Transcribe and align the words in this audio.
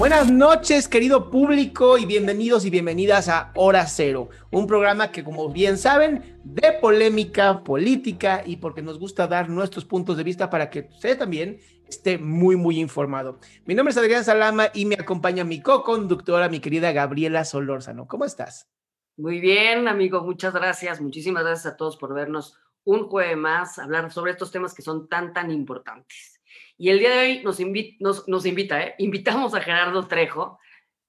Buenas 0.00 0.32
noches, 0.32 0.88
querido 0.88 1.30
público, 1.30 1.98
y 1.98 2.06
bienvenidos 2.06 2.64
y 2.64 2.70
bienvenidas 2.70 3.28
a 3.28 3.52
Hora 3.54 3.86
Cero, 3.86 4.30
un 4.50 4.66
programa 4.66 5.12
que, 5.12 5.22
como 5.22 5.50
bien 5.50 5.76
saben, 5.76 6.40
de 6.42 6.72
polémica 6.80 7.62
política 7.62 8.42
y 8.46 8.56
porque 8.56 8.80
nos 8.80 8.98
gusta 8.98 9.26
dar 9.26 9.50
nuestros 9.50 9.84
puntos 9.84 10.16
de 10.16 10.24
vista 10.24 10.48
para 10.48 10.70
que 10.70 10.88
usted 10.90 11.18
también 11.18 11.60
esté 11.86 12.16
muy, 12.16 12.56
muy 12.56 12.80
informado. 12.80 13.40
Mi 13.66 13.74
nombre 13.74 13.90
es 13.90 13.98
Adrián 13.98 14.24
Salama 14.24 14.68
y 14.72 14.86
me 14.86 14.94
acompaña 14.94 15.44
mi 15.44 15.60
co-conductora, 15.60 16.48
mi 16.48 16.60
querida 16.60 16.92
Gabriela 16.92 17.44
Solórzano. 17.44 18.08
¿Cómo 18.08 18.24
estás? 18.24 18.70
Muy 19.18 19.38
bien, 19.38 19.86
amigo, 19.86 20.22
muchas 20.22 20.54
gracias. 20.54 20.98
Muchísimas 21.02 21.44
gracias 21.44 21.74
a 21.74 21.76
todos 21.76 21.98
por 21.98 22.14
vernos 22.14 22.56
un 22.84 23.06
jueves 23.06 23.36
más, 23.36 23.78
hablar 23.78 24.10
sobre 24.10 24.32
estos 24.32 24.50
temas 24.50 24.72
que 24.72 24.80
son 24.80 25.10
tan, 25.10 25.34
tan 25.34 25.50
importantes. 25.50 26.39
Y 26.82 26.88
el 26.88 26.98
día 26.98 27.10
de 27.10 27.18
hoy 27.18 27.42
nos, 27.42 27.60
nos, 27.98 28.26
nos 28.26 28.46
invita, 28.46 28.82
¿eh? 28.82 28.94
invitamos 28.96 29.52
a 29.52 29.60
Gerardo 29.60 30.08
Trejo. 30.08 30.58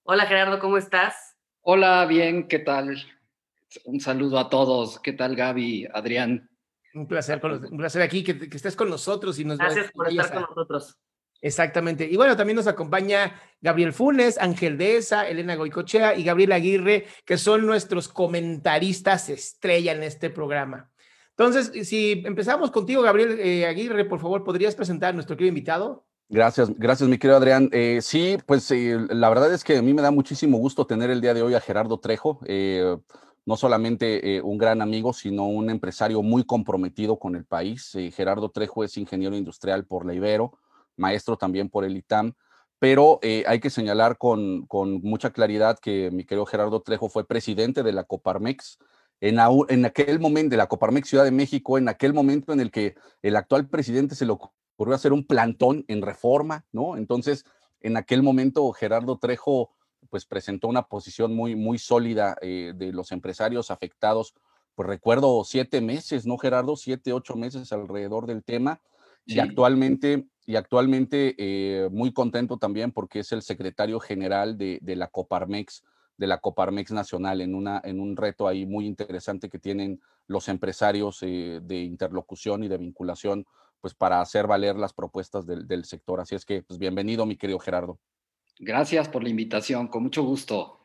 Hola 0.03 0.25
Gerardo, 0.25 0.59
¿cómo 0.59 0.77
estás? 0.77 1.37
Hola, 1.61 2.05
bien, 2.07 2.49
¿qué 2.49 2.59
tal? 2.59 3.01
Un 3.85 4.01
saludo 4.01 4.37
a 4.37 4.49
todos. 4.49 4.99
¿Qué 4.99 5.13
tal 5.13 5.33
Gaby, 5.33 5.87
Adrián? 5.93 6.49
Un 6.93 7.07
placer, 7.07 7.39
un 7.45 7.77
placer 7.77 8.01
aquí 8.01 8.21
que, 8.21 8.53
estés 8.53 8.75
con 8.75 8.89
nosotros. 8.89 9.39
Y 9.39 9.45
nos 9.45 9.59
Gracias 9.59 9.93
por 9.93 10.09
estar 10.09 10.33
con 10.33 10.41
nosotros. 10.41 10.97
Exactamente. 11.39 12.03
Y 12.03 12.17
bueno, 12.17 12.35
también 12.35 12.57
nos 12.57 12.67
acompaña 12.67 13.41
Gabriel 13.61 13.93
Funes, 13.93 14.39
Ángel 14.39 14.77
Deza, 14.77 15.25
Elena 15.25 15.55
Goicochea 15.55 16.17
y 16.17 16.25
Gabriel 16.25 16.51
Aguirre, 16.51 17.05
que 17.23 17.37
son 17.37 17.65
nuestros 17.65 18.09
comentaristas 18.09 19.29
estrella 19.29 19.93
en 19.93 20.03
este 20.03 20.29
programa. 20.29 20.90
Entonces, 21.37 21.87
si 21.87 22.21
empezamos 22.25 22.71
contigo, 22.71 23.01
Gabriel 23.01 23.39
eh, 23.39 23.65
Aguirre, 23.65 24.05
por 24.05 24.19
favor, 24.19 24.43
¿podrías 24.43 24.75
presentar 24.75 25.09
a 25.09 25.13
nuestro 25.13 25.35
querido 25.35 25.49
invitado? 25.49 26.05
Gracias, 26.29 26.71
gracias, 26.77 27.09
mi 27.09 27.17
querido 27.17 27.37
Adrián. 27.37 27.69
Eh, 27.71 27.99
sí, 28.01 28.37
pues 28.45 28.69
eh, 28.71 28.97
la 29.09 29.29
verdad 29.29 29.53
es 29.53 29.63
que 29.63 29.77
a 29.77 29.81
mí 29.81 29.93
me 29.93 30.01
da 30.01 30.11
muchísimo 30.11 30.57
gusto 30.57 30.85
tener 30.85 31.09
el 31.09 31.19
día 31.19 31.33
de 31.33 31.41
hoy 31.41 31.53
a 31.55 31.61
Gerardo 31.61 31.99
Trejo, 31.99 32.39
no 33.43 33.57
solamente 33.57 34.39
un 34.43 34.57
gran 34.57 34.81
amigo, 34.81 35.13
sino 35.13 35.47
un 35.47 35.69
empresario 35.69 36.21
muy 36.21 36.43
comprometido 36.43 37.17
con 37.17 37.35
el 37.35 37.43
país. 37.43 37.97
Gerardo 38.13 38.49
Trejo 38.49 38.83
es 38.83 38.95
ingeniero 38.97 39.35
industrial 39.35 39.85
por 39.85 40.05
la 40.05 40.13
Ibero, 40.13 40.59
maestro 40.95 41.37
también 41.37 41.69
por 41.69 41.83
el 41.83 41.97
ITAM, 41.97 42.33
pero 42.77 43.19
hay 43.23 43.59
que 43.59 43.69
señalar 43.71 44.17
con, 44.17 44.67
con 44.67 45.01
mucha 45.01 45.31
claridad 45.31 45.79
que 45.79 46.11
mi 46.11 46.23
querido 46.23 46.45
Gerardo 46.45 46.81
Trejo 46.81 47.09
fue 47.09 47.27
presidente 47.27 47.83
de 47.83 47.93
la 47.93 48.03
Coparmex, 48.03 48.77
en, 49.21 49.85
aquel 49.85 50.19
momento 50.19 50.49
de 50.49 50.57
la 50.57 50.67
Coparmex 50.67 51.07
Ciudad 51.07 51.23
de 51.23 51.31
México, 51.31 51.77
en 51.77 51.87
aquel 51.87 52.13
momento 52.13 52.53
en 52.53 52.59
el 52.59 52.71
que 52.71 52.95
el 53.21 53.35
actual 53.35 53.69
presidente 53.69 54.15
se 54.15 54.25
le 54.25 54.31
ocurrió 54.31 54.95
hacer 54.95 55.13
un 55.13 55.25
plantón 55.25 55.85
en 55.87 56.01
reforma, 56.01 56.65
¿no? 56.71 56.97
Entonces, 56.97 57.45
en 57.81 57.97
aquel 57.97 58.23
momento 58.23 58.71
Gerardo 58.71 59.17
Trejo 59.19 59.69
pues 60.09 60.25
presentó 60.25 60.67
una 60.67 60.87
posición 60.87 61.35
muy, 61.35 61.55
muy 61.55 61.77
sólida 61.77 62.35
eh, 62.41 62.73
de 62.75 62.91
los 62.91 63.11
empresarios 63.11 63.69
afectados, 63.69 64.33
pues 64.75 64.87
recuerdo 64.87 65.43
siete 65.43 65.79
meses, 65.79 66.25
¿no, 66.25 66.37
Gerardo? 66.37 66.75
Siete, 66.75 67.13
ocho 67.13 67.35
meses 67.35 67.71
alrededor 67.71 68.25
del 68.25 68.43
tema. 68.43 68.81
Y 69.25 69.37
actualmente, 69.37 70.25
y 70.47 70.55
actualmente 70.55 71.35
eh, 71.37 71.89
muy 71.91 72.11
contento 72.11 72.57
también 72.57 72.91
porque 72.91 73.19
es 73.19 73.31
el 73.31 73.43
secretario 73.43 73.99
general 73.99 74.57
de, 74.57 74.79
de 74.81 74.95
la 74.95 75.07
Coparmex 75.07 75.83
de 76.21 76.27
la 76.27 76.37
Coparmex 76.37 76.91
Nacional 76.91 77.41
en, 77.41 77.55
una, 77.55 77.81
en 77.83 77.99
un 77.99 78.15
reto 78.15 78.47
ahí 78.47 78.67
muy 78.67 78.85
interesante 78.85 79.49
que 79.49 79.57
tienen 79.57 79.99
los 80.27 80.49
empresarios 80.49 81.17
eh, 81.23 81.61
de 81.63 81.79
interlocución 81.79 82.63
y 82.63 82.67
de 82.67 82.77
vinculación, 82.77 83.43
pues 83.79 83.95
para 83.95 84.21
hacer 84.21 84.45
valer 84.45 84.75
las 84.75 84.93
propuestas 84.93 85.47
del, 85.47 85.83
sector. 85.83 86.19
Así 86.19 86.35
es 86.35 86.45
que, 86.45 86.61
pues 86.61 86.77
bienvenido, 86.77 87.25
mi 87.25 87.37
querido 87.37 87.57
Gerardo. 87.57 87.99
Gracias 88.59 89.09
por 89.09 89.23
la 89.23 89.29
invitación, 89.29 89.87
con 89.87 90.03
mucho 90.03 90.21
gusto. 90.21 90.79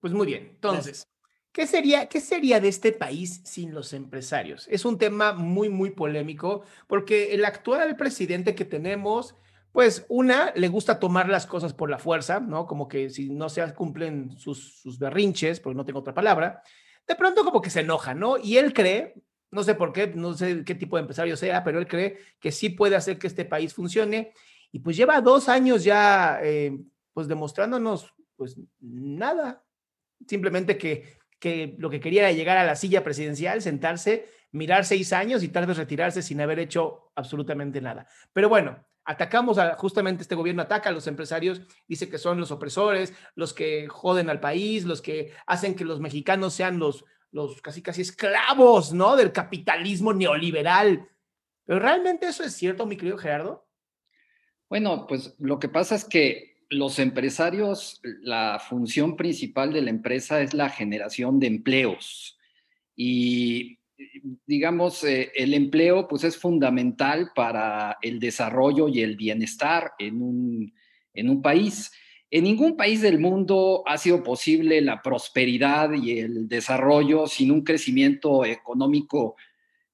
Pues 0.00 0.14
muy 0.14 0.26
bien, 0.26 0.46
entonces, 0.54 1.06
¿qué 1.52 1.66
sería, 1.66 2.08
¿qué 2.08 2.22
sería 2.22 2.58
de 2.58 2.68
este 2.68 2.92
país 2.92 3.42
sin 3.44 3.74
los 3.74 3.92
empresarios? 3.92 4.66
Es 4.70 4.86
un 4.86 4.96
tema 4.96 5.34
muy, 5.34 5.68
muy 5.68 5.90
polémico 5.90 6.62
porque 6.86 7.34
el 7.34 7.44
actual 7.44 7.96
presidente 7.96 8.54
que 8.54 8.64
tenemos 8.64 9.34
pues 9.72 10.06
una, 10.08 10.52
le 10.56 10.68
gusta 10.68 10.98
tomar 10.98 11.28
las 11.28 11.46
cosas 11.46 11.74
por 11.74 11.90
la 11.90 11.98
fuerza, 11.98 12.40
¿no? 12.40 12.66
Como 12.66 12.88
que 12.88 13.10
si 13.10 13.30
no 13.30 13.48
se 13.48 13.74
cumplen 13.74 14.36
sus, 14.38 14.80
sus 14.80 14.98
berrinches, 14.98 15.60
porque 15.60 15.76
no 15.76 15.84
tengo 15.84 16.00
otra 16.00 16.14
palabra, 16.14 16.62
de 17.06 17.14
pronto 17.14 17.44
como 17.44 17.60
que 17.60 17.70
se 17.70 17.80
enoja, 17.80 18.14
¿no? 18.14 18.38
Y 18.38 18.56
él 18.58 18.72
cree, 18.72 19.14
no 19.50 19.62
sé 19.62 19.74
por 19.74 19.92
qué, 19.92 20.08
no 20.08 20.34
sé 20.34 20.64
qué 20.64 20.74
tipo 20.74 20.96
de 20.96 21.02
empresario 21.02 21.36
sea, 21.36 21.64
pero 21.64 21.78
él 21.78 21.86
cree 21.86 22.18
que 22.40 22.52
sí 22.52 22.70
puede 22.70 22.96
hacer 22.96 23.18
que 23.18 23.26
este 23.26 23.44
país 23.44 23.74
funcione. 23.74 24.32
Y 24.70 24.80
pues 24.80 24.96
lleva 24.96 25.20
dos 25.20 25.48
años 25.48 25.84
ya, 25.84 26.40
eh, 26.42 26.78
pues 27.14 27.28
demostrándonos, 27.28 28.12
pues 28.36 28.56
nada. 28.80 29.64
Simplemente 30.26 30.76
que, 30.76 31.18
que 31.38 31.76
lo 31.78 31.88
que 31.88 32.00
quería 32.00 32.22
era 32.22 32.32
llegar 32.32 32.58
a 32.58 32.64
la 32.64 32.76
silla 32.76 33.02
presidencial, 33.02 33.62
sentarse, 33.62 34.28
mirar 34.52 34.84
seis 34.84 35.12
años 35.12 35.42
y 35.42 35.48
tal 35.48 35.66
vez 35.66 35.76
retirarse 35.76 36.22
sin 36.22 36.40
haber 36.40 36.58
hecho 36.58 37.10
absolutamente 37.14 37.80
nada. 37.80 38.06
Pero 38.32 38.48
bueno, 38.48 38.84
atacamos 39.08 39.56
a 39.56 39.74
justamente 39.76 40.20
este 40.20 40.34
gobierno, 40.34 40.60
ataca 40.60 40.90
a 40.90 40.92
los 40.92 41.06
empresarios, 41.06 41.62
dice 41.88 42.10
que 42.10 42.18
son 42.18 42.38
los 42.38 42.50
opresores, 42.50 43.14
los 43.34 43.54
que 43.54 43.88
joden 43.88 44.28
al 44.28 44.38
país, 44.38 44.84
los 44.84 45.00
que 45.00 45.32
hacen 45.46 45.74
que 45.74 45.86
los 45.86 45.98
mexicanos 45.98 46.52
sean 46.52 46.78
los, 46.78 47.06
los 47.30 47.62
casi 47.62 47.80
casi 47.80 48.02
esclavos, 48.02 48.92
¿no? 48.92 49.16
Del 49.16 49.32
capitalismo 49.32 50.12
neoliberal. 50.12 51.08
Pero 51.64 51.78
realmente 51.78 52.28
eso 52.28 52.44
es 52.44 52.52
cierto, 52.52 52.84
mi 52.84 52.98
querido 52.98 53.16
Gerardo. 53.16 53.66
Bueno, 54.68 55.06
pues 55.06 55.34
lo 55.38 55.58
que 55.58 55.70
pasa 55.70 55.94
es 55.94 56.04
que 56.04 56.58
los 56.68 56.98
empresarios, 56.98 58.02
la 58.20 58.58
función 58.58 59.16
principal 59.16 59.72
de 59.72 59.80
la 59.80 59.88
empresa 59.88 60.42
es 60.42 60.52
la 60.52 60.68
generación 60.68 61.40
de 61.40 61.46
empleos. 61.46 62.38
Y 62.94 63.77
digamos, 64.46 65.04
eh, 65.04 65.32
el 65.34 65.54
empleo 65.54 66.08
pues 66.08 66.24
es 66.24 66.36
fundamental 66.36 67.30
para 67.34 67.98
el 68.02 68.18
desarrollo 68.18 68.88
y 68.88 69.02
el 69.02 69.16
bienestar 69.16 69.92
en 69.98 70.22
un, 70.22 70.74
en 71.14 71.30
un 71.30 71.42
país. 71.42 71.90
En 72.30 72.44
ningún 72.44 72.76
país 72.76 73.00
del 73.00 73.18
mundo 73.18 73.82
ha 73.86 73.96
sido 73.98 74.22
posible 74.22 74.80
la 74.80 75.02
prosperidad 75.02 75.92
y 75.92 76.18
el 76.18 76.48
desarrollo 76.48 77.26
sin 77.26 77.50
un 77.50 77.64
crecimiento 77.64 78.44
económico 78.44 79.36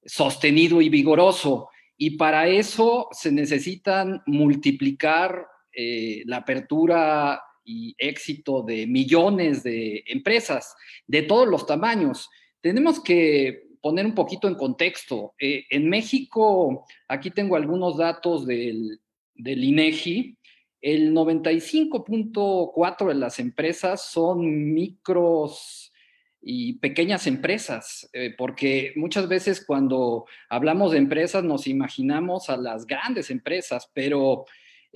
sostenido 0.05 0.81
y 0.81 0.89
vigoroso. 0.89 1.69
Y 1.97 2.17
para 2.17 2.47
eso 2.47 3.07
se 3.11 3.31
necesitan 3.31 4.21
multiplicar 4.25 5.47
eh, 5.71 6.23
la 6.25 6.37
apertura 6.37 7.41
y 7.63 7.95
éxito 7.97 8.61
de 8.61 8.85
millones 8.85 9.63
de 9.63 10.03
empresas 10.07 10.75
de 11.07 11.23
todos 11.23 11.47
los 11.47 11.65
tamaños. 11.65 12.29
Tenemos 12.61 13.01
que 13.01 13.64
poner 13.85 14.03
un 14.07 14.15
poquito 14.15 14.47
en 14.47 14.55
contexto. 14.55 15.35
Eh, 15.39 15.65
en 15.69 15.87
México, 15.87 16.87
aquí 17.07 17.29
tengo 17.29 17.55
algunos 17.55 17.97
datos 17.97 18.47
del, 18.47 18.99
del 19.35 19.63
INEGI, 19.63 20.39
el 20.81 21.13
95.4 21.13 23.07
de 23.07 23.13
las 23.13 23.37
empresas 23.37 24.01
son 24.01 24.73
micros 24.73 25.93
y 26.41 26.79
pequeñas 26.79 27.27
empresas, 27.27 28.09
eh, 28.11 28.33
porque 28.35 28.91
muchas 28.95 29.27
veces 29.27 29.63
cuando 29.63 30.25
hablamos 30.49 30.91
de 30.91 30.97
empresas 30.97 31.43
nos 31.43 31.67
imaginamos 31.67 32.49
a 32.49 32.57
las 32.57 32.87
grandes 32.87 33.29
empresas, 33.29 33.91
pero 33.93 34.45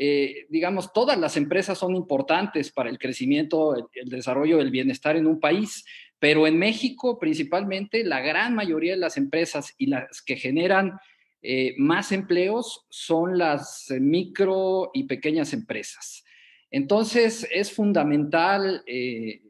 eh, 0.02 0.46
digamos, 0.48 0.94
todas 0.94 1.20
las 1.20 1.36
empresas 1.36 1.78
son 1.78 1.94
importantes 1.94 2.72
para 2.72 2.90
el 2.90 2.98
crecimiento, 2.98 3.76
el, 3.76 4.10
desarrollo, 4.10 4.62
el 4.62 4.72
bienestar 4.72 5.18
en 5.18 5.28
un 5.28 5.42
país, 5.42 5.84
pero 6.20 6.46
en 6.46 6.60
México, 6.60 7.18
principalmente, 7.18 8.04
la 8.04 8.20
gran 8.20 8.54
mayoría 8.54 8.92
de 8.92 9.00
las 9.00 9.18
empresas 9.18 9.74
y 9.78 9.88
las 9.88 10.22
que 10.22 10.36
generan 10.36 11.00
eh, 11.42 11.76
más 11.78 12.12
empleos 12.12 12.86
son 12.90 13.38
las 13.38 13.88
micro 14.00 14.92
y 14.94 15.04
pequeñas 15.06 15.54
empresas. 15.54 16.26
Entonces, 16.70 17.48
es 17.52 17.72
fundamental 17.72 18.84
eh, 18.86 19.42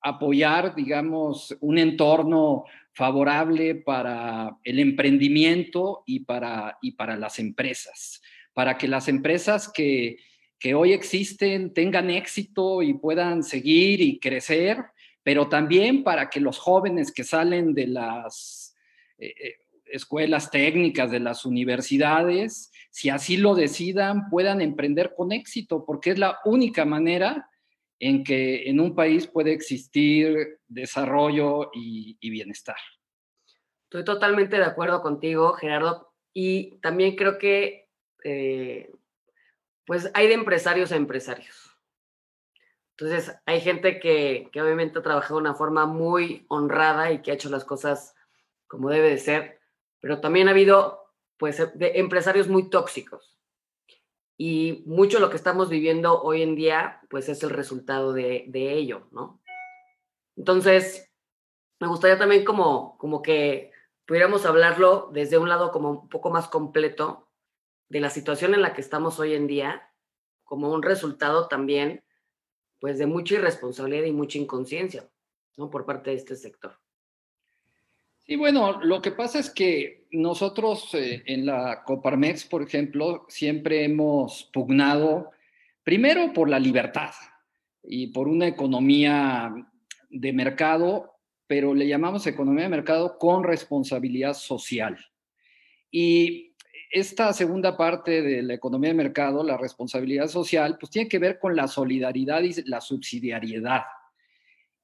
apoyar, 0.00 0.76
digamos, 0.76 1.56
un 1.60 1.78
entorno 1.78 2.64
favorable 2.92 3.74
para 3.74 4.56
el 4.62 4.78
emprendimiento 4.78 6.04
y 6.06 6.20
para, 6.20 6.78
y 6.80 6.92
para 6.92 7.16
las 7.16 7.40
empresas, 7.40 8.22
para 8.52 8.78
que 8.78 8.86
las 8.86 9.08
empresas 9.08 9.68
que, 9.68 10.18
que 10.60 10.74
hoy 10.74 10.92
existen 10.92 11.74
tengan 11.74 12.08
éxito 12.08 12.82
y 12.82 12.94
puedan 12.94 13.42
seguir 13.42 14.00
y 14.00 14.20
crecer 14.20 14.84
pero 15.24 15.48
también 15.48 16.04
para 16.04 16.30
que 16.30 16.38
los 16.38 16.58
jóvenes 16.58 17.10
que 17.10 17.24
salen 17.24 17.74
de 17.74 17.88
las 17.88 18.76
eh, 19.18 19.34
eh, 19.42 19.56
escuelas 19.86 20.50
técnicas, 20.50 21.10
de 21.10 21.20
las 21.20 21.44
universidades, 21.44 22.70
si 22.90 23.08
así 23.08 23.38
lo 23.38 23.54
decidan, 23.54 24.28
puedan 24.28 24.60
emprender 24.60 25.14
con 25.16 25.32
éxito, 25.32 25.84
porque 25.84 26.10
es 26.10 26.18
la 26.18 26.38
única 26.44 26.84
manera 26.84 27.48
en 27.98 28.22
que 28.22 28.68
en 28.68 28.80
un 28.80 28.94
país 28.94 29.26
puede 29.26 29.52
existir 29.52 30.58
desarrollo 30.68 31.70
y, 31.72 32.18
bienestar. 32.30 32.76
Estoy 33.84 34.04
totalmente 34.04 34.56
de 34.56 34.64
acuerdo 34.64 35.00
contigo, 35.00 35.54
Gerardo, 35.54 36.12
y 36.34 36.78
también 36.80 37.16
creo 37.16 37.38
que 37.38 37.88
eh, 38.24 38.90
pues 39.86 40.10
hay 40.12 40.28
de 40.28 40.34
empresarios 40.34 40.92
a 40.92 40.96
empresarios. 40.96 41.73
Entonces, 42.96 43.36
hay 43.44 43.60
gente 43.60 43.98
que, 43.98 44.48
que 44.52 44.62
obviamente 44.62 45.00
ha 45.00 45.02
trabajado 45.02 45.36
de 45.36 45.40
una 45.40 45.54
forma 45.54 45.84
muy 45.86 46.46
honrada 46.48 47.10
y 47.10 47.22
que 47.22 47.32
ha 47.32 47.34
hecho 47.34 47.50
las 47.50 47.64
cosas 47.64 48.14
como 48.68 48.88
debe 48.88 49.10
de 49.10 49.18
ser, 49.18 49.60
pero 50.00 50.20
también 50.20 50.46
ha 50.46 50.52
habido, 50.52 51.12
pues, 51.36 51.58
de 51.74 51.92
empresarios 51.98 52.46
muy 52.46 52.70
tóxicos. 52.70 53.36
Y 54.36 54.84
mucho 54.86 55.18
lo 55.18 55.30
que 55.30 55.36
estamos 55.36 55.68
viviendo 55.70 56.22
hoy 56.22 56.42
en 56.42 56.54
día, 56.54 57.00
pues, 57.10 57.28
es 57.28 57.42
el 57.42 57.50
resultado 57.50 58.12
de, 58.12 58.44
de 58.48 58.74
ello, 58.74 59.08
¿no? 59.10 59.40
Entonces, 60.36 61.12
me 61.80 61.88
gustaría 61.88 62.18
también 62.18 62.44
como, 62.44 62.96
como 62.98 63.22
que 63.22 63.72
pudiéramos 64.06 64.46
hablarlo 64.46 65.10
desde 65.12 65.38
un 65.38 65.48
lado 65.48 65.72
como 65.72 65.90
un 65.90 66.08
poco 66.08 66.30
más 66.30 66.48
completo 66.48 67.28
de 67.88 68.00
la 68.00 68.10
situación 68.10 68.54
en 68.54 68.62
la 68.62 68.72
que 68.72 68.80
estamos 68.80 69.18
hoy 69.18 69.34
en 69.34 69.48
día, 69.48 69.92
como 70.44 70.70
un 70.70 70.82
resultado 70.82 71.48
también 71.48 72.03
pues 72.84 72.98
de 72.98 73.06
mucha 73.06 73.36
irresponsabilidad 73.36 74.04
y 74.04 74.12
mucha 74.12 74.36
inconsciencia, 74.36 75.08
¿no? 75.56 75.70
Por 75.70 75.86
parte 75.86 76.10
de 76.10 76.16
este 76.16 76.36
sector. 76.36 76.76
Sí, 78.18 78.36
bueno, 78.36 78.78
lo 78.82 79.00
que 79.00 79.10
pasa 79.10 79.38
es 79.38 79.48
que 79.48 80.06
nosotros 80.10 80.92
eh, 80.92 81.22
en 81.24 81.46
la 81.46 81.82
Coparmex, 81.82 82.44
por 82.44 82.60
ejemplo, 82.60 83.24
siempre 83.30 83.84
hemos 83.84 84.50
pugnado 84.52 85.30
primero 85.82 86.34
por 86.34 86.50
la 86.50 86.58
libertad 86.58 87.12
y 87.82 88.08
por 88.08 88.28
una 88.28 88.48
economía 88.48 89.54
de 90.10 90.32
mercado, 90.34 91.14
pero 91.46 91.72
le 91.72 91.88
llamamos 91.88 92.26
economía 92.26 92.64
de 92.64 92.68
mercado 92.68 93.16
con 93.16 93.44
responsabilidad 93.44 94.34
social. 94.34 94.98
Y 95.90 96.53
esta 96.94 97.32
segunda 97.32 97.76
parte 97.76 98.22
de 98.22 98.40
la 98.40 98.54
economía 98.54 98.90
de 98.90 98.94
mercado, 98.94 99.42
la 99.42 99.56
responsabilidad 99.56 100.28
social, 100.28 100.78
pues 100.78 100.90
tiene 100.90 101.08
que 101.08 101.18
ver 101.18 101.40
con 101.40 101.56
la 101.56 101.66
solidaridad 101.66 102.40
y 102.42 102.54
la 102.66 102.80
subsidiariedad. 102.80 103.82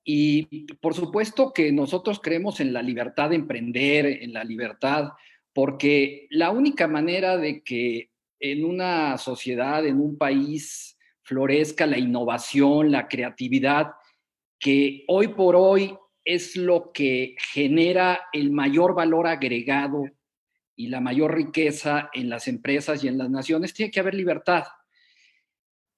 Y 0.03 0.67
por 0.81 0.95
supuesto 0.95 1.53
que 1.53 1.71
nosotros 1.71 2.19
creemos 2.21 2.59
en 2.59 2.73
la 2.73 2.83
libertad 2.83 3.31
de 3.31 3.37
emprender, 3.37 4.07
en 4.07 4.33
la 4.33 4.43
libertad, 4.43 5.11
porque 5.53 6.27
la 6.31 6.51
única 6.51 6.89
manera 6.89 7.37
de 7.37 7.63
que 7.63 8.11
en 8.41 8.65
una 8.65 9.17
sociedad, 9.17 9.87
en 9.87 10.01
un 10.01 10.19
país, 10.19 10.99
florezca 11.23 11.87
la 11.87 11.99
innovación, 11.99 12.91
la 12.91 13.07
creatividad, 13.07 13.93
que 14.59 15.05
hoy 15.07 15.29
por 15.29 15.55
hoy 15.55 15.97
es 16.25 16.57
lo 16.57 16.91
que 16.91 17.37
genera 17.53 18.23
el 18.33 18.51
mayor 18.51 18.97
valor 18.97 19.29
agregado 19.29 20.07
y 20.81 20.87
la 20.87 21.03
mayor 21.03 21.35
riqueza 21.35 22.09
en 22.15 22.31
las 22.31 22.49
empresas 22.49 23.05
y 23.05 23.09
en 23.09 23.19
las 23.19 23.29
naciones, 23.29 23.75
tiene 23.75 23.91
que 23.91 24.01
haber 24.01 24.15
libertad. 24.15 24.65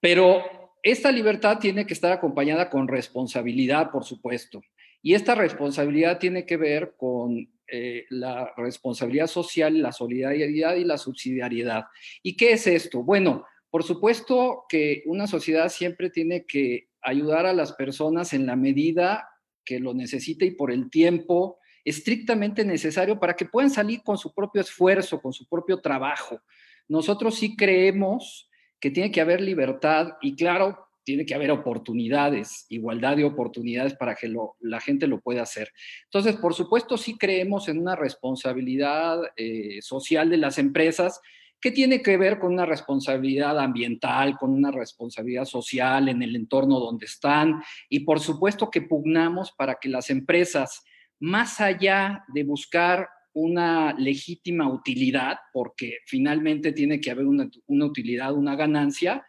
Pero 0.01 0.43
esta 0.83 1.09
libertad 1.09 1.57
tiene 1.57 1.87
que 1.87 1.93
estar 1.93 2.11
acompañada 2.11 2.69
con 2.69 2.89
responsabilidad, 2.89 3.91
por 3.91 4.03
supuesto. 4.03 4.61
Y 5.01 5.13
esta 5.13 5.35
responsabilidad 5.35 6.19
tiene 6.19 6.45
que 6.45 6.57
ver 6.57 6.95
con 6.97 7.49
eh, 7.65 8.05
la 8.09 8.53
responsabilidad 8.57 9.27
social, 9.27 9.81
la 9.81 9.93
solidaridad 9.93 10.75
y 10.75 10.83
la 10.83 10.97
subsidiariedad. 10.97 11.85
¿Y 12.21 12.35
qué 12.35 12.51
es 12.51 12.67
esto? 12.67 13.03
Bueno, 13.03 13.45
por 13.69 13.83
supuesto 13.83 14.65
que 14.67 15.01
una 15.05 15.27
sociedad 15.27 15.69
siempre 15.69 16.09
tiene 16.09 16.45
que 16.45 16.89
ayudar 17.01 17.45
a 17.45 17.53
las 17.53 17.71
personas 17.71 18.33
en 18.33 18.45
la 18.45 18.57
medida 18.57 19.29
que 19.63 19.79
lo 19.79 19.93
necesite 19.93 20.45
y 20.45 20.51
por 20.51 20.73
el 20.73 20.89
tiempo 20.89 21.59
estrictamente 21.83 22.63
necesario 22.65 23.19
para 23.19 23.35
que 23.35 23.45
puedan 23.45 23.69
salir 23.69 24.01
con 24.03 24.17
su 24.17 24.33
propio 24.33 24.61
esfuerzo, 24.61 25.21
con 25.21 25.33
su 25.33 25.47
propio 25.47 25.79
trabajo. 25.79 26.41
Nosotros 26.87 27.35
sí 27.35 27.55
creemos 27.55 28.49
que 28.79 28.91
tiene 28.91 29.11
que 29.11 29.21
haber 29.21 29.41
libertad 29.41 30.13
y 30.21 30.35
claro, 30.35 30.87
tiene 31.03 31.25
que 31.25 31.35
haber 31.35 31.51
oportunidades, 31.51 32.65
igualdad 32.69 33.17
de 33.17 33.25
oportunidades 33.25 33.93
para 33.95 34.15
que 34.15 34.33
la 34.61 34.79
gente 34.79 35.07
lo 35.07 35.19
pueda 35.19 35.43
hacer. 35.43 35.69
Entonces, 36.05 36.37
por 36.37 36.53
supuesto, 36.53 36.97
sí 36.97 37.17
creemos 37.17 37.67
en 37.67 37.79
una 37.79 37.95
responsabilidad 37.95 39.19
eh, 39.35 39.81
social 39.81 40.29
de 40.29 40.37
las 40.37 40.57
empresas 40.57 41.19
que 41.59 41.71
tiene 41.71 42.01
que 42.01 42.17
ver 42.17 42.39
con 42.39 42.51
una 42.51 42.65
responsabilidad 42.65 43.57
ambiental, 43.57 44.37
con 44.37 44.51
una 44.51 44.69
responsabilidad 44.71 45.45
social 45.45 46.09
en 46.09 46.21
el 46.21 46.35
entorno 46.35 46.79
donde 46.79 47.05
están 47.05 47.63
y 47.87 48.01
por 48.01 48.19
supuesto 48.19 48.69
que 48.69 48.81
pugnamos 48.81 49.53
para 49.53 49.75
que 49.75 49.87
las 49.87 50.09
empresas 50.09 50.83
más 51.23 51.61
allá 51.61 52.25
de 52.27 52.43
buscar 52.43 53.07
una 53.31 53.93
legítima 53.93 54.69
utilidad, 54.69 55.37
porque 55.53 55.99
finalmente 56.05 56.73
tiene 56.73 56.99
que 56.99 57.11
haber 57.11 57.25
una, 57.25 57.49
utilidad, 57.85 58.33
una 58.33 58.57
ganancia, 58.57 59.25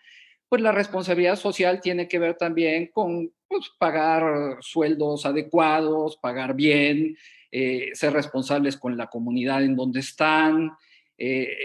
pues 0.48 0.60
la 0.60 0.72
responsabilidad 0.72 1.36
social 1.36 1.80
tiene 1.80 2.08
que 2.08 2.18
ver 2.18 2.34
también 2.34 2.90
con 2.92 3.32
pues, 3.46 3.70
pagar 3.78 4.56
sueldos 4.60 5.24
adecuados, 5.24 6.18
pagar 6.20 6.56
bien, 6.56 7.16
eh, 7.52 7.90
ser 7.92 8.12
responsables 8.12 8.76
con 8.76 8.96
la 8.96 9.06
comunidad 9.06 9.62
en 9.62 9.76
donde 9.76 10.00
están, 10.00 10.72
eh, 11.16 11.56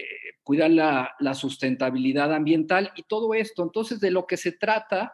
cuidar 0.44 0.70
la, 0.70 1.16
la, 1.20 1.34
sustentabilidad 1.34 2.32
ambiental 2.32 2.92
y 2.96 3.02
todo 3.02 3.34
esto. 3.34 3.64
Entonces, 3.64 4.00
de 4.00 4.12
lo 4.12 4.28
que 4.28 4.38
se 4.38 4.52
trata 4.52 5.12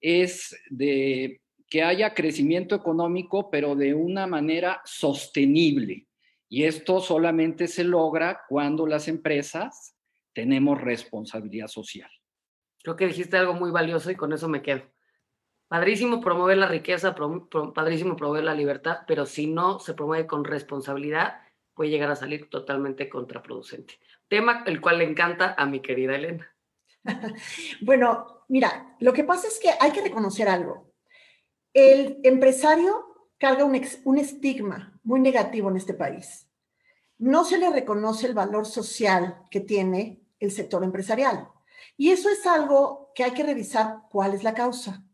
es 0.00 0.56
de 0.70 1.42
que 1.68 1.82
haya 1.82 2.14
crecimiento 2.14 2.74
económico, 2.74 3.50
pero 3.50 3.74
de 3.74 3.94
una 3.94 4.26
manera 4.26 4.80
sostenible. 4.84 6.06
Y 6.48 6.64
esto 6.64 7.00
solamente 7.00 7.66
se 7.66 7.84
logra 7.84 8.42
cuando 8.48 8.86
las 8.86 9.08
empresas 9.08 9.96
tenemos 10.32 10.80
responsabilidad 10.80 11.66
social. 11.66 12.10
Creo 12.82 12.94
que 12.94 13.08
dijiste 13.08 13.36
algo 13.36 13.54
muy 13.54 13.70
valioso 13.70 14.10
y 14.10 14.16
con 14.16 14.32
eso 14.32 14.48
me 14.48 14.62
quedo. 14.62 14.82
Padrísimo 15.66 16.20
promover 16.20 16.58
la 16.58 16.68
riqueza, 16.68 17.16
padrísimo 17.74 18.14
promover 18.14 18.44
la 18.44 18.54
libertad, 18.54 18.98
pero 19.08 19.26
si 19.26 19.48
no 19.48 19.80
se 19.80 19.94
promueve 19.94 20.26
con 20.26 20.44
responsabilidad, 20.44 21.40
puede 21.74 21.90
llegar 21.90 22.10
a 22.10 22.16
salir 22.16 22.48
totalmente 22.48 23.08
contraproducente. 23.08 23.98
Tema 24.28 24.62
el 24.66 24.80
cual 24.80 24.98
le 24.98 25.04
encanta 25.04 25.56
a 25.58 25.66
mi 25.66 25.80
querida 25.80 26.14
Elena. 26.14 26.48
bueno, 27.80 28.44
mira, 28.48 28.96
lo 29.00 29.12
que 29.12 29.24
pasa 29.24 29.48
es 29.48 29.58
que 29.58 29.70
hay 29.80 29.90
que 29.90 30.02
reconocer 30.02 30.48
algo. 30.48 30.92
El 31.76 32.20
empresario 32.22 33.04
carga 33.36 33.66
un, 33.66 33.74
estigma 34.16 34.98
muy 35.04 35.20
negativo 35.20 35.68
en 35.68 35.76
este 35.76 35.92
país. 35.92 36.48
No 37.18 37.44
se 37.44 37.58
le 37.58 37.68
reconoce 37.68 38.26
el 38.26 38.32
valor 38.32 38.64
social 38.64 39.42
que 39.50 39.60
tiene 39.60 40.22
el 40.40 40.52
sector 40.52 40.82
empresarial. 40.84 41.50
Y 41.98 42.12
eso 42.12 42.30
es 42.30 42.46
algo 42.46 43.12
que 43.14 43.24
hay 43.24 43.32
que 43.32 43.42
revisar 43.42 44.04
cuál 44.10 44.32
es 44.32 44.42
la 44.42 44.54
causa. 44.54 45.04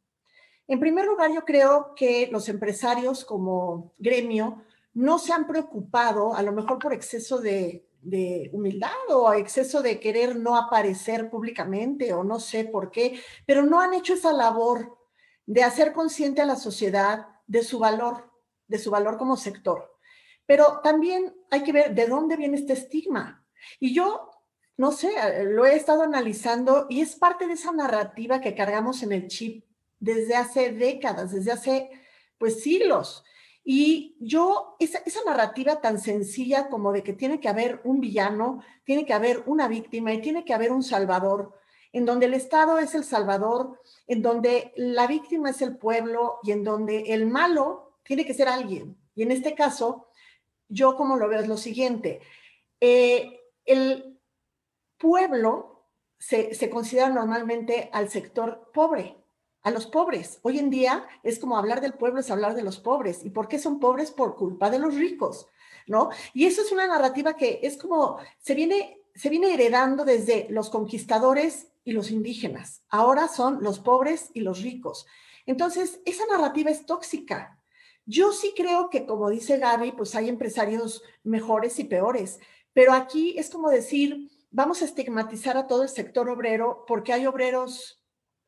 En 0.68 0.78
primer 0.78 1.04
lugar, 1.04 1.32
yo 1.34 1.44
creo 1.44 1.96
que 1.96 2.28
los 2.30 2.48
empresarios 2.48 3.24
como 3.24 3.92
gremio 3.98 4.62
no 4.94 5.18
se 5.18 5.32
han 5.32 5.48
preocupado, 5.48 6.36
a 6.36 6.44
lo 6.44 6.52
mejor 6.52 6.78
por 6.78 6.92
exceso 6.92 7.38
de, 7.38 7.88
humildad 8.52 8.92
o 9.08 9.32
exceso 9.32 9.82
de 9.82 9.98
querer 9.98 10.36
no 10.36 10.54
aparecer 10.54 11.28
públicamente 11.28 12.12
o 12.12 12.22
no 12.22 12.38
sé 12.38 12.66
por 12.66 12.92
qué, 12.92 13.20
pero 13.46 13.64
no 13.64 13.80
han 13.80 13.94
hecho 13.94 14.14
esa 14.14 14.32
labor 14.32 15.01
de 15.52 15.62
hacer 15.62 15.92
consciente 15.92 16.40
a 16.40 16.46
la 16.46 16.56
sociedad 16.56 17.26
de 17.46 17.62
su 17.62 17.78
valor, 17.78 18.32
de 18.68 18.78
su 18.78 18.90
valor 18.90 19.18
como 19.18 19.36
sector. 19.36 19.98
Pero 20.46 20.80
también 20.82 21.36
hay 21.50 21.62
que 21.62 21.72
ver 21.72 21.94
de 21.94 22.06
dónde 22.06 22.38
viene 22.38 22.56
este 22.56 22.72
estigma. 22.72 23.46
Y 23.78 23.92
yo, 23.92 24.30
no 24.78 24.92
sé, 24.92 25.12
lo 25.44 25.66
he 25.66 25.76
estado 25.76 26.04
analizando 26.04 26.86
y 26.88 27.02
es 27.02 27.16
parte 27.16 27.46
de 27.46 27.52
esa 27.52 27.70
narrativa 27.70 28.40
que 28.40 28.54
cargamos 28.54 29.02
en 29.02 29.12
el 29.12 29.28
chip 29.28 29.66
desde 30.00 30.36
hace 30.36 30.72
décadas, 30.72 31.32
desde 31.32 31.52
hace 31.52 31.90
pues 32.38 32.62
siglos. 32.62 33.22
Y 33.62 34.16
yo, 34.20 34.76
esa, 34.80 35.02
esa, 35.04 35.20
narrativa 35.26 35.82
tan 35.82 36.00
sencilla 36.00 36.70
como 36.70 36.92
de 36.92 37.02
que 37.02 37.12
tiene 37.12 37.40
que 37.40 37.50
haber 37.50 37.82
un 37.84 38.00
villano, 38.00 38.62
tiene 38.84 39.04
que 39.04 39.12
haber 39.12 39.42
una 39.44 39.68
víctima 39.68 40.14
y 40.14 40.22
tiene 40.22 40.46
que 40.46 40.54
haber 40.54 40.72
un 40.72 40.82
salvador, 40.82 41.54
en 41.92 42.06
donde 42.06 42.26
el 42.26 42.34
Estado 42.34 42.78
es 42.78 42.94
el 42.94 43.04
salvador, 43.04 43.80
en 44.06 44.22
donde 44.22 44.72
la 44.76 45.06
víctima 45.06 45.50
es 45.50 45.60
el 45.62 45.76
pueblo 45.76 46.38
y 46.42 46.52
en 46.52 46.64
donde 46.64 47.12
el 47.12 47.26
malo 47.26 47.98
tiene 48.02 48.24
que 48.24 48.34
ser 48.34 48.48
alguien. 48.48 48.96
Y 49.14 49.22
en 49.22 49.30
este 49.30 49.54
caso, 49.54 50.08
yo 50.68 50.96
como 50.96 51.16
lo 51.16 51.28
veo 51.28 51.40
es 51.40 51.48
lo 51.48 51.58
siguiente, 51.58 52.20
eh, 52.80 53.40
el 53.64 54.18
pueblo 54.96 55.86
se, 56.18 56.54
se 56.54 56.70
considera 56.70 57.10
normalmente 57.10 57.90
al 57.92 58.08
sector 58.08 58.70
pobre, 58.72 59.16
a 59.62 59.70
los 59.70 59.86
pobres. 59.86 60.40
Hoy 60.42 60.58
en 60.58 60.70
día 60.70 61.06
es 61.22 61.38
como 61.38 61.58
hablar 61.58 61.80
del 61.80 61.94
pueblo, 61.94 62.20
es 62.20 62.30
hablar 62.30 62.54
de 62.54 62.62
los 62.62 62.80
pobres. 62.80 63.24
¿Y 63.24 63.30
por 63.30 63.48
qué 63.48 63.58
son 63.58 63.80
pobres? 63.80 64.10
Por 64.10 64.34
culpa 64.34 64.70
de 64.70 64.78
los 64.78 64.94
ricos, 64.94 65.46
¿no? 65.86 66.10
Y 66.32 66.46
eso 66.46 66.62
es 66.62 66.72
una 66.72 66.86
narrativa 66.86 67.36
que 67.36 67.60
es 67.62 67.76
como, 67.76 68.18
se 68.38 68.54
viene, 68.54 69.00
se 69.14 69.28
viene 69.28 69.52
heredando 69.52 70.04
desde 70.04 70.46
los 70.50 70.70
conquistadores 70.70 71.71
y 71.84 71.92
los 71.92 72.10
indígenas. 72.10 72.82
Ahora 72.88 73.28
son 73.28 73.62
los 73.62 73.80
pobres 73.80 74.30
y 74.34 74.40
los 74.40 74.62
ricos. 74.62 75.06
Entonces, 75.46 76.00
esa 76.04 76.26
narrativa 76.26 76.70
es 76.70 76.86
tóxica. 76.86 77.58
Yo 78.04 78.32
sí 78.32 78.52
creo 78.56 78.90
que, 78.90 79.06
como 79.06 79.30
dice 79.30 79.58
Gaby, 79.58 79.92
pues 79.92 80.14
hay 80.14 80.28
empresarios 80.28 81.02
mejores 81.22 81.78
y 81.78 81.84
peores, 81.84 82.40
pero 82.72 82.92
aquí 82.92 83.38
es 83.38 83.50
como 83.50 83.70
decir, 83.70 84.30
vamos 84.50 84.82
a 84.82 84.84
estigmatizar 84.84 85.56
a 85.56 85.66
todo 85.66 85.82
el 85.82 85.88
sector 85.88 86.28
obrero 86.28 86.84
porque 86.86 87.12
hay 87.12 87.26
obreros 87.26 88.02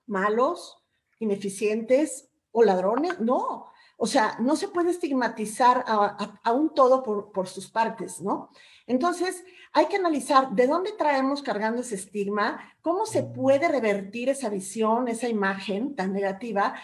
malos, 0.07 0.79
ineficientes 1.19 2.29
o 2.53 2.62
ladrones. 2.62 3.21
No, 3.21 3.67
o 3.97 4.07
sea, 4.07 4.37
no 4.41 4.57
se 4.57 4.69
puede 4.69 4.91
estigmatizar 4.91 5.85
a, 5.87 6.53
un 6.53 6.75
todo 6.75 7.03
por, 7.03 7.31
por, 7.31 7.47
sus 7.47 7.71
partes, 7.71 8.21
¿no? 8.21 8.50
Entonces, 8.87 9.45
hay 9.75 9.87
que 9.87 9.97
analizar 9.97 10.50
de 10.52 10.69
dónde 10.69 10.93
traemos 10.93 11.43
cargando 11.43 11.83
ese 11.83 11.97
estigma, 11.97 12.73
cómo 12.81 13.07
se 13.07 13.25
puede 13.25 13.69
revertir 13.69 14.28
esa 14.28 14.49
visión, 14.49 15.09
esa 15.09 15.28
imagen 15.28 15.97
tan 15.97 16.12
negativa. 16.12 16.75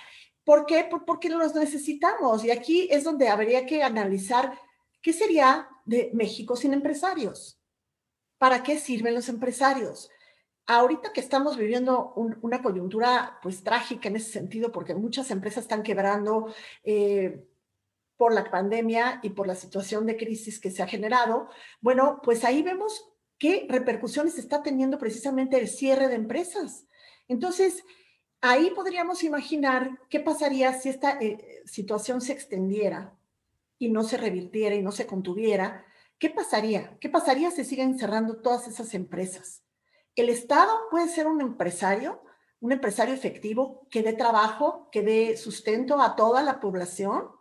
¿Por 0.44 0.66
qué? 0.66 0.88
Porque 1.06 1.28
los 1.28 1.54
necesitamos. 1.54 2.44
Y 2.44 2.50
aquí 2.50 2.88
es 2.90 3.04
donde 3.04 3.28
habría 3.28 3.64
que 3.64 3.84
analizar 3.84 4.58
qué 5.00 5.12
sería 5.12 5.68
de 5.84 6.10
México 6.14 6.56
sin 6.56 6.74
empresarios. 6.74 7.60
¿Para 8.38 8.64
qué 8.64 8.76
sirven 8.76 9.14
los 9.14 9.28
empresarios? 9.28 10.10
ahorita 10.66 11.12
que 11.12 11.20
estamos 11.20 11.56
viviendo 11.56 12.12
una 12.14 12.62
coyuntura 12.62 13.40
pues 13.42 13.64
trágica 13.64 14.08
en 14.08 14.14
ese 14.14 14.30
sentido, 14.30 14.70
porque 14.70 14.94
muchas 14.94 15.32
empresas 15.32 15.64
están 15.64 15.82
quebrando 15.82 16.54
eh, 16.84 17.44
por 18.20 18.34
la 18.34 18.50
pandemia 18.50 19.18
y 19.22 19.30
por 19.30 19.46
la 19.46 19.54
situación 19.54 20.04
de 20.04 20.18
crisis 20.18 20.60
que 20.60 20.70
se 20.70 20.82
ha 20.82 20.86
generado, 20.86 21.48
bueno, 21.80 22.20
pues 22.22 22.44
ahí 22.44 22.60
vemos 22.60 23.10
qué 23.38 23.66
repercusiones 23.66 24.36
está 24.36 24.62
teniendo 24.62 24.98
precisamente 24.98 25.56
el 25.56 25.68
cierre 25.68 26.06
de 26.08 26.16
empresas. 26.16 26.84
Entonces, 27.28 27.82
ahí 28.42 28.72
podríamos 28.76 29.24
imaginar 29.24 29.98
qué 30.10 30.20
pasaría 30.20 30.74
si 30.74 30.90
esta 30.90 31.12
eh, 31.12 31.62
situación 31.64 32.20
se 32.20 32.34
extendiera 32.34 33.16
y 33.78 33.88
no 33.88 34.02
se 34.02 34.18
revirtiera 34.18 34.74
y 34.74 34.82
no 34.82 34.92
se 34.92 35.06
contuviera. 35.06 35.86
¿Qué 36.18 36.28
pasaría? 36.28 36.98
¿Qué 37.00 37.08
pasaría 37.08 37.50
si 37.50 37.64
siguen 37.64 37.98
cerrando 37.98 38.42
todas 38.42 38.68
esas 38.68 38.92
empresas? 38.92 39.62
El 40.14 40.28
Estado 40.28 40.78
puede 40.90 41.08
ser 41.08 41.26
un 41.26 41.40
empresario, 41.40 42.20
un 42.60 42.72
empresario 42.72 43.14
efectivo 43.14 43.86
que 43.90 44.02
dé 44.02 44.12
trabajo, 44.12 44.90
que 44.92 45.00
dé 45.00 45.38
sustento 45.38 46.02
a 46.02 46.16
toda 46.16 46.42
la 46.42 46.60
población. 46.60 47.39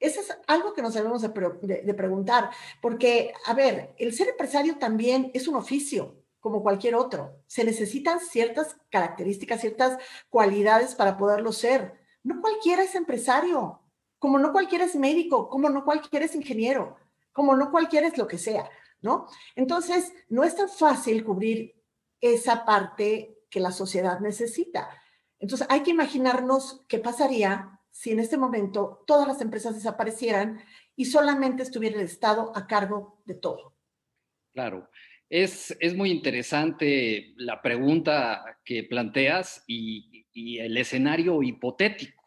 Eso 0.00 0.20
es 0.20 0.36
algo 0.46 0.74
que 0.74 0.82
nos 0.82 0.94
debemos 0.94 1.22
de, 1.22 1.94
preguntar, 1.94 2.50
porque, 2.80 3.32
a 3.46 3.54
ver, 3.54 3.94
el 3.98 4.14
ser 4.14 4.28
empresario 4.28 4.78
también 4.78 5.30
es 5.34 5.48
un 5.48 5.56
oficio, 5.56 6.16
como 6.40 6.62
cualquier 6.62 6.94
otro. 6.94 7.42
Se 7.46 7.64
necesitan 7.64 8.20
ciertas 8.20 8.76
características, 8.90 9.60
ciertas 9.60 9.98
cualidades 10.28 10.94
para 10.94 11.16
poderlo 11.16 11.52
ser. 11.52 11.94
No 12.22 12.40
cualquiera 12.40 12.82
es 12.82 12.94
empresario, 12.94 13.80
como 14.18 14.38
no 14.38 14.52
cualquiera 14.52 14.84
es 14.84 14.94
médico, 14.94 15.48
como 15.48 15.68
no 15.68 15.84
cualquiera 15.84 16.26
es 16.26 16.34
ingeniero, 16.34 16.96
como 17.32 17.56
no 17.56 17.70
cualquiera 17.70 18.06
es 18.06 18.16
lo 18.18 18.28
que 18.28 18.38
sea. 18.38 18.70
¿no? 19.00 19.26
Entonces, 19.54 20.12
no 20.28 20.44
es 20.44 20.56
tan 20.56 20.68
fácil 20.68 21.24
cubrir 21.24 21.74
esa 22.20 22.64
parte 22.64 23.38
que 23.50 23.60
la 23.60 23.72
sociedad 23.72 24.20
necesita. 24.20 24.88
Entonces, 25.38 25.66
hay 25.70 25.82
que 25.82 25.90
imaginarnos 25.90 26.84
qué 26.88 26.98
pasaría 26.98 27.77
si 27.98 28.12
en 28.12 28.20
este 28.20 28.38
momento 28.38 29.02
todas 29.08 29.26
las 29.26 29.40
empresas 29.40 29.74
desaparecieran 29.74 30.62
y 30.94 31.06
solamente 31.06 31.64
estuviera 31.64 31.96
el 31.96 32.04
Estado 32.04 32.52
a 32.54 32.68
cargo 32.68 33.20
de 33.26 33.34
todo. 33.34 33.76
Claro. 34.54 34.88
Es, 35.28 35.76
es 35.80 35.96
muy 35.96 36.12
interesante 36.12 37.34
la 37.36 37.60
pregunta 37.60 38.60
que 38.64 38.84
planteas 38.84 39.64
y, 39.66 40.26
el 40.60 40.76
escenario 40.76 41.42
hipotético. 41.42 42.22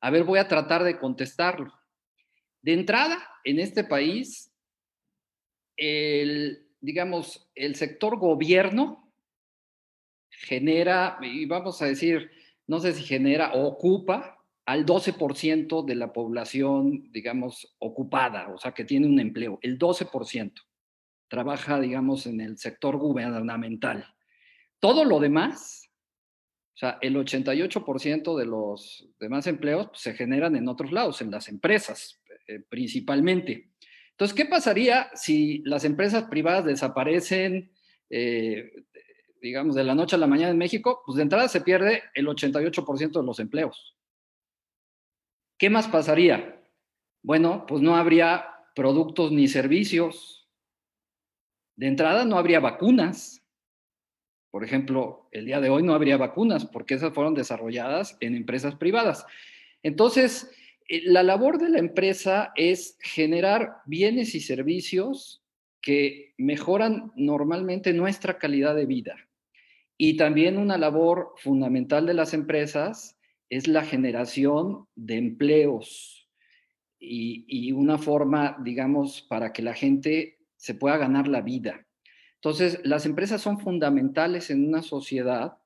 A 0.00 0.10
ver, 0.10 0.24
voy 0.24 0.40
a 0.40 0.48
tratar 0.48 0.82
de 0.82 0.98
contestarlo. 0.98 1.72
De 2.60 2.72
entrada, 2.72 3.24
en 3.44 3.60
este 3.60 3.84
país 3.84 4.52
el, 5.76 6.66
digamos, 6.80 7.48
el 7.54 7.76
sector 7.76 8.18
gobierno 8.18 9.14
genera, 10.30 11.18
y 11.22 11.46
vamos 11.46 11.80
a 11.80 11.86
decir, 11.86 12.32
no 12.66 12.80
sé 12.80 12.92
si 12.94 13.04
genera 13.04 13.52
o 13.52 13.68
ocupa 13.68 14.33
al 14.66 14.86
12% 14.86 15.84
de 15.84 15.94
la 15.94 16.12
población, 16.12 17.10
digamos, 17.12 17.74
ocupada, 17.78 18.48
o 18.48 18.58
sea, 18.58 18.72
que 18.72 18.84
tiene 18.84 19.06
un 19.06 19.20
empleo, 19.20 19.58
el 19.62 19.78
12% 19.78 20.52
trabaja, 21.28 21.80
digamos, 21.80 22.26
en 22.26 22.40
el 22.40 22.58
sector 22.58 22.96
gubernamental. 22.96 24.06
Todo 24.80 25.04
lo 25.04 25.20
demás, 25.20 25.90
o 26.74 26.76
sea, 26.76 26.98
el 27.00 27.16
88% 27.16 28.36
de 28.36 28.46
los 28.46 29.08
demás 29.18 29.46
empleos 29.46 29.88
pues, 29.88 30.00
se 30.00 30.14
generan 30.14 30.56
en 30.56 30.68
otros 30.68 30.92
lados, 30.92 31.20
en 31.20 31.30
las 31.30 31.48
empresas 31.48 32.20
eh, 32.46 32.60
principalmente. 32.68 33.70
Entonces, 34.10 34.36
¿qué 34.36 34.44
pasaría 34.46 35.08
si 35.14 35.62
las 35.64 35.84
empresas 35.84 36.24
privadas 36.24 36.64
desaparecen, 36.64 37.72
eh, 38.10 38.70
digamos, 39.40 39.74
de 39.74 39.84
la 39.84 39.94
noche 39.94 40.16
a 40.16 40.18
la 40.18 40.26
mañana 40.26 40.50
en 40.50 40.58
México? 40.58 41.02
Pues 41.04 41.16
de 41.16 41.22
entrada 41.22 41.48
se 41.48 41.62
pierde 41.62 42.02
el 42.14 42.26
88% 42.26 43.20
de 43.20 43.26
los 43.26 43.40
empleos. 43.40 43.96
¿Qué 45.58 45.70
más 45.70 45.88
pasaría? 45.88 46.60
Bueno, 47.22 47.64
pues 47.66 47.80
no 47.80 47.96
habría 47.96 48.46
productos 48.74 49.32
ni 49.32 49.48
servicios. 49.48 50.48
De 51.76 51.86
entrada 51.86 52.24
no 52.24 52.36
habría 52.36 52.60
vacunas. 52.60 53.42
Por 54.50 54.64
ejemplo, 54.64 55.28
el 55.32 55.46
día 55.46 55.60
de 55.60 55.70
hoy 55.70 55.82
no 55.82 55.94
habría 55.94 56.16
vacunas 56.16 56.66
porque 56.66 56.94
esas 56.94 57.12
fueron 57.12 57.34
desarrolladas 57.34 58.16
en 58.20 58.34
empresas 58.34 58.74
privadas. 58.74 59.26
Entonces, 59.82 60.50
eh, 60.88 61.02
la 61.04 61.22
labor 61.22 61.58
de 61.58 61.70
la 61.70 61.78
empresa 61.78 62.52
es 62.56 62.98
generar 63.00 63.78
bienes 63.86 64.34
y 64.34 64.40
servicios 64.40 65.42
que 65.80 66.34
mejoran 66.36 67.12
normalmente 67.14 67.92
nuestra 67.92 68.38
calidad 68.38 68.74
de 68.74 68.86
vida. 68.86 69.16
Y 69.96 70.16
también 70.16 70.58
una 70.58 70.78
labor 70.78 71.34
fundamental 71.36 72.06
de 72.06 72.14
las 72.14 72.34
empresas 72.34 73.16
es 73.50 73.68
la 73.68 73.84
generación 73.84 74.86
de 74.94 75.16
empleos 75.16 76.28
y, 76.98 77.44
y, 77.48 77.72
una 77.72 77.98
forma, 77.98 78.56
digamos, 78.62 79.22
para 79.22 79.52
que 79.52 79.62
la 79.62 79.74
gente 79.74 80.38
se 80.56 80.74
pueda 80.74 80.96
ganar 80.96 81.28
la 81.28 81.42
vida. 81.42 81.86
Entonces, 82.36 82.80
las 82.84 83.06
empresas 83.06 83.42
son 83.42 83.58
fundamentales 83.58 84.50
en 84.50 84.66
una 84.66 84.82
sociedad 84.82 85.58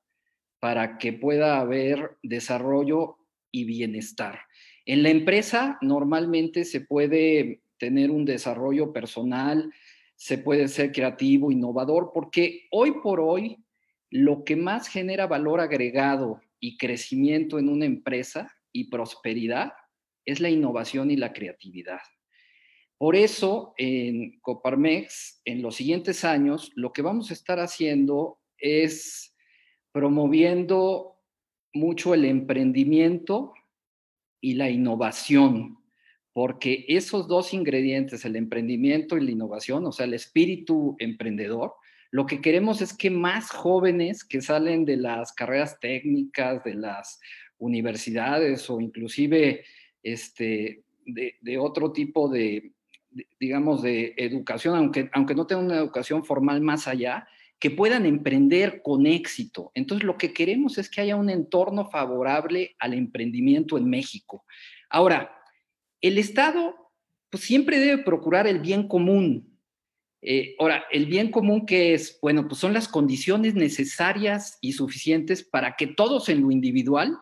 para 0.59 0.97
que 0.97 1.13
pueda 1.13 1.59
haber 1.59 2.17
desarrollo 2.21 3.17
y 3.51 3.63
bienestar. 3.63 4.41
En 4.85 5.03
la 5.03 5.09
empresa 5.09 5.77
normalmente 5.81 6.65
se 6.65 6.81
puede 6.81 7.61
tener 7.77 8.11
un 8.11 8.25
desarrollo 8.25 8.91
personal, 8.91 9.71
se 10.15 10.37
puede 10.37 10.67
ser 10.67 10.91
creativo, 10.91 11.51
innovador, 11.51 12.11
porque 12.13 12.67
hoy 12.71 12.93
por 13.01 13.19
hoy 13.19 13.63
lo 14.09 14.43
que 14.43 14.55
más 14.55 14.87
genera 14.87 15.27
valor 15.27 15.61
agregado 15.61 16.41
y 16.59 16.77
crecimiento 16.77 17.59
en 17.59 17.69
una 17.69 17.85
empresa 17.85 18.51
y 18.71 18.89
prosperidad 18.89 19.71
es 20.25 20.39
la 20.39 20.49
innovación 20.49 21.11
y 21.11 21.15
la 21.15 21.33
creatividad. 21.33 21.99
Por 22.97 23.15
eso, 23.15 23.73
en 23.77 24.39
Coparmex, 24.41 25.41
en 25.45 25.61
los 25.61 25.75
siguientes 25.75 26.25
años, 26.25 26.71
lo 26.75 26.91
que 26.91 27.01
vamos 27.01 27.29
a 27.29 27.33
estar 27.33 27.59
haciendo 27.59 28.39
es 28.57 29.33
promoviendo 29.93 31.15
mucho 31.73 32.13
el 32.13 32.25
emprendimiento 32.25 33.53
y 34.41 34.55
la 34.55 34.69
innovación, 34.69 35.77
porque 36.33 36.85
esos 36.87 37.27
dos 37.27 37.53
ingredientes, 37.53 38.25
el 38.25 38.35
emprendimiento 38.35 39.17
y 39.17 39.21
la 39.21 39.31
innovación, 39.31 39.85
o 39.85 39.91
sea, 39.91 40.05
el 40.05 40.13
espíritu 40.13 40.95
emprendedor, 40.99 41.73
lo 42.11 42.25
que 42.25 42.41
queremos 42.41 42.81
es 42.81 42.93
que 42.93 43.09
más 43.09 43.51
jóvenes 43.51 44.23
que 44.23 44.41
salen 44.41 44.85
de 44.85 44.97
las 44.97 45.31
carreras 45.33 45.79
técnicas, 45.79 46.63
de 46.63 46.73
las 46.73 47.19
universidades 47.59 48.69
o 48.69 48.81
inclusive 48.81 49.63
este, 50.01 50.83
de, 51.05 51.57
otro 51.59 51.91
tipo 51.91 52.29
de, 52.29 52.71
digamos, 53.39 53.81
de 53.81 54.13
educación, 54.17 54.75
aunque, 54.75 55.09
aunque 55.13 55.35
no 55.35 55.45
tengan 55.45 55.65
una 55.65 55.77
educación 55.77 56.23
formal 56.23 56.61
más 56.61 56.87
allá, 56.87 57.27
que 57.59 57.69
puedan 57.69 58.05
emprender 58.05 58.81
con 58.81 59.05
éxito. 59.05 59.71
Entonces, 59.75 60.05
lo 60.05 60.17
que 60.17 60.33
queremos 60.33 60.77
es 60.77 60.89
que 60.89 61.01
haya 61.01 61.17
un 61.17 61.29
entorno 61.29 61.89
favorable 61.89 62.75
al 62.79 62.93
emprendimiento 62.93 63.77
en 63.77 63.89
México. 63.89 64.45
Ahora, 64.89 65.35
el 66.01 66.17
Estado 66.17 66.73
pues, 67.29 67.43
siempre 67.43 67.79
debe 67.79 68.03
procurar 68.03 68.47
el 68.47 68.59
bien 68.59 68.87
común. 68.87 69.48
Eh, 70.21 70.55
ahora, 70.59 70.83
el 70.91 71.05
bien 71.05 71.31
común 71.31 71.65
que 71.65 71.93
es, 71.93 72.19
bueno, 72.21 72.47
pues 72.47 72.59
son 72.59 72.73
las 72.73 72.87
condiciones 72.87 73.55
necesarias 73.55 74.57
y 74.61 74.73
suficientes 74.73 75.43
para 75.43 75.75
que 75.75 75.87
todos 75.87 76.27
en 76.29 76.41
lo 76.41 76.51
individual 76.51 77.17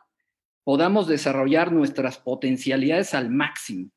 podamos 0.63 1.07
desarrollar 1.07 1.71
nuestras 1.71 2.17
potencialidades 2.17 3.13
al 3.13 3.29
máximo. 3.29 3.91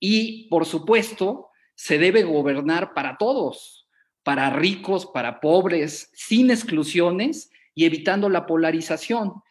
Y, 0.00 0.48
por 0.48 0.66
supuesto, 0.66 1.48
se 1.74 1.98
debe 1.98 2.24
gobernar 2.24 2.94
para 2.94 3.16
todos, 3.16 3.88
para 4.22 4.50
ricos, 4.50 5.06
para 5.06 5.40
pobres, 5.40 6.10
sin 6.12 6.50
exclusiones 6.50 7.50
y 7.74 7.84
evitando 7.84 8.28
la 8.28 8.44
polarización. 8.44 9.42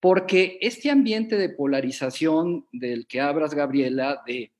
Porque 0.00 0.58
este 0.60 0.90
ambiente 0.90 1.36
de 1.36 1.50
polarización 1.50 2.66
del 2.72 3.06
que 3.06 3.20
hablas, 3.20 3.54
Gabriela, 3.54 4.22
de 4.26 4.52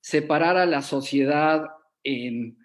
separar 0.00 0.56
a 0.56 0.66
la 0.66 0.82
sociedad 0.82 1.66
en 2.04 2.63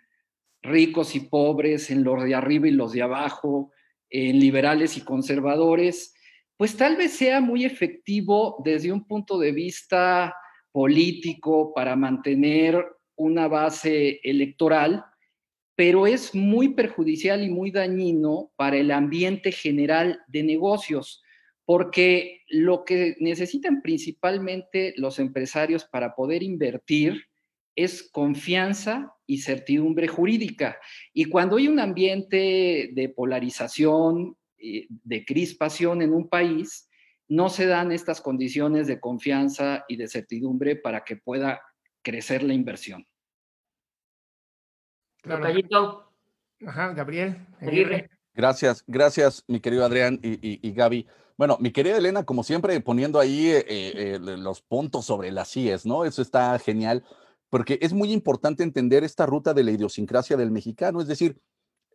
ricos 0.61 1.15
y 1.15 1.21
pobres, 1.21 1.89
en 1.89 2.03
los 2.03 2.23
de 2.23 2.35
arriba 2.35 2.67
y 2.67 2.71
los 2.71 2.91
de 2.93 3.01
abajo, 3.01 3.71
en 4.09 4.39
liberales 4.39 4.97
y 4.97 5.01
conservadores, 5.01 6.13
pues 6.57 6.75
tal 6.75 6.97
vez 6.97 7.13
sea 7.13 7.39
muy 7.39 7.63
efectivo 7.63 8.61
desde 8.65 8.91
un 8.91 9.05
punto 9.05 9.39
de 9.39 9.51
vista 9.51 10.35
político 10.71 11.73
para 11.73 11.95
mantener 11.95 12.85
una 13.15 13.47
base 13.47 14.19
electoral, 14.23 15.05
pero 15.75 16.07
es 16.07 16.35
muy 16.35 16.73
perjudicial 16.73 17.43
y 17.43 17.49
muy 17.49 17.71
dañino 17.71 18.51
para 18.55 18.77
el 18.77 18.91
ambiente 18.91 19.51
general 19.51 20.21
de 20.27 20.43
negocios, 20.43 21.23
porque 21.65 22.41
lo 22.49 22.83
que 22.83 23.15
necesitan 23.19 23.81
principalmente 23.81 24.93
los 24.97 25.19
empresarios 25.19 25.85
para 25.85 26.15
poder 26.15 26.43
invertir 26.43 27.25
es 27.75 28.09
confianza 28.11 29.13
y 29.29 29.38
certidumbre 29.38 30.07
jurídica. 30.07 30.79
Y 31.13 31.25
cuando 31.25 31.57
hay 31.57 31.67
un 31.67 31.79
ambiente 31.79 32.89
de 32.93 33.13
polarización, 33.15 34.36
eh, 34.57 34.88
de 34.89 35.24
crispación 35.24 36.01
en 36.01 36.13
un 36.13 36.27
país, 36.27 36.89
no 37.27 37.50
se 37.50 37.67
dan 37.67 37.91
estas 37.91 38.21
condiciones 38.21 38.88
de 38.88 39.00
confianza 39.00 39.86
y 39.88 39.98
de 39.98 40.07
certidumbre 40.07 40.75
para 40.75 41.03
que 41.03 41.15
pueda 41.15 41.62
crecer 42.01 42.41
la 42.41 42.55
inversión. 42.55 43.05
Claro. 45.21 46.12
Ajá, 46.65 46.93
Gabriel. 46.93 47.45
Gracias, 48.33 48.83
gracias, 48.88 49.43
mi 49.48 49.59
querido 49.59 49.86
Adrián 49.86 50.19
y, 50.24 50.71
Gaby. 50.71 51.05
Bueno, 51.38 51.57
mi 51.59 51.71
querida 51.71 51.98
Elena, 51.98 52.24
como 52.24 52.43
siempre, 52.43 52.81
poniendo 52.81 53.19
ahí 53.19 53.50
eh, 53.50 53.65
eh, 53.67 54.19
los 54.19 54.62
puntos 54.62 55.05
sobre 55.05 55.31
las 55.31 55.51
CIES, 55.51 55.86
¿no? 55.86 56.03
Eso 56.03 56.24
está 56.24 56.57
genial, 56.57 57.03
porque 57.49 57.79
es 57.81 57.93
muy 57.93 58.11
importante 58.11 58.63
entender 58.63 59.03
esta 59.03 59.25
ruta 59.25 59.53
de 59.53 59.63
la 59.63 59.71
idiosincrasia 59.71 60.37
del 60.37 60.51
mexicano, 60.51 61.01
es 61.01 61.07
decir, 61.07 61.41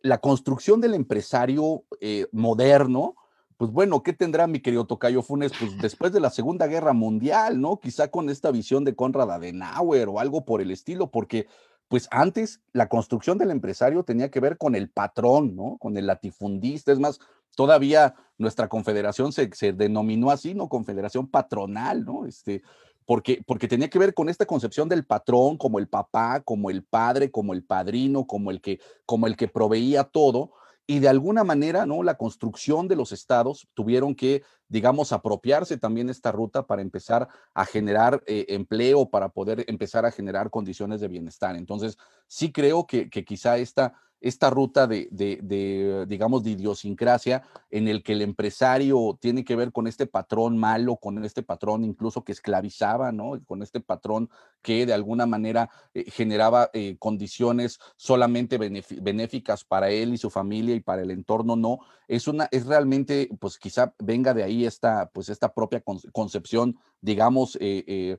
la 0.01 0.19
construcción 0.19 0.81
del 0.81 0.93
empresario 0.93 1.83
eh, 1.99 2.27
moderno, 2.31 3.15
pues 3.57 3.71
bueno, 3.71 4.03
¿qué 4.03 4.13
tendrá 4.13 4.47
mi 4.47 4.59
querido 4.59 4.85
Tocayo 4.85 5.21
Funes? 5.21 5.53
Pues 5.57 5.77
después 5.79 6.11
de 6.11 6.19
la 6.19 6.29
Segunda 6.29 6.67
Guerra 6.67 6.93
Mundial, 6.93 7.61
¿no? 7.61 7.79
Quizá 7.79 8.09
con 8.09 8.29
esta 8.29 8.51
visión 8.51 8.83
de 8.83 8.95
Conrad 8.95 9.31
Adenauer 9.31 10.09
o 10.09 10.19
algo 10.19 10.43
por 10.43 10.61
el 10.61 10.71
estilo, 10.71 11.09
porque 11.09 11.47
pues 11.87 12.07
antes 12.11 12.61
la 12.73 12.89
construcción 12.89 13.37
del 13.37 13.51
empresario 13.51 14.03
tenía 14.03 14.29
que 14.29 14.39
ver 14.41 14.57
con 14.57 14.75
el 14.75 14.89
patrón, 14.89 15.55
¿no? 15.55 15.77
Con 15.79 15.97
el 15.97 16.07
latifundista. 16.07 16.91
Es 16.91 16.99
más, 16.99 17.19
todavía 17.55 18.15
nuestra 18.37 18.67
confederación 18.67 19.31
se, 19.31 19.49
se 19.53 19.71
denominó 19.71 20.31
así, 20.31 20.53
¿no? 20.53 20.67
Confederación 20.67 21.27
patronal, 21.27 22.03
¿no? 22.03 22.25
Este, 22.25 22.61
porque, 23.05 23.41
porque 23.45 23.67
tenía 23.67 23.89
que 23.89 23.99
ver 23.99 24.13
con 24.13 24.29
esta 24.29 24.45
concepción 24.45 24.89
del 24.89 25.05
patrón 25.05 25.57
como 25.57 25.79
el 25.79 25.87
papá, 25.87 26.41
como 26.41 26.69
el 26.69 26.83
padre, 26.83 27.31
como 27.31 27.53
el 27.53 27.63
padrino, 27.63 28.25
como 28.25 28.51
el 28.51 28.61
que, 28.61 28.79
como 29.05 29.27
el 29.27 29.35
que 29.35 29.47
proveía 29.47 30.03
todo 30.03 30.51
y 30.87 30.99
de 30.99 31.09
alguna 31.09 31.43
manera, 31.43 31.85
¿no? 31.85 32.03
La 32.03 32.15
construcción 32.15 32.87
de 32.87 32.95
los 32.95 33.11
estados 33.11 33.67
tuvieron 33.73 34.13
que, 34.13 34.43
digamos, 34.67 35.11
apropiarse 35.11 35.77
también 35.77 36.09
esta 36.09 36.31
ruta 36.31 36.67
para 36.67 36.81
empezar 36.81 37.27
a 37.53 37.65
generar 37.65 38.21
eh, 38.27 38.45
empleo, 38.49 39.09
para 39.09 39.29
poder 39.29 39.65
empezar 39.67 40.05
a 40.05 40.11
generar 40.11 40.51
condiciones 40.51 41.01
de 41.01 41.07
bienestar. 41.07 41.55
Entonces, 41.55 41.97
sí 42.27 42.51
creo 42.51 42.85
que, 42.85 43.09
que 43.09 43.25
quizá 43.25 43.57
esta 43.57 43.95
esta 44.25 44.49
ruta 44.49 44.87
de, 44.87 45.07
de, 45.11 46.05
digamos, 46.07 46.43
de 46.43 46.49
idiosincrasia 46.51 47.43
en 47.69 47.87
el 47.87 48.01
que 48.01 48.13
el 48.13 48.23
empresario 48.23 49.19
tiene 49.21 49.45
que 49.45 49.55
ver 49.55 49.71
con 49.71 49.85
este 49.85 50.07
patrón 50.07 50.57
malo, 50.57 50.95
con 50.95 51.23
este 51.23 51.43
patrón 51.43 51.83
incluso 51.83 52.23
que 52.23 52.31
esclavizaba, 52.31 53.11
¿no? 53.11 53.39
Con 53.45 53.61
este 53.61 53.81
patrón 53.81 54.31
que 54.63 54.87
de 54.87 54.93
alguna 54.93 55.27
manera 55.27 55.69
eh, 55.93 56.09
generaba 56.09 56.71
eh, 56.73 56.95
condiciones 56.97 57.77
solamente 57.97 58.57
benéficas 58.57 59.63
para 59.63 59.91
él 59.91 60.15
y 60.15 60.17
su 60.17 60.31
familia 60.31 60.73
y 60.73 60.79
para 60.79 61.03
el 61.03 61.11
entorno, 61.11 61.55
no. 61.55 61.77
Es 62.07 62.27
una, 62.27 62.47
es 62.49 62.65
realmente, 62.65 63.29
pues 63.39 63.59
quizá 63.59 63.93
venga 63.99 64.33
de 64.33 64.41
ahí 64.41 64.65
esta, 64.65 65.07
pues 65.13 65.29
esta 65.29 65.53
propia 65.53 65.83
concepción, 66.11 66.79
digamos, 66.99 67.59
eh, 67.61 68.17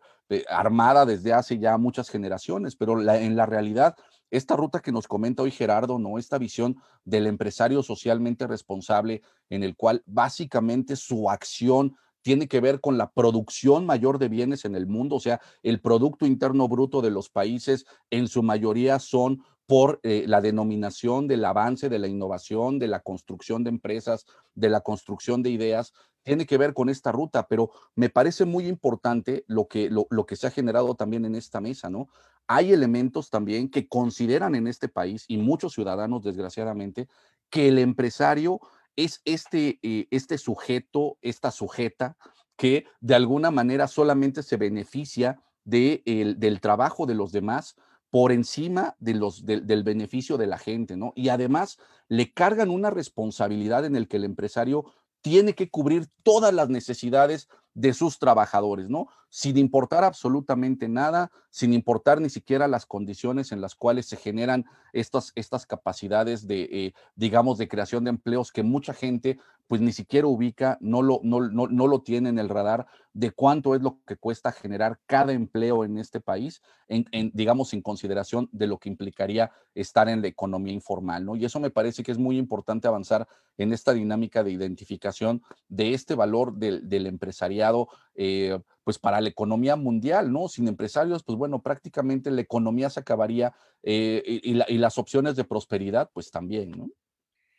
armada 0.49 1.05
desde 1.05 1.33
hace 1.33 1.59
ya 1.59 1.77
muchas 1.79 2.11
generaciones, 2.11 2.77
pero 2.77 3.01
en 3.01 3.35
la 3.35 3.47
realidad 3.47 3.97
esta 4.31 4.57
ruta 4.57 4.81
que 4.81 4.93
nos 4.93 5.07
comenta 5.07 5.43
hoy 5.43 5.51
Gerardo, 5.51 5.99
¿no? 5.99 6.19
Esta 6.19 6.39
visión 6.39 6.77
del 7.05 7.27
empresario 7.27 7.83
socialmente 7.83 8.47
responsable 8.47 9.23
en 9.51 9.63
el 9.63 9.77
cual 9.77 10.03
básicamente 10.07 10.97
su 10.97 11.31
acción 11.31 11.97
tiene 12.23 12.49
que 12.49 12.61
ver 12.61 12.81
con 12.81 12.99
la 12.99 13.13
producción 13.13 13.87
mayor 13.87 14.19
de 14.19 14.29
bienes 14.29 14.65
en 14.65 14.75
el 14.75 14.89
mundo, 14.89 15.15
o 15.15 15.21
sea, 15.21 15.41
el 15.63 15.81
Producto 15.81 16.27
Interno 16.27 16.67
Bruto 16.67 17.01
de 17.01 17.13
los 17.13 17.31
países 17.31 17.87
en 18.11 18.27
su 18.27 18.43
mayoría 18.43 18.99
son 18.99 19.45
por 19.67 20.01
eh, 20.03 20.25
la 20.27 20.41
denominación 20.41 21.27
del 21.27 21.45
avance, 21.45 21.89
de 21.89 21.99
la 21.99 22.09
innovación, 22.09 22.79
de 22.79 22.89
la 22.89 23.01
construcción 23.01 23.65
de 23.65 23.71
empresas, 23.71 24.27
de 24.55 24.69
la 24.69 24.81
construcción 24.81 25.43
de 25.43 25.51
ideas, 25.51 25.93
tiene 26.23 26.47
que 26.47 26.59
ver 26.59 26.75
con 26.75 26.89
esta 26.89 27.13
ruta, 27.13 27.47
pero 27.49 27.71
me 27.95 28.09
parece 28.09 28.45
muy 28.45 28.67
importante 28.67 29.45
lo 29.47 29.69
que, 29.69 29.91
lo, 29.91 30.07
lo 30.11 30.27
que 30.27 30.37
se 30.37 30.47
ha 30.47 30.51
generado 30.51 30.95
también 30.95 31.25
en 31.25 31.35
esta 31.35 31.61
mesa, 31.61 31.89
¿no? 31.91 32.09
hay 32.49 32.73
elementos 32.73 33.31
también 33.31 33.69
que 33.69 33.89
consideran 33.89 34.55
en 34.55 34.67
este 34.67 34.89
país 34.89 35.25
y 35.29 35.37
muchos 35.37 35.73
ciudadanos, 35.75 36.23
desgraciadamente, 36.23 37.09
que 37.51 37.69
el 37.69 37.79
empresario 37.79 38.61
es 38.95 39.21
este, 39.25 39.79
eh, 39.83 40.07
este 40.11 40.39
sujeto, 40.39 41.19
esta 41.23 41.51
sujeta, 41.51 42.17
que 42.57 42.87
de 43.01 43.15
alguna 43.15 43.51
manera 43.51 43.89
solamente 43.89 44.43
se 44.43 44.57
beneficia 44.57 45.41
de 45.65 46.03
del 46.39 46.61
trabajo 46.61 47.07
de 47.07 47.15
los 47.15 47.33
demás 47.33 47.75
por 48.11 48.33
encima 48.33 48.97
de 48.99 49.15
los, 49.15 49.45
del 49.45 49.83
beneficio 49.83 50.37
de 50.37 50.47
la 50.47 50.59
gente, 50.59 50.97
¿no? 50.97 51.13
Y 51.17 51.29
además 51.29 51.79
le 52.09 52.33
cargan 52.33 52.71
una 52.71 52.91
responsabilidad 52.91 53.85
en 53.85 53.97
el 53.97 54.09
que 54.09 54.17
el 54.17 54.25
empresario 54.25 54.85
tiene 55.21 55.55
que 55.55 55.71
cubrir 55.71 56.09
todas 56.23 56.55
las 56.55 56.69
necesidades 56.69 57.49
de 57.75 57.93
sus 57.93 58.19
trabajadores, 58.19 58.89
¿no? 58.89 59.09
Sin 59.29 59.59
importar 59.59 60.03
absolutamente 60.03 60.89
nada, 60.89 61.31
sin 61.51 61.75
importar 61.75 62.21
ni 62.23 62.31
siquiera 62.31 62.69
las 62.69 62.87
condiciones 62.87 63.53
en 63.53 63.61
las 63.61 63.75
cuales 63.75 64.07
se 64.07 64.17
generan 64.17 64.65
estas, 64.95 65.33
estas 65.35 65.67
capacidades 65.67 66.47
de, 66.47 66.63
eh, 66.73 66.95
digamos, 67.17 67.59
de 67.59 67.69
creación 67.69 68.05
de 68.05 68.11
empleos 68.11 68.51
que 68.51 68.63
mucha 68.63 68.95
gente 68.95 69.39
pues 69.69 69.81
ni 69.81 69.93
siquiera 69.93 70.27
ubica, 70.29 70.79
no 70.81 71.03
lo, 71.03 71.21
no, 71.23 71.41
no, 71.41 71.87
lo 71.87 72.03
tiene 72.03 72.29
en 72.29 72.39
el 72.39 72.49
radar 72.49 72.87
de 73.13 73.33
cuánto 73.33 73.75
es 73.75 73.83
lo 73.83 74.01
que 74.07 74.17
cuesta 74.17 74.53
generar 74.53 75.01
cada 75.07 75.33
empleo 75.33 75.85
en 75.85 75.99
este 75.99 76.21
país, 76.21 76.63
en, 76.89 77.07
digamos, 77.35 77.71
sin 77.71 77.83
consideración 77.83 78.49
de 78.53 78.69
lo 78.69 78.79
que 78.79 78.89
implicaría 78.89 79.51
estar 79.75 80.09
en 80.09 80.23
la 80.23 80.29
economía 80.29 80.73
informal, 80.73 81.25
¿no? 81.25 81.35
Y 81.35 81.45
eso 81.45 81.59
me 81.59 81.71
parece 81.71 82.03
que 82.03 82.13
es 82.13 82.19
muy 82.19 82.39
importante 82.39 82.87
avanzar 82.87 83.27
en 83.57 83.73
esta 83.73 83.93
dinámica 83.93 84.45
de 84.45 84.53
identificación 84.53 85.43
de 85.69 85.95
este 85.95 86.15
valor 86.15 86.55
del, 86.55 86.89
del 86.89 87.07
empresariado, 87.07 87.89
eh, 88.15 88.59
pues 88.85 88.99
para 88.99 89.21
la 89.21 89.29
economía 89.29 89.75
mundial, 89.75 90.33
¿no? 90.33 90.49
Sin 90.49 90.69
empresarios, 90.69 91.25
pues 91.25 91.37
bueno, 91.37 91.61
prácticamente 91.61 92.31
la 92.31 92.43
economía 92.43 92.89
se 92.91 93.01
acabaría 93.01 93.53
eh, 93.83 94.23
y, 94.27 94.63
y 94.73 94.79
las 94.79 94.99
opciones 94.99 95.35
de 95.35 95.45
prosperidad, 95.45 96.11
pues 96.13 96.31
también, 96.31 96.71
¿no? 96.71 96.89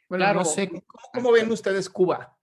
Bueno, 0.09 0.33
no 0.33 0.45
sé, 0.45 0.69
¿cómo, 1.13 1.31
ven 1.31 1.51
ustedes 1.51 1.89
Cuba? 1.89 2.37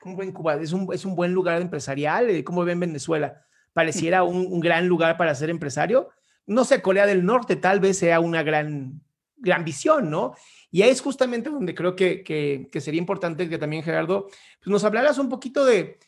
¿Cómo 0.00 0.16
ven 0.16 0.32
Cuba? 0.32 0.56
¿Es 0.56 0.72
un, 0.72 0.92
es 0.92 1.04
un 1.04 1.14
buen 1.14 1.32
lugar 1.32 1.60
empresarial? 1.60 2.28
Eh, 2.30 2.42
¿Cómo 2.42 2.64
ven 2.64 2.80
Venezuela? 2.80 3.44
¿Pareciera 3.72 4.24
un, 4.24 4.58
gran 4.60 4.88
lugar 4.88 5.16
para 5.16 5.34
ser 5.34 5.50
empresario? 5.50 6.10
No 6.46 6.64
sé, 6.64 6.82
Corea 6.82 7.06
del 7.06 7.24
Norte 7.24 7.56
tal 7.56 7.78
vez 7.78 7.98
sea 7.98 8.18
una 8.18 8.42
gran, 8.42 9.00
gran 9.36 9.64
visión, 9.64 10.10
¿no? 10.10 10.34
Y 10.70 10.82
ahí 10.82 10.90
es 10.90 11.00
justamente 11.00 11.50
donde 11.50 11.74
creo 11.74 11.94
que, 11.94 12.24
que, 12.24 12.80
sería 12.80 12.98
importante 12.98 13.48
que 13.48 13.58
también, 13.58 13.84
Gerardo, 13.84 14.26
pues 14.26 14.66
nos 14.66 14.82
hablaras 14.82 15.18
un 15.18 15.28
poquito 15.28 15.64
de 15.64 15.98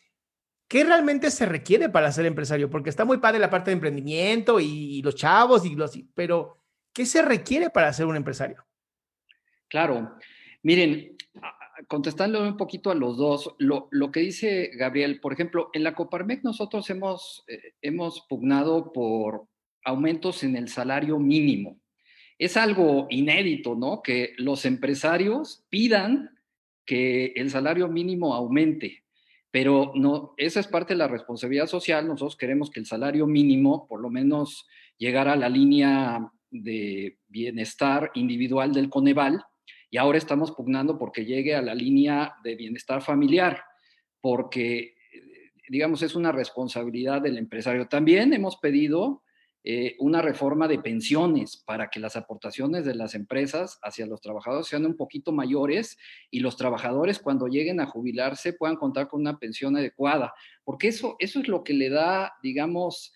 qué 0.67 0.83
realmente 0.83 1.31
se 1.31 1.45
requiere 1.45 1.87
para 1.87 2.11
ser 2.11 2.25
empresario, 2.25 2.69
porque 2.69 2.89
está 2.89 3.05
muy 3.05 3.17
padre 3.19 3.39
la 3.39 3.49
parte 3.49 3.71
de 3.71 3.75
emprendimiento 3.75 4.59
y, 4.59 4.97
y 4.97 5.01
los 5.01 5.15
chavos, 5.15 5.65
y 5.65 5.75
los, 5.75 5.97
pero 6.13 6.57
¿qué 6.91 7.05
se 7.05 7.21
requiere 7.21 7.69
para 7.69 7.93
ser 7.93 8.05
un 8.05 8.17
empresario? 8.17 8.65
Claro, 9.69 10.17
Miren, 10.63 11.17
contestándole 11.87 12.49
un 12.49 12.57
poquito 12.57 12.91
a 12.91 12.95
los 12.95 13.17
dos, 13.17 13.55
lo, 13.57 13.89
que 14.11 14.19
dice 14.19 14.71
Gabriel, 14.75 15.19
por 15.19 15.33
ejemplo, 15.33 15.69
en 15.73 15.83
la 15.83 15.95
Coparmec 15.95 16.43
nosotros 16.43 16.89
hemos, 16.89 17.43
eh, 17.47 17.73
hemos 17.81 18.25
pugnado 18.27 18.93
por 18.93 19.47
aumentos 19.83 20.43
en 20.43 20.55
el 20.55 20.69
salario 20.69 21.19
mínimo. 21.19 21.79
Es 22.37 22.57
algo 22.57 23.07
inédito, 23.09 23.75
¿no? 23.75 24.01
Que 24.01 24.33
los 24.37 24.65
empresarios 24.65 25.63
pidan 25.69 26.37
que 26.85 27.33
el 27.35 27.49
salario 27.49 27.87
mínimo 27.87 28.33
aumente, 28.33 29.03
pero 29.51 29.91
no, 29.95 30.33
esa 30.37 30.59
es 30.59 30.67
parte 30.67 30.93
de 30.93 30.99
la 30.99 31.07
responsabilidad 31.07 31.67
social. 31.67 32.07
Nosotros 32.07 32.35
queremos 32.35 32.69
que 32.69 32.79
el 32.79 32.85
salario 32.85 33.27
mínimo, 33.27 33.87
por 33.87 34.01
lo 34.01 34.09
menos, 34.09 34.67
llegara 34.97 35.33
a 35.33 35.37
la 35.37 35.49
línea 35.49 36.31
de 36.49 37.17
bienestar 37.27 38.11
individual 38.15 38.73
del 38.73 38.89
Coneval, 38.89 39.43
y 39.91 39.97
ahora 39.97 40.17
estamos 40.17 40.53
pugnando 40.53 40.97
porque 40.97 41.25
llegue 41.25 41.53
a 41.53 41.61
la 41.61 41.75
línea 41.75 42.35
de 42.43 42.55
bienestar 42.55 43.01
familiar, 43.01 43.61
porque, 44.21 44.95
digamos, 45.69 46.01
es 46.01 46.15
una 46.15 46.31
responsabilidad 46.31 47.21
del 47.21 47.37
empresario. 47.37 47.89
También 47.89 48.33
hemos 48.33 48.55
pedido 48.55 49.21
eh, 49.65 49.97
una 49.99 50.21
reforma 50.21 50.69
de 50.69 50.79
pensiones 50.79 51.57
para 51.57 51.89
que 51.89 51.99
las 51.99 52.15
aportaciones 52.15 52.85
de 52.85 52.95
las 52.95 53.13
empresas 53.15 53.79
hacia 53.83 54.07
los 54.07 54.21
trabajadores 54.21 54.65
sean 54.65 54.85
un 54.85 54.95
poquito 54.95 55.33
mayores 55.33 55.99
y 56.31 56.39
los 56.39 56.55
trabajadores 56.55 57.19
cuando 57.19 57.47
lleguen 57.47 57.81
a 57.81 57.85
jubilarse 57.85 58.53
puedan 58.53 58.77
contar 58.77 59.09
con 59.09 59.19
una 59.19 59.39
pensión 59.39 59.75
adecuada, 59.75 60.33
porque 60.63 60.87
eso, 60.87 61.17
eso 61.19 61.41
es 61.41 61.49
lo 61.49 61.63
que 61.63 61.73
le 61.73 61.89
da, 61.89 62.33
digamos, 62.41 63.13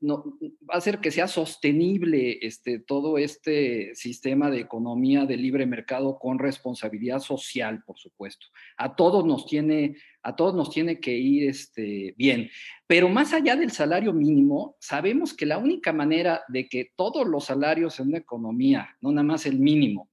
no, 0.00 0.38
va 0.68 0.74
a 0.74 0.78
hacer 0.78 0.98
que 0.98 1.10
sea 1.10 1.28
sostenible 1.28 2.38
este, 2.42 2.78
todo 2.78 3.18
este 3.18 3.94
sistema 3.94 4.50
de 4.50 4.60
economía 4.60 5.24
de 5.26 5.36
libre 5.36 5.66
mercado 5.66 6.18
con 6.18 6.38
responsabilidad 6.38 7.20
social, 7.20 7.82
por 7.84 7.98
supuesto. 7.98 8.46
A 8.76 8.94
todos 8.94 9.24
nos 9.24 9.46
tiene, 9.46 9.96
a 10.22 10.36
todos 10.36 10.54
nos 10.54 10.70
tiene 10.70 11.00
que 11.00 11.16
ir 11.16 11.48
este, 11.48 12.14
bien. 12.16 12.50
Pero 12.86 13.08
más 13.08 13.32
allá 13.32 13.56
del 13.56 13.70
salario 13.70 14.12
mínimo, 14.12 14.76
sabemos 14.80 15.34
que 15.34 15.46
la 15.46 15.58
única 15.58 15.92
manera 15.92 16.42
de 16.48 16.68
que 16.68 16.92
todos 16.96 17.26
los 17.26 17.46
salarios 17.46 17.98
en 18.00 18.08
una 18.08 18.18
economía, 18.18 18.96
no 19.00 19.10
nada 19.10 19.24
más 19.24 19.46
el 19.46 19.58
mínimo, 19.58 20.10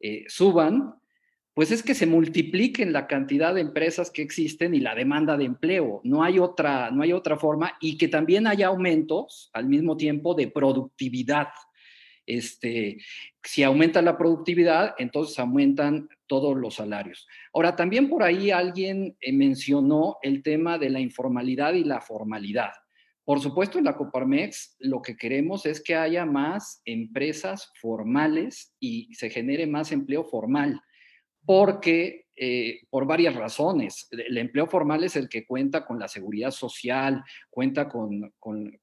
eh, 0.00 0.24
suban, 0.28 0.99
pues 1.60 1.72
es 1.72 1.82
que 1.82 1.94
se 1.94 2.06
multipliquen 2.06 2.90
la 2.94 3.06
cantidad 3.06 3.54
de 3.54 3.60
empresas 3.60 4.10
que 4.10 4.22
existen 4.22 4.74
y 4.74 4.80
la 4.80 4.94
demanda 4.94 5.36
de 5.36 5.44
empleo. 5.44 6.00
No 6.04 6.22
hay 6.22 6.38
otra, 6.38 6.90
no 6.90 7.02
hay 7.02 7.12
otra 7.12 7.36
forma 7.36 7.76
y 7.82 7.98
que 7.98 8.08
también 8.08 8.46
haya 8.46 8.68
aumentos 8.68 9.50
al 9.52 9.66
mismo 9.66 9.98
tiempo 9.98 10.32
de 10.34 10.48
productividad. 10.48 11.48
Este, 12.24 12.96
si 13.44 13.62
aumenta 13.62 14.00
la 14.00 14.16
productividad, 14.16 14.94
entonces 14.96 15.38
aumentan 15.38 16.08
todos 16.26 16.56
los 16.56 16.76
salarios. 16.76 17.28
Ahora, 17.52 17.76
también 17.76 18.08
por 18.08 18.22
ahí 18.22 18.50
alguien 18.50 19.18
eh, 19.20 19.30
mencionó 19.30 20.16
el 20.22 20.42
tema 20.42 20.78
de 20.78 20.88
la 20.88 21.00
informalidad 21.00 21.74
y 21.74 21.84
la 21.84 22.00
formalidad. 22.00 22.70
Por 23.22 23.38
supuesto, 23.38 23.76
en 23.76 23.84
la 23.84 23.98
Coparmex 23.98 24.76
lo 24.78 25.02
que 25.02 25.14
queremos 25.14 25.66
es 25.66 25.82
que 25.82 25.94
haya 25.94 26.24
más 26.24 26.80
empresas 26.86 27.70
formales 27.82 28.74
y 28.80 29.12
se 29.12 29.28
genere 29.28 29.66
más 29.66 29.92
empleo 29.92 30.24
formal 30.24 30.80
porque 31.44 32.26
eh, 32.42 32.86
por 32.88 33.04
varias 33.04 33.34
razones. 33.34 34.08
El 34.10 34.38
empleo 34.38 34.66
formal 34.66 35.04
es 35.04 35.14
el 35.14 35.28
que 35.28 35.44
cuenta 35.44 35.84
con 35.84 35.98
la 35.98 36.08
seguridad 36.08 36.52
social, 36.52 37.22
cuenta 37.50 37.86
con, 37.86 38.32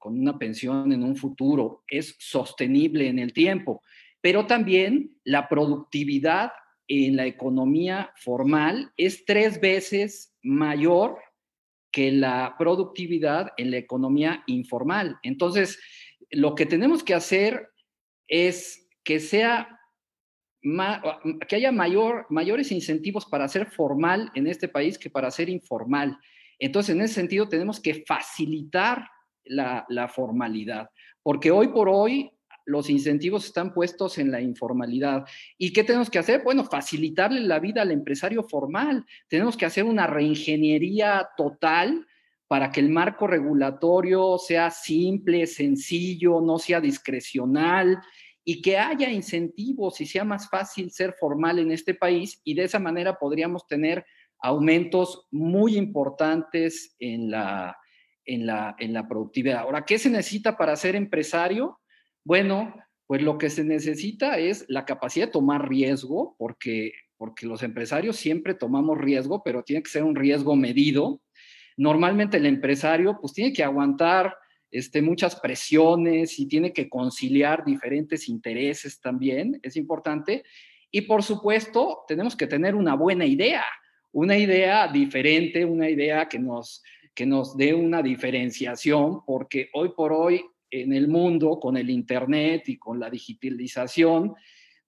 una 0.04 0.38
pensión 0.38 0.94
en 0.94 1.02
un 1.02 1.16
futuro, 1.16 1.84
es 1.88 2.16
sostenible 2.20 3.08
en 3.08 3.18
el 3.18 3.34
tiempo, 3.34 3.82
pero 4.22 4.46
también 4.46 5.18
la 5.24 5.50
productividad 5.50 6.52
en 6.88 7.16
la 7.16 7.26
economía 7.26 8.12
formal 8.18 8.94
es 8.96 9.26
tres 9.26 9.60
veces 9.60 10.36
mayor 10.44 11.18
que 11.92 12.12
la 12.12 12.54
productividad 12.60 13.54
en 13.58 13.72
la 13.72 13.78
economía 13.78 14.44
informal. 14.46 15.18
Entonces, 15.24 15.80
lo 16.30 16.54
que 16.54 16.68
tenemos 16.68 17.04
que 17.04 17.16
hacer 17.16 17.70
es 18.28 18.88
que 19.04 19.20
sea 19.20 19.77
que 20.62 21.56
haya 21.56 21.72
mayor, 21.72 22.26
mayores 22.30 22.72
incentivos 22.72 23.26
para 23.26 23.48
ser 23.48 23.68
formal 23.68 24.32
en 24.36 24.48
este 24.48 24.68
país 24.68 24.98
que 24.98 25.10
para 25.10 25.32
ser 25.32 25.50
informal. 25.50 26.18
Entonces, 26.60 26.96
en 26.96 27.02
ese 27.02 27.14
sentido, 27.14 27.48
tenemos 27.48 27.80
que 27.80 28.04
facilitar 28.06 29.08
la, 29.46 29.86
la 29.90 30.08
formalidad, 30.08 30.90
porque 31.24 31.52
hoy 31.52 31.70
por 31.70 31.88
hoy 31.90 32.32
los 32.68 32.90
incentivos 32.90 33.46
están 33.46 33.74
puestos 33.74 34.18
en 34.18 34.30
la 34.30 34.42
informalidad. 34.42 35.24
¿Y 35.58 35.72
qué 35.72 35.86
tenemos 35.86 36.10
que 36.10 36.20
hacer? 36.20 36.44
Bueno, 36.44 36.66
facilitarle 36.66 37.40
la 37.40 37.60
vida 37.60 37.82
al 37.82 37.92
empresario 37.92 38.44
formal. 38.44 39.06
Tenemos 39.30 39.56
que 39.56 39.66
hacer 39.66 39.86
una 39.86 40.06
reingeniería 40.06 41.30
total 41.38 42.06
para 42.48 42.72
que 42.72 42.82
el 42.82 42.90
marco 42.90 43.26
regulatorio 43.26 44.38
sea 44.38 44.70
simple, 44.70 45.48
sencillo, 45.48 46.42
no 46.42 46.60
sea 46.60 46.82
discrecional, 46.82 48.02
y 48.50 48.62
que 48.62 48.78
haya 48.78 49.12
incentivos 49.12 50.00
y 50.00 50.06
sea 50.06 50.24
más 50.24 50.50
fácil 50.50 50.90
ser 50.90 51.16
formal 51.20 51.60
en 51.60 51.70
este 51.70 51.94
país 51.94 52.40
y 52.46 52.54
de 52.54 52.64
esa 52.64 52.80
manera 52.80 53.20
podríamos 53.20 53.68
tener 53.68 54.06
aumentos 54.40 55.28
muy 55.32 55.76
importantes 55.76 56.96
en 56.98 57.30
la, 57.30 57.76
en 58.24 58.46
la, 58.46 58.74
en 58.80 58.94
la 58.94 59.06
productividad. 59.06 59.60
Ahora, 59.60 59.84
¿qué 59.84 60.00
se 60.00 60.10
necesita 60.10 60.56
para 60.56 60.78
ser 60.78 60.96
empresario? 60.96 61.82
Bueno, 62.24 62.74
pues 63.06 63.22
lo 63.22 63.38
que 63.38 63.50
se 63.50 63.66
necesita 63.66 64.38
es 64.38 64.64
la 64.70 64.86
capacidad 64.86 65.26
de 65.26 65.34
tomar 65.34 65.68
riesgo, 65.68 66.38
porque, 66.38 66.94
porque 67.18 67.48
los 67.48 67.64
empresarios 67.64 68.16
siempre 68.16 68.54
tomamos 68.54 68.98
riesgo, 68.98 69.44
pero 69.44 69.64
tiene 69.64 69.84
que 69.84 69.90
ser 69.90 70.06
un 70.06 70.16
riesgo 70.16 70.56
medido. 70.56 71.22
Normalmente 71.76 72.38
el 72.38 72.46
empresario 72.46 73.18
pues 73.20 73.34
tiene 73.34 73.52
que 73.52 73.66
aguantar 73.66 74.38
este, 74.72 75.02
muchas 75.02 75.40
presiones 75.40 76.40
y 76.40 76.48
tiene 76.48 76.74
que 76.74 76.90
conciliar 76.90 77.64
diferentes 77.64 78.30
intereses 78.30 79.00
también, 79.00 79.60
es 79.64 79.76
importante. 79.76 80.44
Y 80.92 81.02
por 81.02 81.24
supuesto, 81.24 82.04
tenemos 82.08 82.36
que 82.36 82.48
tener 82.48 82.76
una 82.76 82.96
buena 82.96 83.26
idea, 83.26 83.64
una 84.12 84.38
idea 84.38 84.88
diferente, 84.88 85.66
una 85.66 85.90
idea 85.90 86.28
que 86.28 86.40
nos, 86.40 86.84
que 87.14 87.26
nos 87.26 87.56
dé 87.58 87.74
una 87.74 88.02
diferenciación, 88.02 89.26
porque 89.26 89.70
hoy 89.74 89.90
por 89.90 90.14
hoy 90.14 90.44
en 90.70 90.94
el 90.94 91.08
mundo, 91.08 91.60
con 91.60 91.78
el 91.78 91.90
Internet 91.90 92.68
y 92.68 92.78
con 92.78 93.00
la 93.00 93.10
digitalización, 93.10 94.36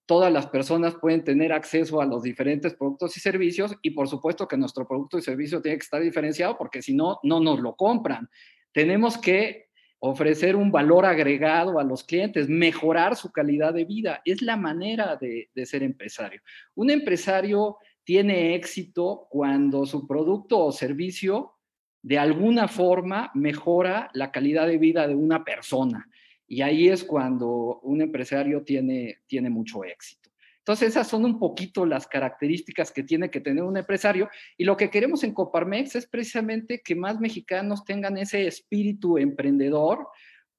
todas 0.05 0.33
las 0.33 0.47
personas 0.47 0.95
pueden 0.95 1.23
tener 1.23 1.53
acceso 1.53 2.01
a 2.01 2.05
los 2.05 2.23
diferentes 2.23 2.73
productos 2.73 3.15
y 3.15 3.19
servicios 3.19 3.75
y 3.81 3.91
por 3.91 4.07
supuesto 4.07 4.47
que 4.47 4.57
nuestro 4.57 4.87
producto 4.87 5.19
y 5.19 5.21
servicio 5.21 5.61
tiene 5.61 5.77
que 5.77 5.83
estar 5.83 6.01
diferenciado 6.01 6.57
porque 6.57 6.81
si 6.81 6.95
no, 6.95 7.19
no 7.23 7.39
nos 7.39 7.59
lo 7.59 7.75
compran. 7.75 8.27
Tenemos 8.71 9.17
que 9.17 9.68
ofrecer 9.99 10.55
un 10.55 10.71
valor 10.71 11.05
agregado 11.05 11.79
a 11.79 11.83
los 11.83 12.03
clientes, 12.03 12.47
mejorar 12.47 13.15
su 13.15 13.31
calidad 13.31 13.73
de 13.73 13.85
vida. 13.85 14.21
Es 14.25 14.41
la 14.41 14.55
manera 14.55 15.17
de, 15.17 15.49
ser 15.65 15.83
empresario. 15.83 16.41
Un 16.75 16.89
empresario 16.89 17.77
tiene 18.03 18.55
éxito 18.55 19.27
cuando 19.29 19.85
su 19.85 20.07
producto 20.07 20.59
o 20.59 20.71
servicio 20.71 21.53
de 22.01 22.17
alguna 22.17 22.67
forma 22.67 23.29
mejora 23.35 24.09
la 24.13 24.31
calidad 24.31 24.67
de 24.67 24.77
vida 24.77 25.07
de 25.07 25.15
una 25.15 25.43
persona. 25.43 26.09
Y 26.47 26.61
ahí 26.61 26.87
es 26.87 27.03
cuando 27.03 27.79
un 27.83 28.01
empresario 28.01 28.63
tiene, 28.63 29.19
tiene 29.27 29.49
mucho 29.49 29.83
éxito. 29.83 30.28
Entonces, 30.69 30.89
esas 30.89 31.07
son 31.07 31.25
un 31.25 31.39
poquito 31.39 31.83
las 31.83 32.05
características 32.05 32.91
que 32.91 33.01
tiene 33.01 33.31
que 33.31 33.41
tener 33.41 33.63
un 33.63 33.75
empresario. 33.75 34.29
Y 34.55 34.65
lo 34.65 34.77
que 34.77 34.91
queremos 34.91 35.23
en 35.23 35.33
Coparmex 35.33 35.95
es 35.95 36.05
precisamente 36.05 36.83
que 36.85 36.93
más 36.93 37.19
mexicanos 37.19 37.83
tengan 37.83 38.19
ese 38.19 38.45
espíritu 38.45 39.17
emprendedor, 39.17 40.07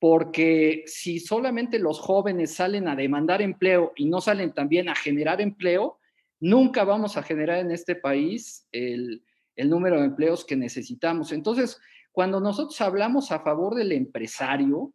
porque 0.00 0.82
si 0.86 1.20
solamente 1.20 1.78
los 1.78 2.00
jóvenes 2.00 2.52
salen 2.52 2.88
a 2.88 2.96
demandar 2.96 3.40
empleo 3.40 3.92
y 3.94 4.06
no 4.06 4.20
salen 4.20 4.52
también 4.52 4.88
a 4.88 4.96
generar 4.96 5.40
empleo, 5.40 6.00
nunca 6.40 6.82
vamos 6.82 7.16
a 7.16 7.22
generar 7.22 7.58
en 7.58 7.70
este 7.70 7.94
país 7.94 8.66
el, 8.72 9.22
el 9.54 9.70
número 9.70 10.00
de 10.00 10.06
empleos 10.06 10.44
que 10.44 10.56
necesitamos. 10.56 11.30
Entonces, 11.30 11.80
cuando 12.10 12.40
nosotros 12.40 12.80
hablamos 12.80 13.30
a 13.30 13.44
favor 13.44 13.76
del 13.76 13.92
empresario, 13.92 14.92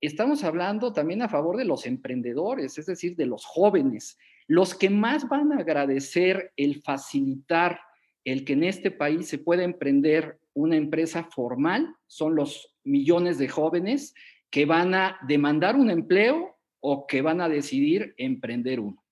estamos 0.00 0.44
hablando 0.44 0.92
también 0.92 1.22
a 1.22 1.28
favor 1.28 1.56
de 1.56 1.64
los 1.64 1.86
emprendedores, 1.86 2.78
es 2.78 2.86
decir, 2.86 3.16
de 3.16 3.26
los 3.26 3.44
jóvenes. 3.44 4.18
Los 4.46 4.74
que 4.74 4.90
más 4.90 5.28
van 5.28 5.52
a 5.52 5.58
agradecer 5.58 6.52
el 6.56 6.82
facilitar 6.82 7.80
el 8.24 8.44
que 8.44 8.54
en 8.54 8.64
este 8.64 8.90
país 8.90 9.28
se 9.28 9.38
pueda 9.38 9.62
emprender 9.62 10.40
una 10.52 10.76
empresa 10.76 11.24
formal 11.24 11.94
son 12.06 12.34
los 12.34 12.74
millones 12.82 13.38
de 13.38 13.48
jóvenes 13.48 14.14
que 14.50 14.66
van 14.66 14.94
a 14.94 15.18
demandar 15.28 15.76
un 15.76 15.90
empleo 15.90 16.56
o 16.80 17.06
que 17.06 17.22
van 17.22 17.40
a 17.40 17.48
decidir 17.48 18.14
emprender 18.16 18.80
uno. 18.80 19.04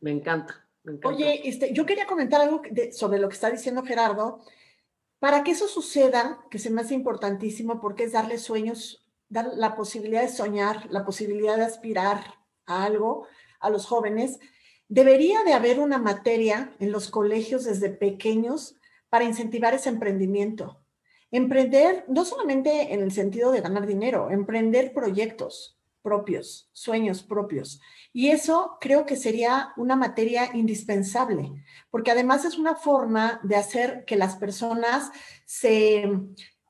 Me 0.00 0.12
encanta. 0.12 0.66
Me 0.82 0.92
encanta. 0.92 1.08
Oye, 1.08 1.48
este, 1.48 1.74
yo 1.74 1.84
quería 1.84 2.06
comentar 2.06 2.40
algo 2.40 2.62
sobre 2.92 3.18
lo 3.18 3.28
que 3.28 3.34
está 3.34 3.50
diciendo 3.50 3.82
Gerardo. 3.82 4.40
Para 5.18 5.44
que 5.44 5.52
eso 5.52 5.66
suceda, 5.68 6.44
que 6.50 6.58
se 6.58 6.70
me 6.70 6.82
hace 6.82 6.94
importantísimo 6.94 7.80
porque 7.80 8.04
es 8.04 8.12
darle 8.12 8.38
sueños, 8.38 9.06
dar 9.28 9.50
la 9.54 9.74
posibilidad 9.74 10.22
de 10.22 10.28
soñar, 10.28 10.86
la 10.90 11.04
posibilidad 11.04 11.56
de 11.56 11.64
aspirar 11.64 12.34
a 12.66 12.84
algo 12.84 13.26
a 13.60 13.70
los 13.70 13.86
jóvenes, 13.86 14.38
debería 14.88 15.42
de 15.44 15.54
haber 15.54 15.80
una 15.80 15.98
materia 15.98 16.74
en 16.78 16.92
los 16.92 17.10
colegios 17.10 17.64
desde 17.64 17.90
pequeños 17.90 18.76
para 19.08 19.24
incentivar 19.24 19.74
ese 19.74 19.88
emprendimiento. 19.88 20.80
Emprender 21.30 22.04
no 22.08 22.24
solamente 22.24 22.94
en 22.94 23.00
el 23.00 23.10
sentido 23.10 23.50
de 23.50 23.60
ganar 23.60 23.86
dinero, 23.86 24.30
emprender 24.30 24.92
proyectos, 24.92 25.75
propios, 26.06 26.70
sueños 26.72 27.24
propios. 27.24 27.80
Y 28.12 28.28
eso 28.28 28.78
creo 28.80 29.06
que 29.06 29.16
sería 29.16 29.72
una 29.76 29.96
materia 29.96 30.50
indispensable, 30.54 31.50
porque 31.90 32.12
además 32.12 32.44
es 32.44 32.58
una 32.58 32.76
forma 32.76 33.40
de 33.42 33.56
hacer 33.56 34.04
que 34.04 34.14
las 34.14 34.36
personas 34.36 35.10
se, 35.46 36.08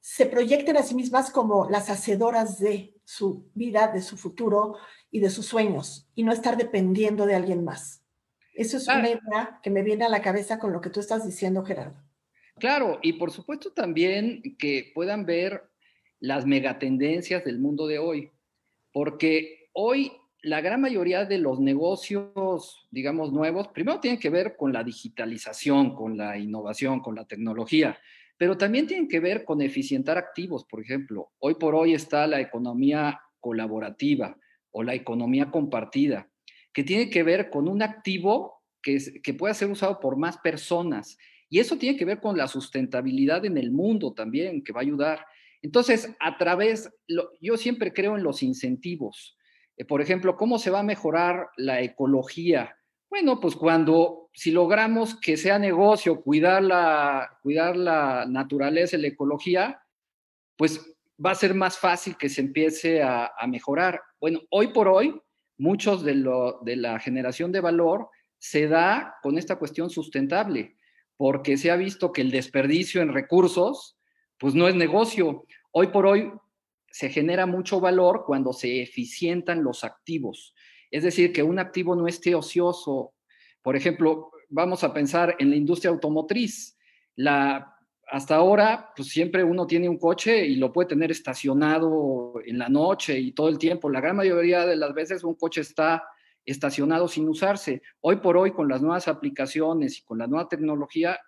se 0.00 0.24
proyecten 0.24 0.78
a 0.78 0.82
sí 0.82 0.94
mismas 0.94 1.30
como 1.30 1.68
las 1.68 1.90
hacedoras 1.90 2.58
de 2.58 2.94
su 3.04 3.50
vida, 3.52 3.88
de 3.88 4.00
su 4.00 4.16
futuro 4.16 4.76
y 5.10 5.20
de 5.20 5.28
sus 5.28 5.44
sueños, 5.44 6.08
y 6.14 6.22
no 6.22 6.32
estar 6.32 6.56
dependiendo 6.56 7.26
de 7.26 7.34
alguien 7.34 7.62
más. 7.62 8.02
Eso 8.54 8.78
es 8.78 8.88
una 8.88 9.10
idea 9.10 9.60
que 9.62 9.68
me 9.68 9.82
viene 9.82 10.06
a 10.06 10.08
la 10.08 10.22
cabeza 10.22 10.58
con 10.58 10.72
lo 10.72 10.80
que 10.80 10.88
tú 10.88 11.00
estás 11.00 11.26
diciendo, 11.26 11.62
Gerardo. 11.62 12.02
Claro, 12.58 13.00
y 13.02 13.12
por 13.12 13.30
supuesto 13.30 13.70
también 13.74 14.56
que 14.58 14.92
puedan 14.94 15.26
ver 15.26 15.62
las 16.20 16.46
megatendencias 16.46 17.44
del 17.44 17.58
mundo 17.58 17.86
de 17.86 17.98
hoy, 17.98 18.32
porque 18.96 19.68
hoy 19.74 20.10
la 20.40 20.62
gran 20.62 20.80
mayoría 20.80 21.26
de 21.26 21.36
los 21.36 21.60
negocios, 21.60 22.88
digamos, 22.90 23.30
nuevos, 23.30 23.68
primero 23.68 24.00
tienen 24.00 24.18
que 24.18 24.30
ver 24.30 24.56
con 24.56 24.72
la 24.72 24.82
digitalización, 24.82 25.94
con 25.94 26.16
la 26.16 26.38
innovación, 26.38 27.00
con 27.00 27.14
la 27.14 27.26
tecnología, 27.26 27.98
pero 28.38 28.56
también 28.56 28.86
tienen 28.86 29.06
que 29.06 29.20
ver 29.20 29.44
con 29.44 29.60
eficientar 29.60 30.16
activos, 30.16 30.64
por 30.64 30.80
ejemplo. 30.80 31.32
Hoy 31.40 31.56
por 31.56 31.74
hoy 31.74 31.92
está 31.92 32.26
la 32.26 32.40
economía 32.40 33.20
colaborativa 33.38 34.38
o 34.70 34.82
la 34.82 34.94
economía 34.94 35.50
compartida, 35.50 36.30
que 36.72 36.82
tiene 36.82 37.10
que 37.10 37.22
ver 37.22 37.50
con 37.50 37.68
un 37.68 37.82
activo 37.82 38.62
que, 38.80 39.20
que 39.22 39.34
pueda 39.34 39.52
ser 39.52 39.70
usado 39.70 40.00
por 40.00 40.16
más 40.16 40.38
personas. 40.38 41.18
Y 41.50 41.58
eso 41.58 41.76
tiene 41.76 41.98
que 41.98 42.06
ver 42.06 42.18
con 42.18 42.38
la 42.38 42.48
sustentabilidad 42.48 43.44
en 43.44 43.58
el 43.58 43.72
mundo 43.72 44.14
también, 44.14 44.64
que 44.64 44.72
va 44.72 44.80
a 44.80 44.84
ayudar. 44.84 45.26
Entonces, 45.66 46.14
a 46.20 46.38
través, 46.38 46.88
yo 47.40 47.56
siempre 47.56 47.92
creo 47.92 48.16
en 48.16 48.22
los 48.22 48.44
incentivos. 48.44 49.36
Eh, 49.76 49.84
por 49.84 50.00
ejemplo, 50.00 50.36
¿cómo 50.36 50.60
se 50.60 50.70
va 50.70 50.78
a 50.78 50.84
mejorar 50.84 51.48
la 51.56 51.82
ecología? 51.82 52.76
Bueno, 53.10 53.40
pues 53.40 53.56
cuando, 53.56 54.30
si 54.32 54.52
logramos 54.52 55.18
que 55.18 55.36
sea 55.36 55.58
negocio 55.58 56.22
cuidar 56.22 56.62
la, 56.62 57.36
cuidar 57.42 57.76
la 57.76 58.26
naturaleza 58.28 58.96
y 58.96 59.00
la 59.00 59.08
ecología, 59.08 59.82
pues 60.56 60.80
va 61.24 61.32
a 61.32 61.34
ser 61.34 61.52
más 61.52 61.76
fácil 61.76 62.16
que 62.16 62.28
se 62.28 62.42
empiece 62.42 63.02
a, 63.02 63.32
mejorar. 63.48 64.00
Bueno, 64.20 64.42
hoy 64.50 64.68
por 64.68 64.86
hoy, 64.86 65.20
muchos 65.58 66.04
de, 66.04 66.14
lo, 66.14 66.60
de 66.62 66.76
la 66.76 67.00
generación 67.00 67.50
de 67.50 67.60
valor 67.60 68.08
se 68.38 68.68
da 68.68 69.16
con 69.20 69.36
esta 69.36 69.56
cuestión 69.56 69.90
sustentable, 69.90 70.76
porque 71.16 71.56
se 71.56 71.72
ha 71.72 71.76
visto 71.76 72.12
que 72.12 72.20
el 72.20 72.30
desperdicio 72.30 73.02
en 73.02 73.12
recursos, 73.12 73.96
pues 74.38 74.54
no 74.54 74.68
es 74.68 74.74
negocio. 74.74 75.46
Hoy 75.78 75.88
por 75.88 76.06
hoy 76.06 76.32
se 76.90 77.10
genera 77.10 77.44
mucho 77.44 77.80
valor 77.80 78.24
cuando 78.24 78.54
se 78.54 78.80
eficientan 78.80 79.62
los 79.62 79.84
activos. 79.84 80.54
Es 80.90 81.02
decir, 81.02 81.34
que 81.34 81.42
un 81.42 81.58
activo 81.58 81.94
no 81.94 82.08
esté 82.08 82.34
ocioso. 82.34 83.12
Por 83.60 83.76
ejemplo, 83.76 84.30
vamos 84.48 84.84
a 84.84 84.94
pensar 84.94 85.36
en 85.38 85.50
la 85.50 85.56
industria 85.56 85.90
automotriz. 85.90 86.78
La, 87.16 87.76
hasta 88.10 88.36
ahora, 88.36 88.90
pues 88.96 89.08
siempre 89.08 89.44
uno 89.44 89.66
tiene 89.66 89.86
un 89.86 89.98
coche 89.98 90.46
y 90.46 90.56
lo 90.56 90.72
puede 90.72 90.88
tener 90.88 91.10
estacionado 91.10 92.40
en 92.46 92.56
la 92.56 92.70
noche 92.70 93.18
y 93.18 93.32
todo 93.32 93.50
el 93.50 93.58
tiempo. 93.58 93.90
La 93.90 94.00
gran 94.00 94.16
mayoría 94.16 94.64
de 94.64 94.76
las 94.76 94.94
veces 94.94 95.24
un 95.24 95.34
coche 95.34 95.60
está 95.60 96.04
estacionado 96.46 97.06
sin 97.06 97.28
usarse. 97.28 97.82
Hoy 98.00 98.16
por 98.16 98.38
hoy, 98.38 98.52
con 98.52 98.66
las 98.66 98.80
nuevas 98.80 99.08
aplicaciones 99.08 99.98
y 99.98 100.04
con 100.04 100.16
la 100.16 100.26
nueva 100.26 100.48
tecnología, 100.48 101.20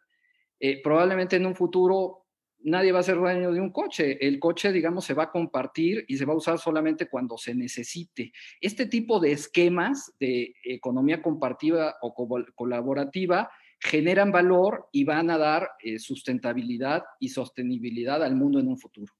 eh, 0.58 0.80
probablemente 0.80 1.36
en 1.36 1.44
un 1.44 1.54
futuro 1.54 2.27
nadie 2.60 2.92
va 2.92 3.00
a 3.00 3.04
ser 3.04 3.16
dueño 3.16 3.52
de 3.52 3.60
un 3.60 3.70
coche. 3.70 4.18
El 4.26 4.38
coche, 4.38 4.72
digamos, 4.72 5.04
se 5.04 5.14
va 5.14 5.24
a 5.24 5.30
compartir 5.30 6.04
y 6.08 6.16
se 6.16 6.24
va 6.24 6.32
a 6.32 6.36
usar 6.36 6.58
solamente 6.58 7.08
cuando 7.08 7.36
se 7.38 7.54
necesite. 7.54 8.32
Este 8.60 8.86
tipo 8.86 9.20
de 9.20 9.32
esquemas 9.32 10.14
de 10.18 10.54
economía 10.64 11.22
compartida 11.22 11.96
o 12.02 12.14
colaborativa 12.54 13.50
generan 13.80 14.32
valor 14.32 14.88
y 14.92 15.04
van 15.04 15.30
a 15.30 15.38
dar 15.38 15.70
eh, 15.80 15.98
sustentabilidad 15.98 17.04
y 17.20 17.28
sostenibilidad 17.28 18.22
al 18.22 18.34
mundo 18.34 18.58
en 18.58 18.68
un 18.68 18.78
futuro. 18.78 19.12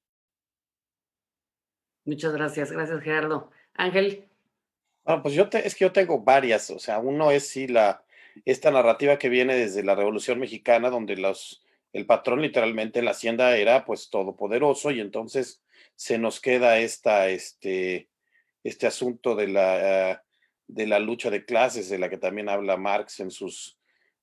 Muchas 2.05 2.33
gracias, 2.33 2.71
gracias 2.71 3.01
Gerardo. 3.01 3.51
Ángel. 3.75 4.27
Bueno, 5.05 5.21
pues 5.21 5.33
yo 5.33 5.47
es 5.51 5.75
que 5.75 5.85
yo 5.85 5.91
tengo 5.91 6.19
varias, 6.19 6.69
o 6.71 6.79
sea, 6.79 6.99
uno 6.99 7.31
es 7.31 7.47
sí 7.47 7.67
la 7.67 8.03
esta 8.45 8.71
narrativa 8.71 9.17
que 9.17 9.29
viene 9.29 9.55
desde 9.55 9.83
la 9.83 9.95
Revolución 9.95 10.39
Mexicana, 10.39 10.89
donde 10.89 11.15
los 11.15 11.63
el 11.93 12.05
patrón 12.05 12.41
literalmente 12.41 12.99
en 12.99 13.05
la 13.05 13.11
hacienda 13.11 13.57
era 13.57 13.85
pues 13.85 14.09
todopoderoso 14.09 14.91
y 14.91 14.99
entonces 14.99 15.63
se 15.95 16.17
nos 16.17 16.39
queda 16.39 16.79
esta, 16.79 17.29
este, 17.29 18.09
este 18.63 18.87
asunto 18.87 19.35
de 19.35 19.47
la, 19.47 20.23
de 20.67 20.87
la 20.87 20.99
lucha 20.99 21.29
de 21.29 21.45
clases 21.45 21.89
de 21.89 21.97
la 21.97 22.09
que 22.09 22.17
también 22.17 22.49
habla 22.49 22.77
Marx 22.77 23.19
en 23.19 23.31
sus, 23.31 23.77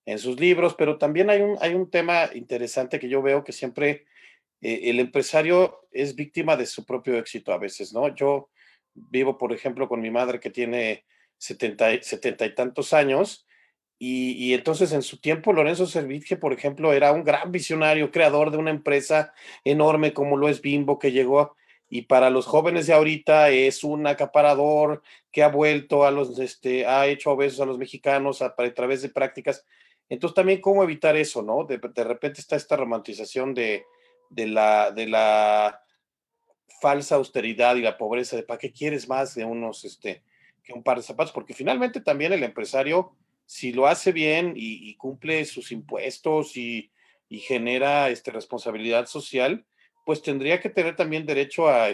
en 0.07 0.19
sus 0.19 0.39
libros, 0.39 0.75
pero 0.77 0.99
también 0.99 1.29
hay 1.29 1.43
un, 1.43 1.59
hay 1.61 1.75
un 1.75 1.91
tema 1.91 2.31
interesante 2.35 2.99
que 2.99 3.09
yo 3.09 3.21
veo 3.21 3.43
que 3.43 3.53
siempre 3.53 4.07
eh, 4.61 4.83
el 4.85 5.01
empresario 5.01 5.87
es 5.91 6.15
víctima 6.15 6.57
de 6.57 6.67
su 6.67 6.85
propio 6.87 7.19
éxito 7.19 7.53
a 7.53 7.59
veces, 7.59 7.93
¿no? 7.93 8.15
Yo 8.15 8.49
vivo, 8.95 9.37
por 9.37 9.53
ejemplo, 9.53 9.89
con 9.89 10.01
mi 10.01 10.11
madre 10.11 10.41
que 10.41 10.51
tiene 10.51 11.05
setenta 11.37 11.93
y 11.93 12.55
tantos 12.55 12.93
años 12.93 13.46
y, 13.99 14.53
entonces 14.53 14.93
en 14.93 15.03
su 15.03 15.19
tiempo 15.19 15.53
Lorenzo 15.53 15.87
Servitje, 15.87 16.37
por 16.37 16.53
ejemplo, 16.53 16.93
era 16.93 17.13
un 17.13 17.25
gran 17.25 17.51
visionario, 17.51 18.11
creador 18.11 18.51
de 18.51 18.59
una 18.59 18.71
empresa 18.71 19.33
enorme 19.65 20.13
como 20.13 20.37
lo 20.37 20.49
es 20.49 20.61
Bimbo, 20.61 20.99
que 20.99 21.13
llegó 21.13 21.57
y 21.89 22.03
para 22.03 22.31
los 22.31 22.47
jóvenes 22.47 22.87
de 22.87 22.95
ahorita 22.95 23.51
es 23.51 23.85
un 23.85 24.07
acaparador 24.07 25.03
que 25.31 25.43
ha 25.43 25.49
vuelto 25.49 26.05
a 26.05 26.11
los, 26.11 26.39
este, 26.39 26.85
ha 26.87 27.07
hecho 27.07 27.31
obesos 27.31 27.61
a 27.61 27.67
los 27.67 27.79
mexicanos 27.79 28.43
a, 28.43 28.55
través 28.75 29.03
de 29.03 29.09
prácticas. 29.09 29.65
Entonces 30.09 30.35
también 30.35 30.61
cómo 30.61 30.83
evitar 30.83 31.17
eso, 31.17 31.43
¿no? 31.43 31.65
De, 31.65 31.79
de 31.79 32.05
repente 32.05 32.41
está 32.41 32.57
esta 32.57 32.77
romantización 32.77 33.55
de, 33.55 33.85
de, 34.31 34.47
la, 34.47 34.91
de 34.91 35.07
la 35.07 35.81
falsa 36.81 37.15
austeridad 37.15 37.77
y 37.77 37.83
la 37.83 37.97
pobreza, 37.97 38.37
de 38.37 38.43
para 38.43 38.59
qué 38.59 38.73
quieres 38.73 39.09
más 39.09 39.35
de 39.35 39.45
unos, 39.45 39.85
este, 39.85 40.23
que 40.65 40.73
un 40.73 40.83
par 40.83 40.97
de 40.97 41.05
zapatos, 41.05 41.33
porque 41.33 41.55
finalmente 41.55 42.01
también 42.01 42.33
el 42.33 42.43
empresario 42.43 43.13
si 43.47 43.73
lo 43.73 43.87
hace 43.87 44.13
bien 44.13 44.53
y, 44.57 44.95
cumple 44.97 45.45
sus 45.45 45.73
impuestos 45.73 46.57
y, 46.57 46.91
genera 47.31 48.11
este, 48.11 48.31
responsabilidad 48.31 49.07
social, 49.07 49.67
pues 50.05 50.23
tendría 50.23 50.61
que 50.61 50.71
tener 50.71 50.97
también 50.97 51.27
derecho 51.27 51.69
a, 51.69 51.93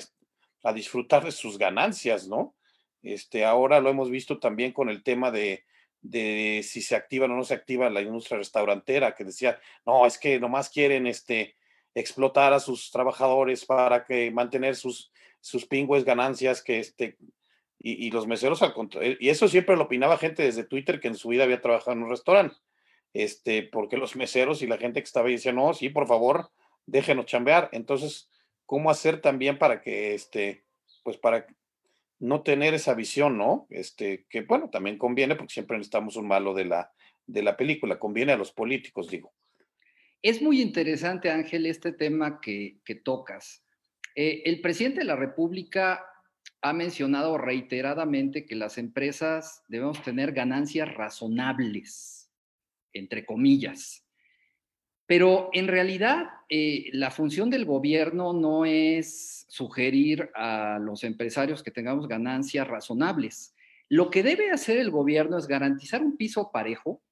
disfrutar 0.75 1.25
de 1.25 1.33
sus 1.33 1.59
ganancias, 1.59 2.29
¿no? 2.29 2.55
Este, 3.03 3.45
ahora 3.45 3.81
lo 3.81 3.91
hemos 3.91 4.11
visto 4.11 4.39
también 4.39 4.73
con 4.73 4.89
el 4.89 5.03
tema 5.03 5.33
de, 5.33 5.65
de 6.01 6.63
si 6.63 6.83
se 6.83 6.95
activa 6.95 7.27
o 7.27 7.29
no 7.29 7.43
se 7.43 7.55
activa 7.55 7.91
la 7.91 8.01
industria 8.01 8.39
restaurantera, 8.39 9.15
que 9.15 9.25
decía, 9.25 9.59
no, 9.85 10.07
es 10.07 10.19
que 10.19 10.39
nomás 10.39 10.69
quieren 10.69 11.07
este, 11.07 11.57
explotar 11.95 12.53
a 12.53 12.61
sus 12.61 12.91
trabajadores 12.91 13.65
para 13.65 14.05
que 14.05 14.31
mantener 14.31 14.77
sus, 14.77 15.13
sus 15.41 15.67
pingües 15.67 16.05
ganancias 16.05 16.63
que, 16.63 16.79
este, 16.79 17.17
y, 17.85 18.11
los 18.13 18.29
meseros 18.29 18.63
al 18.63 18.73
contrario, 18.73 19.17
y 19.19 19.29
eso 19.29 19.49
siempre 19.49 19.77
lo 19.77 19.85
opinaba 19.85 20.17
gente 20.17 20.45
desde 20.45 20.63
Twitter 20.63 21.01
que 21.01 21.09
en 21.09 21.17
su 21.17 21.29
vida 21.29 21.43
había 21.43 21.61
trabajado 21.61 21.93
en 21.93 22.05
un 22.05 22.11
restaurante, 22.11 22.55
este, 23.13 23.65
porque 23.65 23.97
los 23.97 24.15
meseros 24.15 24.63
y 24.63 24.69
la 24.69 24.79
gente 24.79 25.01
que 25.01 25.07
estaba 25.07 25.27
ahí 25.27 25.35
decían, 25.35 25.57
no, 25.57 25.75
sí, 25.75 25.89
por 25.89 26.07
favor, 26.07 26.51
déjenos 26.87 27.27
chambear. 27.27 27.69
Entonces, 27.73 28.31
¿cómo 28.67 28.91
hacer 28.91 29.21
también 29.21 29.59
para 29.59 29.81
que, 29.81 30.15
este, 30.15 30.65
pues 31.03 31.17
para 31.17 31.47
no 32.21 32.43
tener 32.43 32.73
esa 32.73 32.95
visión, 32.95 33.37
¿no? 33.37 33.67
Este, 33.69 34.27
que 34.31 34.43
bueno, 34.43 34.71
también 34.71 34.97
conviene, 34.97 35.35
porque 35.35 35.53
siempre 35.53 35.77
necesitamos 35.77 36.17
un 36.17 36.29
malo 36.29 36.55
de 36.55 36.67
la, 36.67 36.93
de 37.27 37.43
la 37.43 37.57
película, 37.57 37.99
conviene 37.99 38.33
a 38.33 38.39
los 38.39 38.53
políticos, 38.53 39.11
digo. 39.11 39.35
Es 40.23 40.41
muy 40.41 40.63
interesante, 40.63 41.31
Ángel, 41.31 41.67
este 41.67 41.93
tema 41.93 42.41
que, 42.41 42.79
que 42.85 42.95
tocas. 42.95 43.65
Eh, 44.15 44.43
el 44.45 44.61
presidente 44.61 45.01
de 45.01 45.07
la 45.07 45.17
República 45.17 46.07
ha 46.63 46.73
mencionado 46.73 47.39
reiteradamente 47.39 48.47
que 48.47 48.55
las 48.55 48.79
empresas 48.79 49.65
debemos 49.67 50.01
tener 50.03 50.33
ganancias 50.33 50.95
razonables, 50.95 52.31
entre 52.93 53.27
comillas. 53.27 54.07
Pero 55.07 55.51
en 55.53 55.67
realidad 55.67 56.29
eh, 56.49 56.89
la 56.93 57.11
función 57.11 57.51
del 57.51 57.65
gobierno 57.65 58.33
no 58.33 58.65
es 58.65 59.45
sugerir 59.49 60.31
a 60.37 60.79
los 60.81 61.03
empresarios 61.03 61.65
que 61.65 61.73
tengamos 61.73 62.07
ganancias 62.07 62.69
razonables. 62.69 63.55
Lo 63.89 64.09
que 64.09 64.23
debe 64.23 64.53
hacer 64.53 64.79
el 64.79 64.91
gobierno 64.91 65.39
es 65.39 65.49
garantizar 65.49 66.01
un 66.01 66.17
piso 66.17 66.53
parejo 66.53 67.03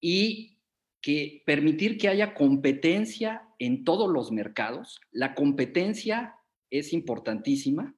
y 0.00 0.58
que 1.02 1.42
permitir 1.44 1.98
que 1.98 2.08
haya 2.08 2.32
competencia 2.32 3.46
en 3.58 3.84
todos 3.84 4.10
los 4.10 4.32
mercados. 4.32 5.02
La 5.12 5.34
competencia 5.34 6.36
es 6.70 6.94
importantísima 6.94 7.94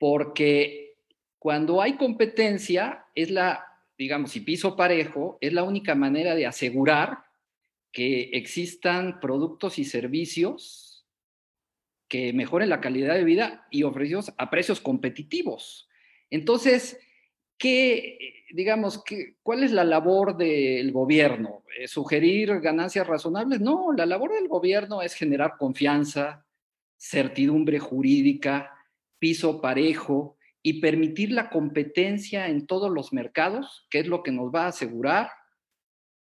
porque 0.00 0.96
cuando 1.38 1.82
hay 1.82 1.98
competencia, 1.98 3.04
es 3.14 3.30
la, 3.30 3.66
digamos, 3.98 4.34
y 4.34 4.40
piso 4.40 4.74
parejo, 4.74 5.36
es 5.42 5.52
la 5.52 5.62
única 5.62 5.94
manera 5.94 6.34
de 6.34 6.46
asegurar 6.46 7.18
que 7.92 8.30
existan 8.32 9.20
productos 9.20 9.78
y 9.78 9.84
servicios 9.84 11.06
que 12.08 12.32
mejoren 12.32 12.70
la 12.70 12.80
calidad 12.80 13.14
de 13.14 13.24
vida 13.24 13.66
y 13.70 13.82
ofrecidos 13.82 14.32
a 14.38 14.48
precios 14.48 14.80
competitivos. 14.80 15.86
Entonces, 16.30 16.98
¿qué, 17.58 18.46
digamos, 18.54 19.04
qué, 19.04 19.36
cuál 19.42 19.64
es 19.64 19.70
la 19.70 19.84
labor 19.84 20.38
del 20.38 20.92
gobierno? 20.92 21.62
¿Sugerir 21.86 22.58
ganancias 22.60 23.06
razonables? 23.06 23.60
No, 23.60 23.92
la 23.92 24.06
labor 24.06 24.32
del 24.32 24.48
gobierno 24.48 25.02
es 25.02 25.12
generar 25.12 25.58
confianza, 25.58 26.46
certidumbre 26.96 27.78
jurídica, 27.78 28.79
piso 29.20 29.60
parejo 29.60 30.36
y 30.62 30.80
permitir 30.80 31.30
la 31.30 31.48
competencia 31.48 32.48
en 32.48 32.66
todos 32.66 32.90
los 32.90 33.12
mercados, 33.12 33.86
que 33.90 34.00
es 34.00 34.08
lo 34.08 34.24
que 34.24 34.32
nos 34.32 34.52
va 34.52 34.64
a 34.64 34.68
asegurar 34.68 35.30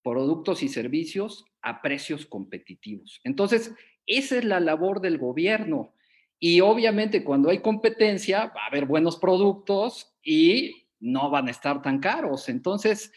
productos 0.04 0.62
y 0.62 0.68
servicios 0.68 1.44
a 1.62 1.80
precios 1.80 2.26
competitivos. 2.26 3.20
Entonces, 3.24 3.74
esa 4.06 4.36
es 4.36 4.44
la 4.44 4.60
labor 4.60 5.00
del 5.00 5.16
gobierno. 5.16 5.94
Y 6.38 6.60
obviamente 6.60 7.22
cuando 7.24 7.50
hay 7.50 7.60
competencia 7.60 8.46
va 8.46 8.64
a 8.64 8.66
haber 8.66 8.86
buenos 8.86 9.16
productos 9.16 10.12
y 10.22 10.88
no 10.98 11.30
van 11.30 11.48
a 11.48 11.52
estar 11.52 11.82
tan 11.82 12.00
caros. 12.00 12.48
Entonces, 12.48 13.12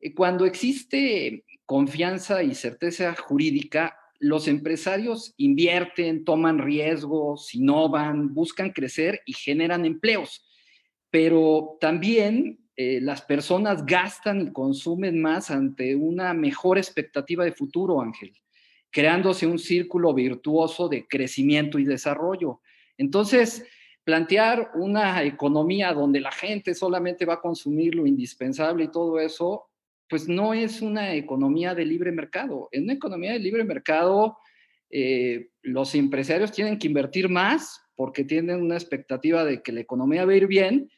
eh, 0.00 0.14
cuando 0.14 0.44
existe 0.44 1.44
confianza 1.64 2.42
y 2.42 2.54
certeza 2.54 3.14
jurídica, 3.14 3.98
los 4.20 4.48
empresarios 4.48 5.34
invierten, 5.36 6.24
toman 6.24 6.58
riesgos, 6.58 7.54
innovan, 7.54 8.34
buscan 8.34 8.70
crecer 8.70 9.20
y 9.26 9.32
generan 9.32 9.84
empleos. 9.84 10.46
Pero 11.10 11.76
también 11.80 12.58
eh, 12.76 13.00
las 13.00 13.22
personas 13.22 13.86
gastan 13.86 14.42
y 14.42 14.52
consumen 14.52 15.20
más 15.20 15.50
ante 15.50 15.96
una 15.96 16.34
mejor 16.34 16.76
expectativa 16.76 17.44
de 17.44 17.52
futuro, 17.52 18.02
Ángel, 18.02 18.32
creándose 18.90 19.46
un 19.46 19.58
círculo 19.58 20.12
virtuoso 20.12 20.88
de 20.88 21.06
crecimiento 21.06 21.78
y 21.78 21.84
desarrollo. 21.84 22.60
Entonces, 22.98 23.64
plantear 24.04 24.70
una 24.74 25.22
economía 25.24 25.92
donde 25.92 26.20
la 26.20 26.30
gente 26.30 26.74
solamente 26.74 27.24
va 27.24 27.34
a 27.34 27.40
consumir 27.40 27.94
lo 27.94 28.06
indispensable 28.06 28.84
y 28.84 28.90
todo 28.92 29.18
eso, 29.18 29.65
pues 30.08 30.28
no 30.28 30.54
es 30.54 30.82
una 30.82 31.14
economía 31.14 31.74
de 31.74 31.84
libre 31.84 32.12
mercado. 32.12 32.68
En 32.72 32.84
una 32.84 32.92
economía 32.92 33.32
de 33.32 33.38
libre 33.38 33.64
mercado, 33.64 34.38
eh, 34.90 35.48
los 35.62 35.94
empresarios 35.94 36.52
tienen 36.52 36.78
que 36.78 36.86
invertir 36.86 37.28
más 37.28 37.80
porque 37.96 38.24
tienen 38.24 38.62
una 38.62 38.76
expectativa 38.76 39.44
de 39.44 39.62
que 39.62 39.72
la 39.72 39.80
economía 39.80 40.24
va 40.24 40.32
a 40.32 40.36
ir 40.36 40.46
bien, 40.46 40.90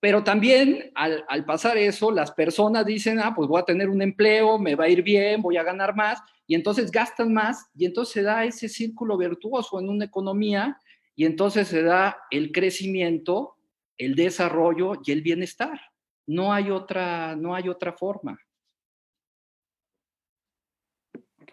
pero 0.00 0.22
también 0.22 0.92
al, 0.94 1.24
al, 1.28 1.44
pasar 1.44 1.76
eso, 1.76 2.10
las 2.10 2.30
personas 2.30 2.84
dicen, 2.86 3.18
ah, 3.20 3.32
pues 3.34 3.48
voy 3.48 3.60
a 3.60 3.64
tener 3.64 3.88
un 3.88 4.02
empleo, 4.02 4.58
me 4.58 4.74
va 4.74 4.84
a 4.84 4.88
ir 4.88 5.02
bien, 5.02 5.42
voy 5.42 5.56
a 5.56 5.62
ganar 5.62 5.96
más, 5.96 6.20
y 6.46 6.54
entonces 6.54 6.90
gastan 6.90 7.32
más, 7.32 7.66
y 7.74 7.86
entonces 7.86 8.12
se 8.12 8.22
da 8.22 8.44
ese 8.44 8.68
círculo 8.68 9.16
virtuoso 9.16 9.80
en 9.80 9.88
una 9.88 10.04
economía, 10.04 10.78
y 11.16 11.24
entonces 11.24 11.68
se 11.68 11.82
da 11.82 12.18
el 12.30 12.52
crecimiento, 12.52 13.56
el 13.96 14.14
desarrollo 14.14 15.00
y 15.04 15.12
el 15.12 15.22
bienestar. 15.22 15.80
No 16.26 16.52
hay 16.52 16.70
otra, 16.70 17.36
no 17.36 17.54
hay 17.54 17.68
otra 17.68 17.92
forma. 17.92 18.38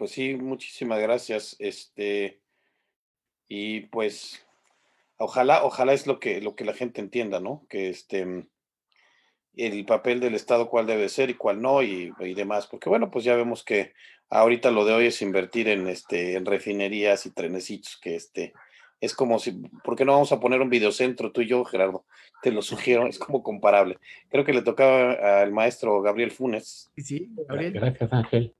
Pues 0.02 0.10
sí, 0.10 0.34
muchísimas 0.34 0.98
gracias. 0.98 1.54
Este, 1.60 2.40
y 3.46 3.82
pues, 3.82 4.44
ojalá, 5.16 5.62
ojalá 5.62 5.92
es 5.92 6.08
lo 6.08 6.18
que, 6.18 6.40
lo 6.40 6.56
que 6.56 6.64
la 6.64 6.72
gente 6.72 7.00
entienda, 7.00 7.38
¿no? 7.38 7.64
Que 7.68 7.88
este, 7.88 8.48
el 9.54 9.84
papel 9.86 10.18
del 10.18 10.34
Estado, 10.34 10.68
cuál 10.68 10.88
debe 10.88 11.08
ser 11.08 11.30
y 11.30 11.34
cuál 11.34 11.62
no, 11.62 11.84
y, 11.84 12.12
y, 12.18 12.34
demás. 12.34 12.66
Porque 12.66 12.88
bueno, 12.88 13.12
pues 13.12 13.24
ya 13.24 13.36
vemos 13.36 13.62
que 13.62 13.92
ahorita 14.28 14.72
lo 14.72 14.84
de 14.84 14.92
hoy 14.92 15.06
es 15.06 15.22
invertir 15.22 15.68
en 15.68 15.86
este, 15.86 16.34
en 16.34 16.46
refinerías 16.46 17.24
y 17.26 17.30
trenecitos, 17.30 17.96
que 18.02 18.16
este, 18.16 18.54
es 19.00 19.14
como 19.14 19.38
si, 19.38 19.52
¿por 19.84 19.94
qué 19.94 20.04
no 20.04 20.14
vamos 20.14 20.32
a 20.32 20.40
poner 20.40 20.60
un 20.60 20.68
videocentro 20.68 21.30
tú 21.30 21.42
y 21.42 21.46
yo, 21.46 21.64
Gerardo? 21.64 22.04
Te 22.42 22.50
lo 22.50 22.60
sugiero, 22.60 23.06
es 23.06 23.20
como 23.20 23.44
comparable. 23.44 24.00
Creo 24.30 24.44
que 24.44 24.52
le 24.52 24.62
tocaba 24.62 25.42
al 25.42 25.52
maestro 25.52 26.02
Gabriel 26.02 26.32
Funes. 26.32 26.90
Sí, 26.96 27.30
Gabriel. 27.46 27.74
Gracias, 27.74 28.12
Ángel. 28.12 28.52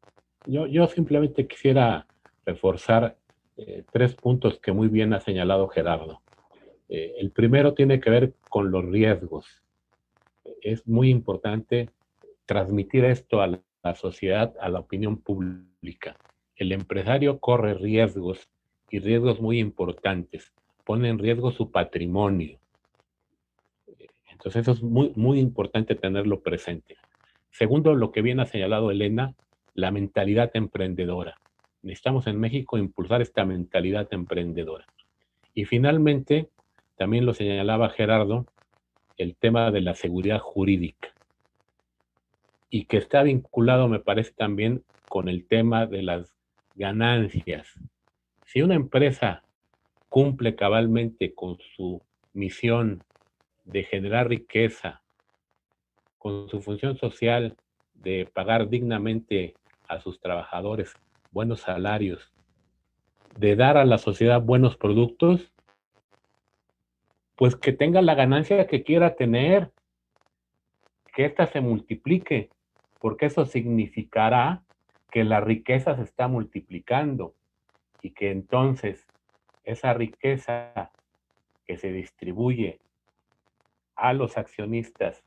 Yo, 0.46 0.66
yo 0.66 0.86
simplemente 0.88 1.46
quisiera 1.46 2.06
reforzar 2.44 3.16
eh, 3.56 3.84
tres 3.92 4.14
puntos 4.14 4.58
que 4.60 4.72
muy 4.72 4.88
bien 4.88 5.12
ha 5.12 5.20
señalado 5.20 5.68
Gerardo. 5.68 6.22
Eh, 6.88 7.14
el 7.18 7.30
primero 7.30 7.74
tiene 7.74 8.00
que 8.00 8.10
ver 8.10 8.34
con 8.48 8.70
los 8.70 8.84
riesgos. 8.84 9.62
Es 10.60 10.86
muy 10.86 11.10
importante 11.10 11.90
transmitir 12.46 13.04
esto 13.04 13.40
a 13.40 13.46
la, 13.46 13.94
sociedad, 13.94 14.54
a 14.60 14.68
la 14.68 14.80
opinión 14.80 15.18
pública. 15.18 16.16
El 16.56 16.72
empresario 16.72 17.38
corre 17.38 17.74
riesgos 17.74 18.48
y 18.90 18.98
riesgos 18.98 19.40
muy 19.40 19.58
importantes. 19.58 20.52
Pone 20.84 21.08
en 21.08 21.18
riesgo 21.18 21.50
su 21.50 21.70
patrimonio. 21.70 22.58
Entonces 24.30 24.62
eso 24.62 24.72
es 24.72 24.82
muy, 24.82 25.12
muy 25.14 25.38
importante 25.38 25.94
tenerlo 25.94 26.40
presente. 26.42 26.96
Segundo, 27.50 27.94
lo 27.94 28.10
que 28.10 28.22
bien 28.22 28.40
ha 28.40 28.46
señalado 28.46 28.90
Elena, 28.90 29.34
la 29.74 29.90
mentalidad 29.90 30.50
emprendedora. 30.54 31.38
Necesitamos 31.82 32.26
en 32.26 32.38
México 32.38 32.78
impulsar 32.78 33.22
esta 33.22 33.44
mentalidad 33.44 34.08
emprendedora. 34.12 34.86
Y 35.54 35.64
finalmente, 35.64 36.48
también 36.96 37.26
lo 37.26 37.34
señalaba 37.34 37.90
Gerardo, 37.90 38.46
el 39.16 39.36
tema 39.36 39.70
de 39.70 39.80
la 39.80 39.94
seguridad 39.94 40.38
jurídica. 40.38 41.12
Y 42.70 42.84
que 42.84 42.96
está 42.96 43.22
vinculado, 43.22 43.88
me 43.88 44.00
parece, 44.00 44.32
también 44.32 44.84
con 45.08 45.28
el 45.28 45.46
tema 45.46 45.86
de 45.86 46.02
las 46.02 46.32
ganancias. 46.74 47.68
Si 48.46 48.62
una 48.62 48.74
empresa 48.74 49.42
cumple 50.08 50.54
cabalmente 50.54 51.34
con 51.34 51.58
su 51.76 52.02
misión 52.32 53.02
de 53.64 53.84
generar 53.84 54.28
riqueza, 54.28 55.02
con 56.18 56.48
su 56.48 56.60
función 56.60 56.96
social 56.96 57.56
de 57.94 58.28
pagar 58.32 58.68
dignamente 58.68 59.54
a 59.88 60.00
sus 60.00 60.20
trabajadores 60.20 60.94
buenos 61.30 61.60
salarios, 61.60 62.32
de 63.36 63.56
dar 63.56 63.76
a 63.76 63.84
la 63.84 63.98
sociedad 63.98 64.40
buenos 64.40 64.76
productos, 64.76 65.52
pues 67.36 67.56
que 67.56 67.72
tenga 67.72 68.02
la 68.02 68.14
ganancia 68.14 68.66
que 68.66 68.82
quiera 68.82 69.14
tener, 69.14 69.72
que 71.14 71.24
ésta 71.24 71.46
se 71.46 71.60
multiplique, 71.60 72.50
porque 73.00 73.26
eso 73.26 73.44
significará 73.44 74.62
que 75.10 75.24
la 75.24 75.40
riqueza 75.40 75.96
se 75.96 76.02
está 76.02 76.28
multiplicando 76.28 77.34
y 78.00 78.10
que 78.10 78.30
entonces 78.30 79.06
esa 79.64 79.94
riqueza 79.94 80.90
que 81.66 81.76
se 81.78 81.92
distribuye 81.92 82.80
a 83.94 84.12
los 84.12 84.36
accionistas, 84.38 85.22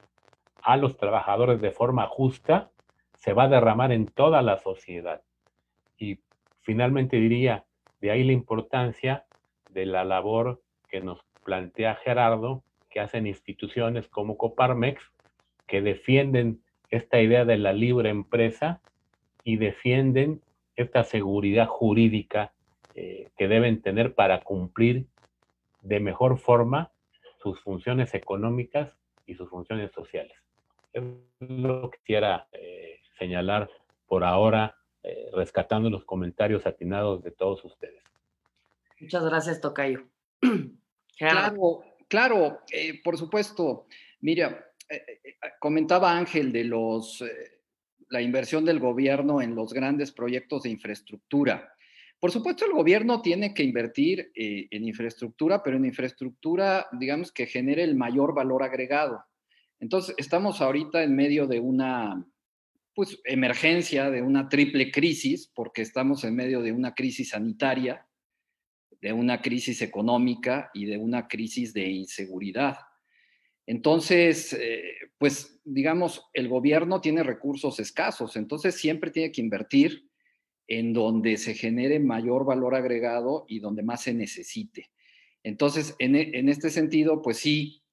a 0.62 0.78
los 0.78 0.98
trabajadores 0.98 1.62
de 1.62 1.72
forma 1.72 2.08
justa, 2.08 2.72
se 3.25 3.33
va 3.33 3.45
a 3.45 3.49
derramar 3.49 3.91
en 3.91 4.05
toda 4.05 4.43
la 4.43 4.59
sociedad. 4.59 5.23
Y 5.97 6.19
finalmente 6.61 7.17
diría, 7.17 7.65
de 7.99 8.11
ahí 8.11 8.23
la 8.23 8.33
importancia 8.33 9.25
de 9.71 9.88
la 9.88 10.05
labor 10.05 10.61
que 10.88 11.01
nos 11.01 11.19
plantea 11.43 11.95
Gerardo, 11.95 12.63
que 12.88 12.99
hacen 12.99 13.25
instituciones 13.25 14.07
como 14.09 14.38
Coparmex, 14.38 15.01
que 15.65 15.81
defienden 15.81 16.61
esta 16.91 17.19
idea 17.19 17.45
de 17.45 17.57
la 17.57 17.73
libre 17.73 18.09
empresa 18.09 18.79
y 19.43 19.57
defienden 19.57 20.41
esta 20.75 21.03
seguridad 21.03 21.65
jurídica 21.65 22.53
eh, 22.93 23.29
que 23.39 23.47
deben 23.47 23.81
tener 23.81 24.13
para 24.13 24.41
cumplir 24.41 25.07
de 25.81 25.99
mejor 25.99 26.38
forma 26.38 26.91
sus 27.41 27.59
funciones 27.61 28.13
económicas 28.13 28.95
y 29.25 29.33
sus 29.33 29.49
funciones 29.49 29.91
sociales. 29.93 30.38
Es 30.93 31.03
lo 31.39 31.89
que 31.89 31.97
quisiera 31.97 32.47
eh, 32.51 32.99
señalar 33.17 33.69
por 34.08 34.23
ahora, 34.23 34.75
eh, 35.04 35.30
rescatando 35.34 35.89
los 35.89 36.06
comentarios 36.06 36.65
atinados 36.65 37.23
de 37.23 37.32
todos 37.32 37.63
ustedes. 37.65 38.04
Muchas 38.99 39.25
gracias, 39.25 39.62
Tocayo. 39.62 40.04
claro, 41.17 41.84
claro, 42.08 42.60
eh, 42.71 43.01
por 43.04 43.17
supuesto. 43.17 43.88
Mira, 44.21 44.65
eh, 44.89 45.19
eh, 45.23 45.34
comentaba 45.60 46.15
Ángel 46.15 46.51
de 46.51 46.63
los, 46.63 47.21
eh, 47.21 47.62
la 48.10 48.21
inversión 48.21 48.65
del 48.65 48.80
gobierno 48.80 49.41
en 49.41 49.56
los 49.56 49.73
grandes 49.73 50.12
proyectos 50.12 50.63
de 50.63 50.69
infraestructura. 50.69 51.73
Por 52.19 52.32
supuesto, 52.32 52.65
el 52.65 52.71
gobierno 52.71 53.21
tiene 53.21 53.54
que 53.54 53.63
invertir 53.63 54.32
en 54.34 54.88
infraestructura, 54.88 55.62
pero 55.62 55.78
en 55.78 55.86
infraestructura, 55.86 56.88
digamos, 56.93 57.32
que 57.32 57.45
genere 57.45 57.84
el 57.84 57.95
mayor 57.95 58.34
valor 58.34 58.63
agregado. 58.63 59.23
Entonces, 59.80 60.16
estamos 60.18 60.61
ahorita 60.61 61.03
en 61.03 61.16
medio 61.16 61.45
de 61.45 61.59
una 61.59 62.26
pues, 62.96 63.20
emergencia, 63.26 64.10
de 64.10 64.22
una 64.22 64.48
triple 64.48 64.89
crisis, 64.89 65.52
porque 65.54 65.82
estamos 65.82 66.24
en 66.24 66.36
medio 66.36 66.62
de 66.62 66.72
una 66.72 66.96
crisis 66.96 67.30
sanitaria, 67.30 68.08
de 69.02 69.14
una 69.14 69.41
crisis 69.41 69.82
económica 69.82 70.72
y 70.74 70.86
de 70.86 70.98
una 70.98 71.28
crisis 71.28 71.74
de 71.74 71.89
inseguridad. 71.89 72.78
Entonces, 73.68 74.54
eh, 74.54 74.84
pues 75.18 75.60
digamos, 75.64 76.30
el 76.34 76.48
gobierno 76.48 77.02
tiene 77.02 77.24
recursos 77.24 77.80
escasos, 77.80 78.36
entonces 78.36 78.76
siempre 78.76 79.12
tiene 79.12 79.32
que 79.32 79.41
invertir 79.41 80.10
en 80.68 80.93
donde 80.93 81.38
se 81.38 81.54
genere 81.54 82.00
mayor 82.00 82.46
valor 82.46 82.76
agregado 82.76 83.46
y 83.48 83.60
donde 83.60 83.84
más 83.84 84.04
se 84.04 84.14
necesite. 84.14 84.89
Entonces, 85.43 85.96
en, 86.00 86.16
en 86.16 86.50
este 86.50 86.70
sentido, 86.70 87.22
pues 87.22 87.38
sí, 87.38 87.84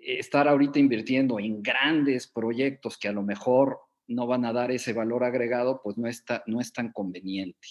estar 0.00 0.48
ahorita 0.48 0.78
invirtiendo 0.78 1.38
en 1.38 1.62
grandes 1.62 2.26
proyectos 2.26 2.98
que 2.98 3.08
a 3.08 3.12
lo 3.12 3.22
mejor 3.22 3.80
no 4.06 4.26
van 4.26 4.44
a 4.44 4.52
dar 4.52 4.70
ese 4.70 4.92
valor 4.92 5.24
agregado, 5.24 5.80
pues 5.82 5.96
no, 5.98 6.08
está, 6.08 6.42
no 6.46 6.60
es 6.60 6.72
tan 6.72 6.92
conveniente. 6.92 7.68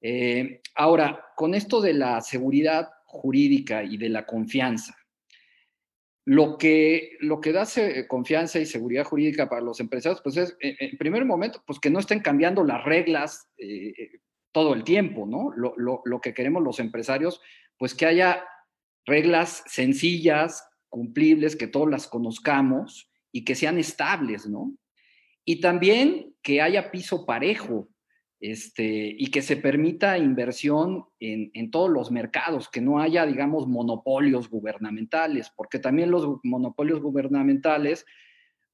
Eh, 0.00 0.60
ahora, 0.74 1.26
con 1.36 1.54
esto 1.54 1.80
de 1.80 1.94
la 1.94 2.20
seguridad 2.20 2.88
jurídica 3.06 3.82
y 3.82 3.96
de 3.96 4.08
la 4.08 4.26
confianza, 4.26 4.96
lo 6.24 6.58
que, 6.58 7.16
lo 7.20 7.40
que 7.40 7.52
da 7.52 7.66
confianza 8.06 8.58
y 8.58 8.66
seguridad 8.66 9.04
jurídica 9.04 9.48
para 9.48 9.62
los 9.62 9.80
empresarios, 9.80 10.20
pues 10.22 10.36
es, 10.36 10.56
en 10.60 10.98
primer 10.98 11.24
momento, 11.24 11.62
pues 11.66 11.80
que 11.80 11.88
no 11.88 11.98
estén 11.98 12.20
cambiando 12.20 12.64
las 12.64 12.84
reglas 12.84 13.48
eh, 13.56 14.20
todo 14.52 14.74
el 14.74 14.84
tiempo, 14.84 15.26
¿no? 15.26 15.50
Lo, 15.56 15.74
lo, 16.04 16.20
que 16.20 16.34
queremos 16.34 16.62
los 16.62 16.80
empresarios, 16.80 17.40
pues 17.78 17.94
que 17.94 18.04
haya 18.04 18.44
reglas 19.06 19.62
sencillas, 19.66 20.68
cumplibles, 20.90 21.56
que 21.56 21.66
todos 21.66 21.88
las 21.88 22.06
conozcamos 22.06 23.10
y 23.32 23.44
que 23.44 23.54
sean 23.54 23.78
estables, 23.78 24.46
¿no? 24.46 24.74
Y 25.48 25.62
también 25.62 26.34
que 26.42 26.60
haya 26.60 26.90
piso 26.90 27.24
parejo, 27.24 27.88
este, 28.38 29.16
y 29.18 29.28
que 29.28 29.40
se 29.40 29.56
permita 29.56 30.18
inversión 30.18 31.06
en, 31.20 31.50
en, 31.54 31.70
todos 31.70 31.88
los 31.88 32.10
mercados, 32.10 32.68
que 32.68 32.82
no 32.82 33.00
haya, 33.00 33.24
digamos, 33.24 33.66
monopolios 33.66 34.50
gubernamentales, 34.50 35.50
porque 35.56 35.78
también 35.78 36.10
los 36.10 36.38
monopolios 36.42 37.00
gubernamentales 37.00 38.04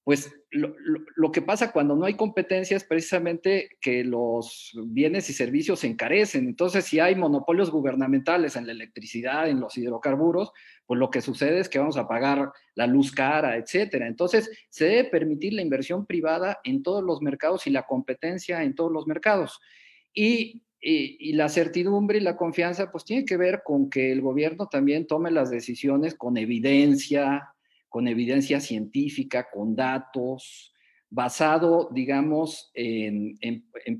pues 0.04 0.30
lo, 0.50 1.32
que 1.32 1.40
pasa 1.40 1.72
cuando 1.72 1.96
no 1.96 2.04
hay 2.04 2.14
competencia 2.14 2.76
es 2.76 2.84
precisamente 2.84 3.70
que 3.80 4.04
los 4.04 4.72
bienes 4.86 5.30
y 5.30 5.32
servicios 5.32 5.80
se 5.80 5.86
encarecen. 5.86 6.46
Entonces, 6.46 6.84
si 6.84 7.00
hay 7.00 7.14
monopolios 7.14 7.70
gubernamentales 7.70 8.54
en 8.54 8.66
la 8.66 8.72
electricidad, 8.72 9.48
en 9.48 9.60
los 9.60 9.78
hidrocarburos, 9.78 10.52
pues 10.84 11.00
lo 11.00 11.10
que 11.10 11.22
sucede 11.22 11.58
es 11.58 11.70
que 11.70 11.78
vamos 11.78 11.96
a 11.96 12.06
pagar 12.06 12.52
la 12.74 12.86
luz 12.86 13.12
cara, 13.12 13.56
etcétera. 13.56 14.06
Entonces, 14.06 14.50
se 14.68 14.84
debe 14.84 15.04
permitir 15.04 15.54
la 15.54 15.62
inversión 15.62 16.04
privada 16.04 16.60
en 16.64 16.82
todos 16.82 17.02
los 17.02 17.22
mercados 17.22 17.66
y 17.66 17.70
la 17.70 17.86
competencia 17.86 18.62
en 18.62 18.74
todos 18.74 18.92
los 18.92 19.06
mercados. 19.06 19.58
Y 20.12 20.62
la 21.32 21.48
certidumbre 21.48 22.18
y 22.18 22.20
la 22.20 22.36
confianza, 22.36 22.92
pues 22.92 23.06
tiene 23.06 23.24
que 23.24 23.38
ver 23.38 23.62
con 23.64 23.88
que 23.88 24.12
el 24.12 24.20
gobierno 24.20 24.66
también 24.66 25.06
tome 25.06 25.30
las 25.30 25.50
decisiones 25.50 26.14
con 26.14 26.36
evidencia, 26.36 27.53
con 27.94 28.08
evidencia 28.08 28.58
científica, 28.58 29.46
con 29.52 29.76
datos, 29.76 30.74
basado, 31.10 31.90
digamos, 31.92 32.72
en, 32.74 33.38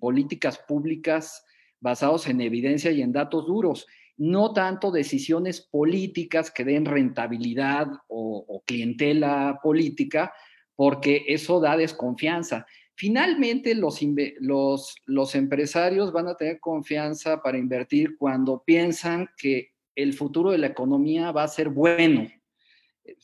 políticas 0.01 0.59
públicas 0.59 1.45
basados 1.78 2.26
en 2.26 2.40
evidencia 2.40 2.90
y 2.90 3.03
en 3.03 3.12
datos 3.12 3.47
duros, 3.47 3.86
no 4.16 4.53
tanto 4.53 4.90
decisiones 4.90 5.61
políticas 5.61 6.51
que 6.51 6.64
den 6.64 6.86
rentabilidad 6.86 7.86
o, 8.09 8.64
clientela 8.66 9.61
política, 9.62 10.32
porque 10.74 11.22
eso 11.28 11.61
da 11.61 11.76
desconfianza. 11.76 12.66
Finalmente, 12.97 13.76
los, 13.76 15.36
empresarios 15.36 16.12
van 16.12 16.26
a 16.26 16.36
tener 16.36 16.59
confianza 16.59 17.40
para 17.40 17.59
invertir 17.59 18.16
cuando 18.18 18.64
piensan 18.66 19.28
que 19.36 19.70
el 19.95 20.14
futuro 20.14 20.51
de 20.51 20.59
la 20.59 20.66
economía 20.66 21.30
va 21.30 21.45
a 21.45 21.49
ser 21.49 21.68
bueno, 21.68 22.26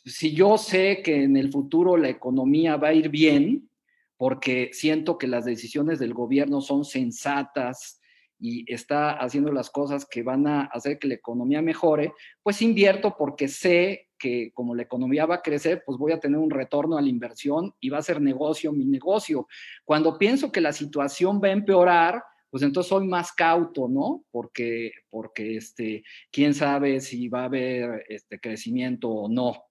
si 0.05 0.35
yo 0.35 0.59
sé 0.59 1.03
que 1.03 1.23
en 1.23 1.37
el 1.37 1.51
futuro 1.51 1.97
la 1.97 2.09
economía 2.09 2.77
va 2.77 2.89
a 2.89 2.95
ir 2.95 3.09
bien, 3.09 3.71
porque 4.17 4.71
siento 4.73 5.17
que 5.17 5.27
las 5.27 5.45
decisiones 5.45 5.99
del 5.99 6.13
gobierno 6.13 6.61
son 6.61 6.85
sensatas 6.85 8.01
y 8.39 8.71
está 8.73 9.13
haciendo 9.13 9.53
las 9.53 9.71
cosas 9.71 10.07
que 10.07 10.23
van 10.23 10.47
a 10.47 10.63
hacer 10.65 10.99
que 10.99 11.09
la 11.09 11.15
economía 11.15 11.63
mejore, 11.63 12.13
pues 12.43 12.63
invierto 12.63 13.15
porque 13.19 13.49
sé 13.49 14.09
que 14.19 14.53
como 14.53 14.75
la 14.75 14.83
economía 14.83 15.27
va 15.27 15.37
a 15.37 15.43
crecer, 15.43 15.83
pues 15.85 15.99
voy 15.99 16.13
a 16.13 16.21
tener 16.21 16.39
un 16.39 16.51
retorno 16.51 16.97
a 16.97 17.03
la 17.03 17.09
inversión 17.09 17.75
y 17.81 17.89
va 17.89 17.99
a 17.99 18.03
ser 18.03 18.21
negocio 18.21 18.73
mi 18.73 18.85
negocio. 18.85 19.47
Cuando 19.85 20.19
pienso 20.19 20.53
que 20.53 20.61
la 20.61 20.73
situación 20.73 21.41
va 21.43 21.49
a 21.49 21.53
empeorar, 21.53 22.23
pues 22.51 22.63
entonces 22.63 22.89
soy 22.89 23.07
más 23.07 23.33
cauto, 23.33 23.89
¿no? 23.89 24.25
Porque, 24.31 24.93
porque 25.09 25.57
este, 25.57 26.03
quién 26.31 26.53
sabe 26.53 27.01
si 27.01 27.29
va 27.29 27.43
a 27.43 27.45
haber 27.45 28.05
este 28.09 28.41
crecimiento 28.41 29.09
o 29.09 29.29
no. 29.29 29.70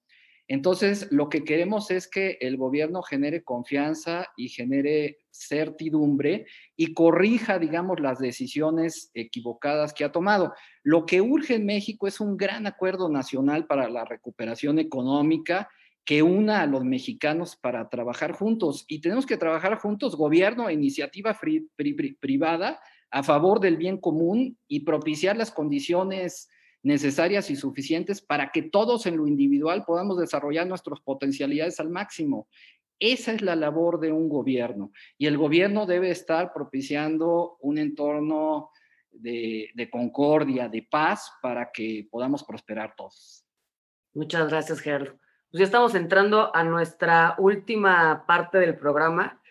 Entonces, 0.51 1.07
lo 1.11 1.29
que 1.29 1.43
queremos 1.43 1.91
es 1.91 2.07
que 2.07 2.39
el 2.41 2.57
gobierno 2.57 3.03
genere 3.03 3.43
confianza 3.43 4.25
y 4.35 4.49
genere 4.49 5.19
certidumbre 5.29 6.47
y 6.75 6.95
corrija, 6.95 7.59
digamos, 7.59 7.99
las 7.99 8.17
decisiones 8.17 9.11
equivocadas 9.13 9.93
que 9.93 10.03
ha 10.03 10.11
tomado. 10.11 10.53
Lo 10.81 11.05
que 11.05 11.21
urge 11.21 11.53
en 11.53 11.67
México 11.67 12.07
es 12.07 12.19
un 12.19 12.35
gran 12.35 12.65
acuerdo 12.65 13.09
nacional 13.09 13.67
para 13.67 13.89
la 13.89 14.05
recuperación 14.05 14.79
económica 14.79 15.69
que 16.03 16.23
una 16.23 16.63
a 16.63 16.65
los 16.65 16.83
mexicanos 16.83 17.55
para 17.55 17.87
trabajar 17.87 18.31
juntos. 18.31 18.85
Y 18.87 19.01
tenemos 19.01 19.27
que 19.27 19.37
trabajar 19.37 19.77
juntos, 19.77 20.15
gobierno 20.15 20.67
e 20.67 20.73
iniciativa 20.73 21.39
privada, 22.19 22.79
a 23.11 23.21
favor 23.21 23.59
del 23.59 23.77
bien 23.77 23.97
común 23.97 24.57
y 24.67 24.79
propiciar 24.79 25.37
las 25.37 25.51
condiciones 25.51 26.49
necesarias 26.83 27.49
y 27.49 27.55
suficientes 27.55 28.21
para 28.21 28.51
que 28.51 28.61
todos 28.61 29.05
en 29.05 29.17
lo 29.17 29.27
individual 29.27 29.83
podamos 29.85 30.17
desarrollar 30.17 30.67
nuestras 30.67 30.99
potencialidades 31.01 31.79
al 31.79 31.89
máximo. 31.89 32.47
Esa 32.99 33.31
es 33.33 33.41
la 33.41 33.55
labor 33.55 33.99
de 33.99 34.11
un 34.11 34.27
gobierno 34.27 34.91
y 35.17 35.27
el 35.27 35.37
gobierno 35.37 35.85
debe 35.85 36.09
estar 36.11 36.53
propiciando 36.53 37.57
un 37.61 37.77
entorno 37.77 38.71
de, 39.11 39.89
concordia, 39.91 40.69
de 40.69 40.83
paz, 40.83 41.31
para 41.41 41.71
que 41.71 42.07
podamos 42.09 42.43
prosperar 42.43 42.93
todos. 42.95 43.45
Muchas 44.13 44.49
gracias, 44.49 44.79
Gerardo. 44.79 45.17
Pues 45.51 45.59
ya 45.59 45.65
estamos 45.65 45.95
entrando 45.95 46.55
a 46.55 46.63
nuestra 46.63 47.35
última 47.39 48.25
parte 48.27 48.59
del 48.59 48.77
programa, 48.77 49.41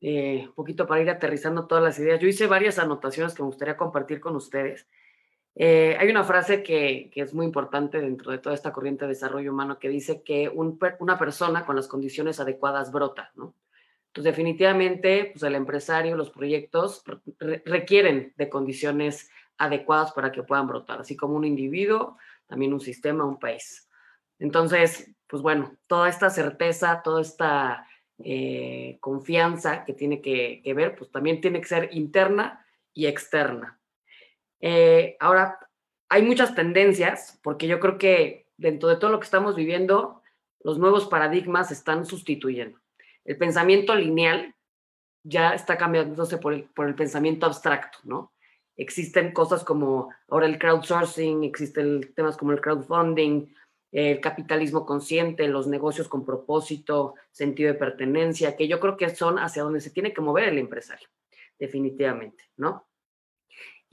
eh, 0.00 0.44
un 0.48 0.54
poquito 0.54 0.86
para 0.86 1.02
ir 1.02 1.10
aterrizando 1.10 1.66
todas 1.66 1.84
las 1.84 1.98
ideas. 1.98 2.20
Yo 2.20 2.28
hice 2.28 2.46
varias 2.46 2.78
anotaciones 2.78 3.34
que 3.34 3.42
me 3.42 3.48
gustaría 3.48 3.76
compartir 3.76 4.20
con 4.20 4.36
ustedes. 4.36 4.86
Eh, 5.56 5.96
hay 5.98 6.08
una 6.08 6.24
frase 6.24 6.62
que, 6.62 7.10
es 7.14 7.32
muy 7.32 7.46
importante 7.46 8.00
dentro 8.00 8.32
de 8.32 8.38
toda 8.38 8.54
esta 8.54 8.72
corriente 8.72 9.04
de 9.04 9.10
desarrollo 9.10 9.52
humano 9.52 9.78
que 9.78 9.88
dice 9.88 10.22
que 10.22 10.48
una 10.48 11.18
persona 11.18 11.64
con 11.64 11.76
las 11.76 11.86
condiciones 11.86 12.40
adecuadas 12.40 12.90
brota, 12.90 13.30
¿no? 13.36 13.54
Entonces, 14.08 14.32
definitivamente, 14.32 15.30
pues 15.32 15.42
el 15.42 15.56
empresario, 15.56 16.16
los 16.16 16.30
proyectos 16.30 17.02
requieren 17.64 18.32
de 18.36 18.48
condiciones 18.48 19.28
adecuadas 19.58 20.12
para 20.12 20.30
que 20.30 20.44
puedan 20.44 20.68
brotar, 20.68 21.00
así 21.00 21.16
como 21.16 21.34
un 21.34 21.44
individuo, 21.44 22.16
también 22.46 22.72
un 22.72 22.80
sistema, 22.80 23.24
un 23.24 23.40
país. 23.40 23.88
Entonces, 24.38 25.10
pues 25.26 25.42
bueno, 25.42 25.76
toda 25.88 26.08
esta 26.08 26.30
certeza, 26.30 27.02
toda 27.02 27.22
esta 27.22 27.88
eh, 28.18 28.98
confianza 29.00 29.84
que 29.84 29.94
tiene 29.94 30.20
que 30.20 30.62
ver, 30.76 30.94
pues 30.94 31.10
también 31.10 31.40
tiene 31.40 31.60
que 31.60 31.68
ser 31.68 31.88
interna 31.92 32.64
y 32.92 33.06
externa. 33.06 33.80
Eh, 34.60 35.16
ahora, 35.20 35.58
hay 36.08 36.22
muchas 36.22 36.54
tendencias, 36.54 37.38
porque 37.42 37.66
yo 37.66 37.80
creo 37.80 37.98
que 37.98 38.46
dentro 38.56 38.88
de 38.88 38.96
todo 38.96 39.10
lo 39.10 39.18
que 39.18 39.24
estamos 39.24 39.56
viviendo, 39.56 40.22
los 40.60 40.78
nuevos 40.78 41.06
paradigmas 41.06 41.70
están 41.70 42.06
sustituyendo. 42.06 42.78
El 43.24 43.36
pensamiento 43.36 43.94
lineal 43.94 44.54
ya 45.22 45.54
está 45.54 45.76
cambiándose 45.76 46.38
por 46.38 46.52
el, 46.52 46.64
por 46.64 46.86
el 46.86 46.94
pensamiento 46.94 47.46
abstracto, 47.46 47.98
¿no? 48.04 48.32
Existen 48.76 49.32
cosas 49.32 49.64
como 49.64 50.12
ahora 50.28 50.46
el 50.46 50.58
crowdsourcing, 50.58 51.44
existen 51.44 52.12
temas 52.14 52.36
como 52.36 52.52
el 52.52 52.60
crowdfunding, 52.60 53.46
el 53.92 54.20
capitalismo 54.20 54.84
consciente, 54.84 55.46
los 55.46 55.68
negocios 55.68 56.08
con 56.08 56.24
propósito, 56.24 57.14
sentido 57.30 57.72
de 57.72 57.78
pertenencia, 57.78 58.56
que 58.56 58.66
yo 58.66 58.80
creo 58.80 58.96
que 58.96 59.14
son 59.14 59.38
hacia 59.38 59.62
donde 59.62 59.80
se 59.80 59.90
tiene 59.90 60.12
que 60.12 60.20
mover 60.20 60.48
el 60.48 60.58
empresario, 60.58 61.08
definitivamente, 61.58 62.44
¿no? 62.56 62.86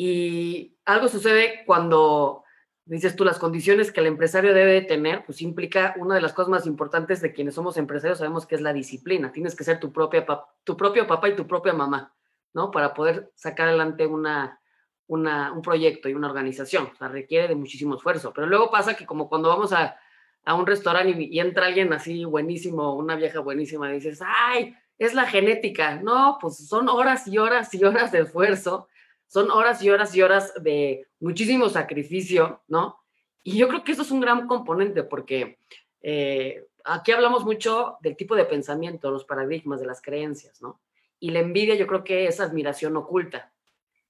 Y 0.03 0.79
algo 0.83 1.09
sucede 1.09 1.61
cuando 1.67 2.43
dices 2.85 3.15
tú 3.15 3.23
las 3.23 3.37
condiciones 3.37 3.91
que 3.91 3.99
el 3.99 4.07
empresario 4.07 4.51
debe 4.51 4.81
tener, 4.81 5.23
pues 5.25 5.43
implica 5.43 5.93
una 5.95 6.15
de 6.15 6.21
las 6.21 6.33
cosas 6.33 6.49
más 6.49 6.65
importantes 6.65 7.21
de 7.21 7.31
quienes 7.31 7.53
somos 7.53 7.77
empresarios, 7.77 8.17
sabemos 8.17 8.47
que 8.47 8.55
es 8.55 8.61
la 8.61 8.73
disciplina. 8.73 9.31
Tienes 9.31 9.55
que 9.55 9.63
ser 9.63 9.79
tu, 9.79 9.93
propia, 9.93 10.25
tu 10.63 10.75
propio 10.75 11.05
papá 11.05 11.29
y 11.29 11.35
tu 11.35 11.45
propia 11.45 11.73
mamá, 11.73 12.15
¿no? 12.51 12.71
Para 12.71 12.95
poder 12.95 13.31
sacar 13.35 13.67
adelante 13.67 14.07
una, 14.07 14.59
una, 15.05 15.51
un 15.51 15.61
proyecto 15.61 16.09
y 16.09 16.15
una 16.15 16.29
organización. 16.29 16.89
O 16.91 16.95
sea, 16.95 17.07
requiere 17.07 17.47
de 17.47 17.53
muchísimo 17.53 17.93
esfuerzo. 17.93 18.33
Pero 18.33 18.47
luego 18.47 18.71
pasa 18.71 18.95
que 18.95 19.05
como 19.05 19.29
cuando 19.29 19.49
vamos 19.49 19.71
a, 19.71 19.97
a 20.45 20.55
un 20.55 20.65
restaurante 20.65 21.11
y, 21.11 21.35
y, 21.35 21.39
entra 21.39 21.67
alguien 21.67 21.93
así 21.93 22.25
buenísimo, 22.25 22.95
una 22.95 23.15
vieja 23.15 23.39
buenísima, 23.39 23.91
dices, 23.91 24.19
ay, 24.25 24.75
es 24.97 25.13
la 25.13 25.27
genética. 25.27 25.97
No, 25.97 26.39
pues 26.41 26.67
son 26.67 26.89
horas 26.89 27.27
y 27.27 27.37
horas 27.37 27.71
y 27.75 27.83
horas 27.83 28.11
de 28.11 28.21
esfuerzo 28.21 28.87
son 29.31 29.49
horas 29.49 29.81
y 29.81 29.89
horas 29.89 30.13
y 30.13 30.21
horas 30.21 30.53
de 30.61 31.07
muchísimo 31.21 31.69
sacrificio, 31.69 32.63
¿no? 32.67 32.99
Y 33.43 33.57
yo 33.57 33.69
creo 33.69 33.81
que 33.81 33.93
eso 33.93 34.01
es 34.01 34.11
un 34.11 34.19
gran 34.19 34.45
componente 34.45 35.03
porque 35.03 35.57
eh, 36.01 36.67
aquí 36.83 37.13
hablamos 37.13 37.45
mucho 37.45 37.95
del 38.01 38.17
tipo 38.17 38.35
de 38.35 38.43
pensamiento, 38.43 39.09
los 39.09 39.23
paradigmas, 39.23 39.79
de 39.79 39.85
las 39.85 40.01
creencias, 40.01 40.61
¿no? 40.61 40.81
Y 41.17 41.29
la 41.29 41.39
envidia 41.39 41.75
yo 41.75 41.87
creo 41.87 42.03
que 42.03 42.27
es 42.27 42.41
admiración 42.41 42.97
oculta. 42.97 43.53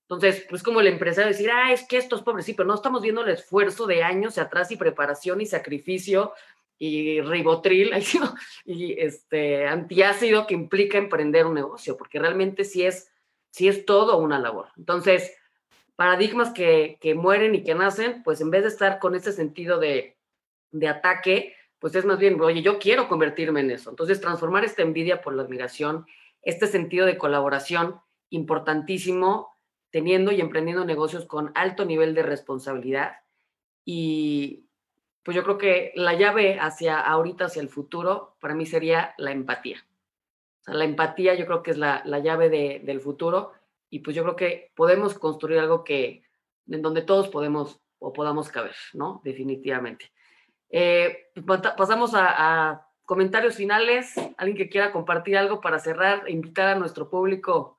Entonces, 0.01 0.43
pues 0.49 0.63
como 0.63 0.82
el 0.82 0.88
empresario 0.88 1.30
decir, 1.30 1.51
ah, 1.51 1.72
es 1.72 1.88
que 1.88 1.97
esto 1.97 2.15
es 2.15 2.24
pobre, 2.24 2.41
sí, 2.41 2.55
pero 2.55 2.67
no 2.67 2.74
estamos 2.74 3.03
viendo 3.03 3.22
el 3.22 3.30
esfuerzo 3.30 3.86
de 3.86 4.01
años 4.01 4.39
atrás 4.39 4.72
y 4.72 4.76
preparación 4.76 5.39
y 5.39 5.45
sacrificio 5.45 6.34
y 6.80 7.22
ribotril 7.22 7.91
y 8.65 8.99
este 8.99 9.67
antiácido 9.67 10.47
que 10.47 10.55
implica 10.55 10.97
emprender 10.97 11.45
un 11.45 11.53
negocio, 11.53 11.95
porque 11.95 12.17
realmente 12.17 12.63
sí 12.63 12.84
es 12.84 13.11
sí 13.51 13.67
es 13.67 13.85
todo 13.85 14.17
una 14.17 14.39
labor. 14.39 14.69
Entonces, 14.77 15.33
paradigmas 15.95 16.51
que, 16.51 16.97
mueren 17.15 17.53
y 17.53 17.63
que 17.63 17.75
nacen, 17.75 18.23
pues 18.23 18.41
en 18.41 18.49
vez 18.49 18.63
de 18.63 18.69
estar 18.69 18.99
con 18.99 19.13
ese 19.15 19.31
sentido 19.31 19.79
de, 19.79 20.17
ataque, 20.89 21.55
pues 21.79 21.93
es 21.95 22.05
más 22.05 22.17
bien, 22.17 22.39
oye, 22.41 22.61
yo 22.61 22.79
quiero 22.79 23.07
convertirme 23.07 23.59
en 23.59 23.71
eso. 23.71 23.89
Entonces, 23.89 24.19
transformar 24.19 24.65
esta 24.65 24.81
envidia 24.81 25.21
por 25.21 25.35
la 25.35 25.43
admiración, 25.43 26.07
este 26.41 26.65
sentido 26.67 27.05
de 27.05 27.17
colaboración 27.17 27.99
importantísimo, 28.29 29.55
teniendo 29.91 30.31
y 30.31 30.39
emprendiendo 30.39 30.85
negocios 30.85 31.25
con 31.25 31.51
alto 31.53 31.85
nivel 31.85 32.15
de 32.15 32.23
responsabilidad. 32.23 33.17
Y 33.83 34.65
pues 35.23 35.35
yo 35.35 35.43
creo 35.43 35.57
que 35.57 35.91
la 35.95 36.13
llave 36.13 36.57
hacia 36.59 36.99
ahorita, 36.99 37.45
hacia 37.45 37.61
el 37.61 37.69
futuro, 37.69 38.37
para 38.39 38.55
mí 38.55 38.65
sería 38.65 39.13
la 39.17 39.31
empatía. 39.31 39.85
O 40.62 40.64
sea, 40.64 40.74
la 40.76 40.86
empatía 40.86 41.36
yo 41.36 41.45
creo 41.45 41.64
que 41.64 41.72
es 41.72 41.78
la, 41.78 42.01
la 42.05 42.20
llave 42.20 42.49
de, 42.49 42.82
del 42.84 43.01
futuro 43.01 43.51
y 43.89 43.99
pues 43.99 44.16
yo 44.16 44.24
creo 44.24 44.36
que 44.36 44.72
podemos 44.76 45.18
construir 45.18 45.59
algo 45.59 45.84
que 45.84 46.24
en 46.68 46.82
donde 46.82 47.01
todos 47.01 47.28
podemos 47.30 47.82
o 47.99 48.14
podamos 48.14 48.49
caber, 48.49 48.76
¿no? 48.93 49.22
Definitivamente. 49.24 50.12
Eh, 50.70 51.32
pues, 51.45 51.62
pasamos 51.78 52.12
a, 52.16 52.88
comentarios 53.05 53.55
finales. 53.55 54.14
¿Alguien 54.38 54.57
que 54.57 54.70
quiera 54.70 54.93
compartir 54.93 55.38
algo 55.38 55.59
para 55.59 55.80
cerrar 55.80 56.24
e 56.28 56.32
invitar 56.32 56.70
a 56.70 56.76
nuestro 56.76 57.09
público? 57.09 57.78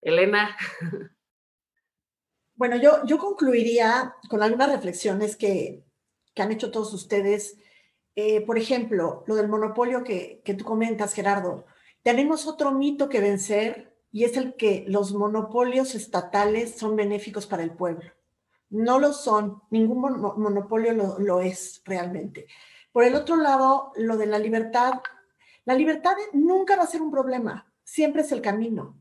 Elena. 0.00 0.56
Bueno, 2.56 2.76
yo, 2.76 3.04
yo 3.04 3.18
concluiría 3.18 4.14
con 4.28 4.40
algunas 4.40 4.70
reflexiones 4.70 5.34
que, 5.34 5.82
que 6.34 6.42
han 6.42 6.52
hecho 6.52 6.70
todos 6.70 6.94
ustedes. 6.94 7.58
Eh, 8.14 8.42
por 8.42 8.58
ejemplo, 8.58 9.24
lo 9.26 9.34
del 9.34 9.48
monopolio 9.48 10.04
que, 10.04 10.40
que 10.44 10.54
tú 10.54 10.64
comentas, 10.64 11.14
Gerardo. 11.14 11.66
Tenemos 12.04 12.46
otro 12.46 12.70
mito 12.70 13.08
que 13.08 13.22
vencer 13.22 13.96
y 14.12 14.24
es 14.24 14.36
el 14.36 14.56
que 14.56 14.84
los 14.86 15.14
monopolios 15.14 15.94
estatales 15.94 16.76
son 16.76 16.96
benéficos 16.96 17.46
para 17.46 17.62
el 17.62 17.70
pueblo. 17.70 18.12
No 18.68 18.98
lo 18.98 19.14
son, 19.14 19.62
ningún 19.70 20.00
monopolio 20.00 20.92
lo, 20.92 21.40
es 21.40 21.80
realmente. 21.86 22.46
Por 22.92 23.04
el 23.04 23.14
otro 23.14 23.36
lado, 23.36 23.90
lo 23.96 24.18
de 24.18 24.26
la 24.26 24.38
libertad, 24.38 25.00
la 25.64 25.74
libertad 25.74 26.12
nunca 26.34 26.76
va 26.76 26.82
a 26.82 26.88
ser 26.88 27.00
un 27.00 27.10
problema, 27.10 27.72
siempre 27.82 28.20
es 28.20 28.32
el 28.32 28.42
camino. 28.42 28.98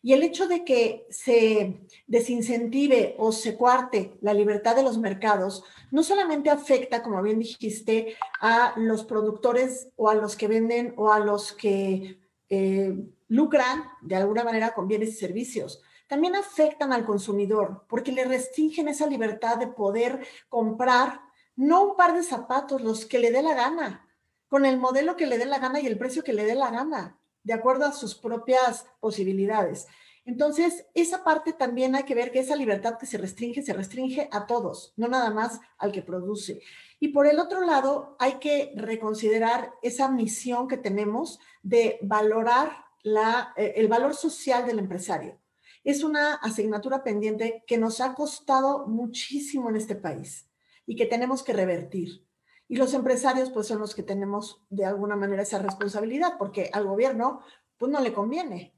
Y 0.00 0.14
el 0.14 0.22
hecho 0.22 0.48
de 0.48 0.64
que 0.64 1.06
se 1.10 1.86
desincentive 2.06 3.16
o 3.18 3.32
se 3.32 3.54
cuarte 3.54 4.16
la 4.22 4.32
libertad 4.32 4.74
de 4.76 4.82
los 4.82 4.96
mercados 4.96 5.62
no 5.90 6.02
solamente 6.02 6.48
afecta, 6.48 7.02
como 7.02 7.22
bien 7.22 7.38
dijiste, 7.38 8.16
a 8.40 8.72
los 8.78 9.04
productores 9.04 9.90
o 9.96 10.08
a 10.08 10.14
los 10.14 10.36
que 10.36 10.48
venden 10.48 10.94
o 10.96 11.12
a 11.12 11.18
los 11.18 11.52
que 11.52 12.25
eh, 12.48 12.94
lucran 13.28 13.84
de 14.02 14.16
alguna 14.16 14.44
manera 14.44 14.74
con 14.74 14.88
bienes 14.88 15.10
y 15.10 15.12
servicios. 15.12 15.82
También 16.06 16.36
afectan 16.36 16.92
al 16.92 17.04
consumidor 17.04 17.84
porque 17.88 18.12
le 18.12 18.24
restringen 18.24 18.88
esa 18.88 19.06
libertad 19.06 19.56
de 19.56 19.66
poder 19.66 20.26
comprar 20.48 21.20
no 21.56 21.84
un 21.84 21.96
par 21.96 22.14
de 22.14 22.22
zapatos, 22.22 22.82
los 22.82 23.06
que 23.06 23.18
le 23.18 23.32
dé 23.32 23.42
la 23.42 23.54
gana, 23.54 24.06
con 24.48 24.64
el 24.64 24.78
modelo 24.78 25.16
que 25.16 25.26
le 25.26 25.38
dé 25.38 25.46
la 25.46 25.58
gana 25.58 25.80
y 25.80 25.86
el 25.86 25.98
precio 25.98 26.22
que 26.22 26.32
le 26.32 26.44
dé 26.44 26.54
la 26.54 26.70
gana, 26.70 27.18
de 27.42 27.54
acuerdo 27.54 27.86
a 27.86 27.92
sus 27.92 28.14
propias 28.14 28.86
posibilidades. 29.00 29.86
Entonces, 30.26 30.86
esa 30.94 31.22
parte 31.22 31.52
también 31.52 31.94
hay 31.94 32.02
que 32.02 32.16
ver 32.16 32.32
que 32.32 32.40
esa 32.40 32.56
libertad 32.56 32.98
que 32.98 33.06
se 33.06 33.16
restringe, 33.16 33.62
se 33.62 33.72
restringe 33.72 34.28
a 34.32 34.46
todos, 34.46 34.92
no 34.96 35.06
nada 35.06 35.30
más 35.30 35.60
al 35.78 35.92
que 35.92 36.02
produce. 36.02 36.60
Y 36.98 37.08
por 37.08 37.28
el 37.28 37.38
otro 37.38 37.60
lado, 37.60 38.16
hay 38.18 38.34
que 38.34 38.72
reconsiderar 38.74 39.72
esa 39.82 40.10
misión 40.10 40.66
que 40.66 40.78
tenemos 40.78 41.38
de 41.62 42.00
valorar 42.02 42.86
eh, 43.04 43.74
el 43.76 43.86
valor 43.86 44.14
social 44.14 44.66
del 44.66 44.80
empresario. 44.80 45.38
Es 45.84 46.02
una 46.02 46.34
asignatura 46.34 47.04
pendiente 47.04 47.62
que 47.64 47.78
nos 47.78 48.00
ha 48.00 48.14
costado 48.14 48.88
muchísimo 48.88 49.70
en 49.70 49.76
este 49.76 49.94
país 49.94 50.50
y 50.86 50.96
que 50.96 51.06
tenemos 51.06 51.44
que 51.44 51.52
revertir. 51.52 52.26
Y 52.66 52.74
los 52.74 52.94
empresarios, 52.94 53.50
pues, 53.50 53.68
son 53.68 53.78
los 53.78 53.94
que 53.94 54.02
tenemos 54.02 54.60
de 54.70 54.86
alguna 54.86 55.14
manera 55.14 55.42
esa 55.42 55.60
responsabilidad, 55.60 56.34
porque 56.36 56.68
al 56.72 56.84
gobierno, 56.84 57.42
pues, 57.78 57.92
no 57.92 58.00
le 58.00 58.12
conviene. 58.12 58.75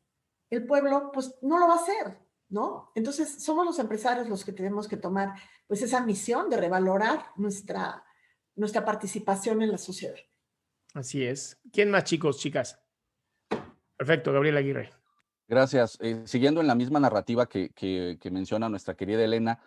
El 0.51 0.66
pueblo, 0.66 1.11
pues, 1.12 1.34
no 1.42 1.59
lo 1.59 1.66
va 1.68 1.74
a 1.74 1.78
hacer, 1.78 2.18
¿no? 2.49 2.92
Entonces, 2.94 3.42
somos 3.42 3.66
los 3.66 3.78
empresarios 3.78 4.28
los 4.28 4.44
que 4.44 4.53
tenemos 4.53 4.88
que 4.88 4.96
tomar, 4.96 5.34
pues, 5.66 5.82
esa 5.82 6.01
misión 6.01 6.49
de 6.49 6.57
revalorar 6.57 7.26
nuestra, 7.36 8.05
nuestra 8.55 8.84
participación 8.84 9.62
en 9.62 9.72
la 9.72 9.78
sociedad. 9.78 10.16
Así 10.94 11.24
es. 11.24 11.59
¿Quién 11.72 11.90
más, 11.90 12.05
chicos, 12.05 12.38
chicas? 12.38 12.80
Perfecto, 13.96 14.32
Gabriel 14.32 14.57
Aguirre. 14.57 14.92
Gracias. 15.49 15.96
Eh, 16.01 16.22
siguiendo 16.24 16.61
en 16.61 16.66
la 16.66 16.74
misma 16.74 17.01
narrativa 17.01 17.49
que, 17.49 18.18
menciona 18.30 18.68
nuestra 18.68 18.94
querida 18.94 19.24
Elena, 19.24 19.61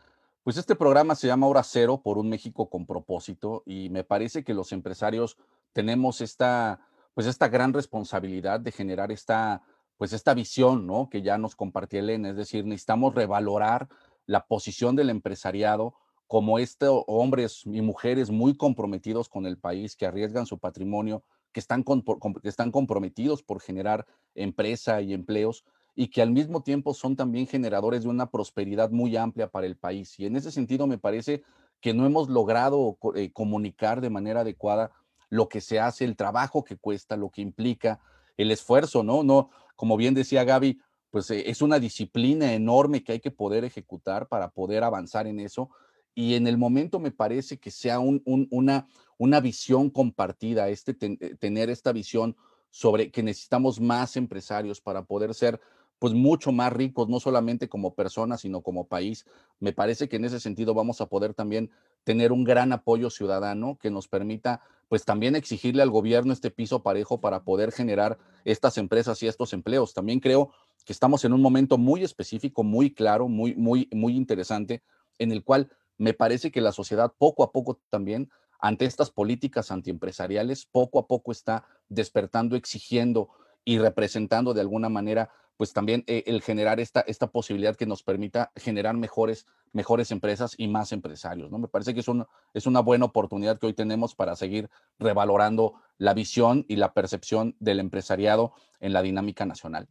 pues 0.44 0.58
este 0.58 0.76
programa 0.76 1.16
se 1.16 1.28
llama 1.28 1.48
Hora 1.48 1.64
Cero 1.64 2.02
por 2.04 2.18
un 2.18 2.30
México 2.30 2.70
con 2.70 2.86
propósito 2.86 3.64
y 3.66 3.90
me 3.90 4.04
parece 4.04 4.44
que 4.44 4.54
los 4.54 4.72
empresarios 4.72 5.38
tenemos 5.74 6.22
esta, 6.22 6.80
pues 7.14 7.28
esta 7.28 7.48
gran 7.48 7.74
responsabilidad 7.74 8.60
de 8.60 8.72
generar 8.72 9.12
esta, 9.12 9.64
pues 10.02 10.14
esta 10.14 10.34
visión, 10.34 10.88
¿no? 10.88 11.10
Que 11.12 11.22
ya 11.22 11.38
nos 11.38 11.56
compartió 11.56 12.00
Elena, 12.00 12.32
es 12.32 12.36
decir, 12.36 12.66
necesitamos 12.66 13.14
revalorar 13.14 13.88
la 14.26 14.48
posición 14.48 14.96
del 14.96 15.12
empresariado 15.12 15.94
como 16.26 16.58
estos 16.58 17.04
hombres 17.06 17.62
y 17.66 17.84
mujeres 17.84 18.32
muy 18.32 18.58
comprometidos 18.58 19.30
con 19.30 19.46
el 19.46 19.60
país, 19.60 19.96
que 19.96 20.08
arriesgan 20.08 20.48
su 20.48 20.58
patrimonio 20.58 21.22
que 21.52 21.60
están, 21.60 21.84
que 21.84 22.50
están 22.50 22.72
comprometidos 22.72 23.44
por 23.44 23.62
generar 23.62 24.08
empresa 24.34 25.02
y 25.02 25.14
empleos 25.14 25.66
y 25.94 26.08
que 26.08 26.24
al 26.24 26.32
mismo 26.32 26.64
tiempo 26.64 26.96
son 26.96 27.16
también 27.16 27.46
generadores 27.46 28.02
de 28.02 28.10
una 28.10 28.32
prosperidad 28.32 28.90
muy 28.90 29.16
amplia 29.16 29.52
para 29.52 29.68
el 29.68 29.78
país. 29.78 30.20
Y 30.20 30.26
en 30.26 30.36
ese 30.36 30.50
sentido 30.50 30.88
me 30.88 30.98
parece 30.98 31.44
que 31.80 31.94
no 31.94 32.08
hemos 32.08 32.28
logrado 32.28 32.98
eh, 33.14 33.32
comunicar 33.32 34.02
de 34.02 34.10
manera 34.10 34.42
adecuada 34.42 34.90
lo 35.30 35.48
que 35.48 35.62
se 35.62 35.80
hace, 35.80 36.06
el 36.06 36.16
trabajo 36.16 36.64
que 36.64 36.76
cuesta, 36.76 37.18
lo 37.18 37.30
que 37.30 37.44
implica, 37.44 38.00
el 38.38 38.50
esfuerzo, 38.50 39.04
¿no? 39.04 39.22
No, 39.22 39.52
como 39.82 39.98
bien 39.98 40.14
decía 40.14 40.44
Gaby, 40.44 40.80
pues 41.10 41.32
eh, 41.32 41.50
es 41.50 41.64
una 41.64 41.80
disciplina 41.80 42.54
enorme 42.54 43.04
que 43.04 43.14
hay 43.14 43.20
que 43.20 43.32
poder 43.32 43.66
ejecutar 43.66 44.28
para 44.28 44.52
poder 44.52 44.84
avanzar 44.84 45.26
en 45.26 45.40
eso. 45.40 45.72
Y 46.14 46.36
en 46.36 46.46
el 46.46 46.56
momento 46.56 47.00
me 47.00 47.10
parece 47.10 47.58
que 47.58 47.72
sea 47.72 47.98
un, 47.98 48.22
una, 48.52 48.86
una 49.18 49.40
visión 49.40 49.90
compartida, 49.90 50.70
este 50.70 50.96
eh, 51.02 51.36
tener 51.40 51.72
esta 51.72 51.94
visión 51.94 52.38
sobre 52.70 53.10
que 53.10 53.24
necesitamos 53.24 53.82
más 53.82 54.18
empresarios 54.18 54.80
para 54.82 55.04
poder 55.04 55.34
ser 55.34 55.60
pues 55.98 56.14
mucho 56.14 56.52
más 56.52 56.72
ricos, 56.72 57.10
no 57.10 57.20
solamente 57.20 57.68
como 57.68 57.96
personas, 57.96 58.42
sino 58.42 58.62
como 58.62 58.88
país. 58.88 59.26
Me 59.60 59.74
parece 59.74 60.08
que 60.08 60.18
en 60.18 60.26
ese 60.26 60.40
sentido 60.40 60.76
vamos 60.76 61.02
a 61.02 61.08
poder 61.08 61.34
también 61.34 61.72
tener 62.04 62.32
un 62.32 62.44
gran 62.44 62.72
apoyo 62.72 63.10
ciudadano 63.10 63.80
que 63.82 63.90
nos 63.90 64.08
permita 64.08 64.62
pues 64.92 65.06
también 65.06 65.38
exigirle 65.38 65.84
al 65.84 65.90
gobierno 65.90 66.34
este 66.34 66.52
piso 66.52 66.84
parejo 66.84 67.22
para 67.22 67.46
poder 67.46 67.72
generar 67.72 68.20
estas 68.44 68.78
empresas 68.78 69.24
y 69.24 69.28
estos 69.28 69.54
empleos. 69.54 69.94
También 69.94 70.20
creo 70.20 70.52
que 70.84 70.92
estamos 70.92 71.24
en 71.24 71.32
un 71.32 71.42
momento 71.42 71.78
muy 71.78 72.04
específico, 72.04 72.62
muy 72.66 72.94
claro, 72.94 73.30
muy, 73.30 73.56
muy, 73.56 73.88
muy 73.94 74.18
interesante, 74.18 74.84
en 75.18 75.32
el 75.32 75.46
cual 75.46 75.72
me 75.98 76.14
parece 76.14 76.52
que 76.52 76.60
la 76.60 76.74
sociedad 76.74 77.14
poco 77.18 77.44
a 77.44 77.54
poco 77.54 77.80
también 77.90 78.30
ante 78.60 78.84
estas 78.84 79.12
políticas 79.12 79.72
antiempresariales, 79.72 80.66
poco 80.66 81.00
a 81.00 81.08
poco 81.08 81.32
está 81.32 81.64
despertando, 81.88 82.58
exigiendo 82.58 83.30
y 83.64 83.78
representando 83.78 84.54
de 84.54 84.60
alguna 84.60 84.90
manera, 84.90 85.32
pues 85.58 85.74
también 85.74 86.04
eh, 86.08 86.24
el 86.26 86.42
generar 86.42 86.80
esta, 86.80 87.02
esta 87.02 87.28
posibilidad 87.28 87.76
que 87.76 87.86
nos 87.86 88.04
permita 88.04 88.52
generar 88.56 88.96
mejores, 88.96 89.46
mejores 89.74 90.12
empresas 90.12 90.56
y 90.58 90.68
más 90.68 90.92
empresarios. 90.92 91.52
¿no? 91.52 91.60
Me 91.60 91.68
parece 91.68 91.94
que 91.94 92.00
es, 92.00 92.08
es 92.54 92.66
una 92.66 92.80
buena 92.80 93.06
oportunidad 93.06 93.60
que 93.60 93.68
hoy 93.68 93.74
tenemos 93.74 94.16
para 94.16 94.36
seguir 94.36 94.70
revalorando 95.00 95.76
la 95.98 96.14
visión 96.14 96.66
y 96.68 96.78
la 96.78 96.94
percepción 96.94 97.56
del 97.60 97.80
empresariado 97.80 98.54
en 98.80 98.94
la 98.94 99.02
dinámica 99.02 99.46
nacional. 99.46 99.88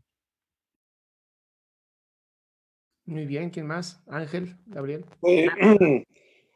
Muy 3.04 3.26
bien, 3.26 3.50
¿quién 3.50 3.66
más? 3.66 4.02
Ángel, 4.06 4.56
Gabriel. 4.66 5.04
Pues, 5.20 5.50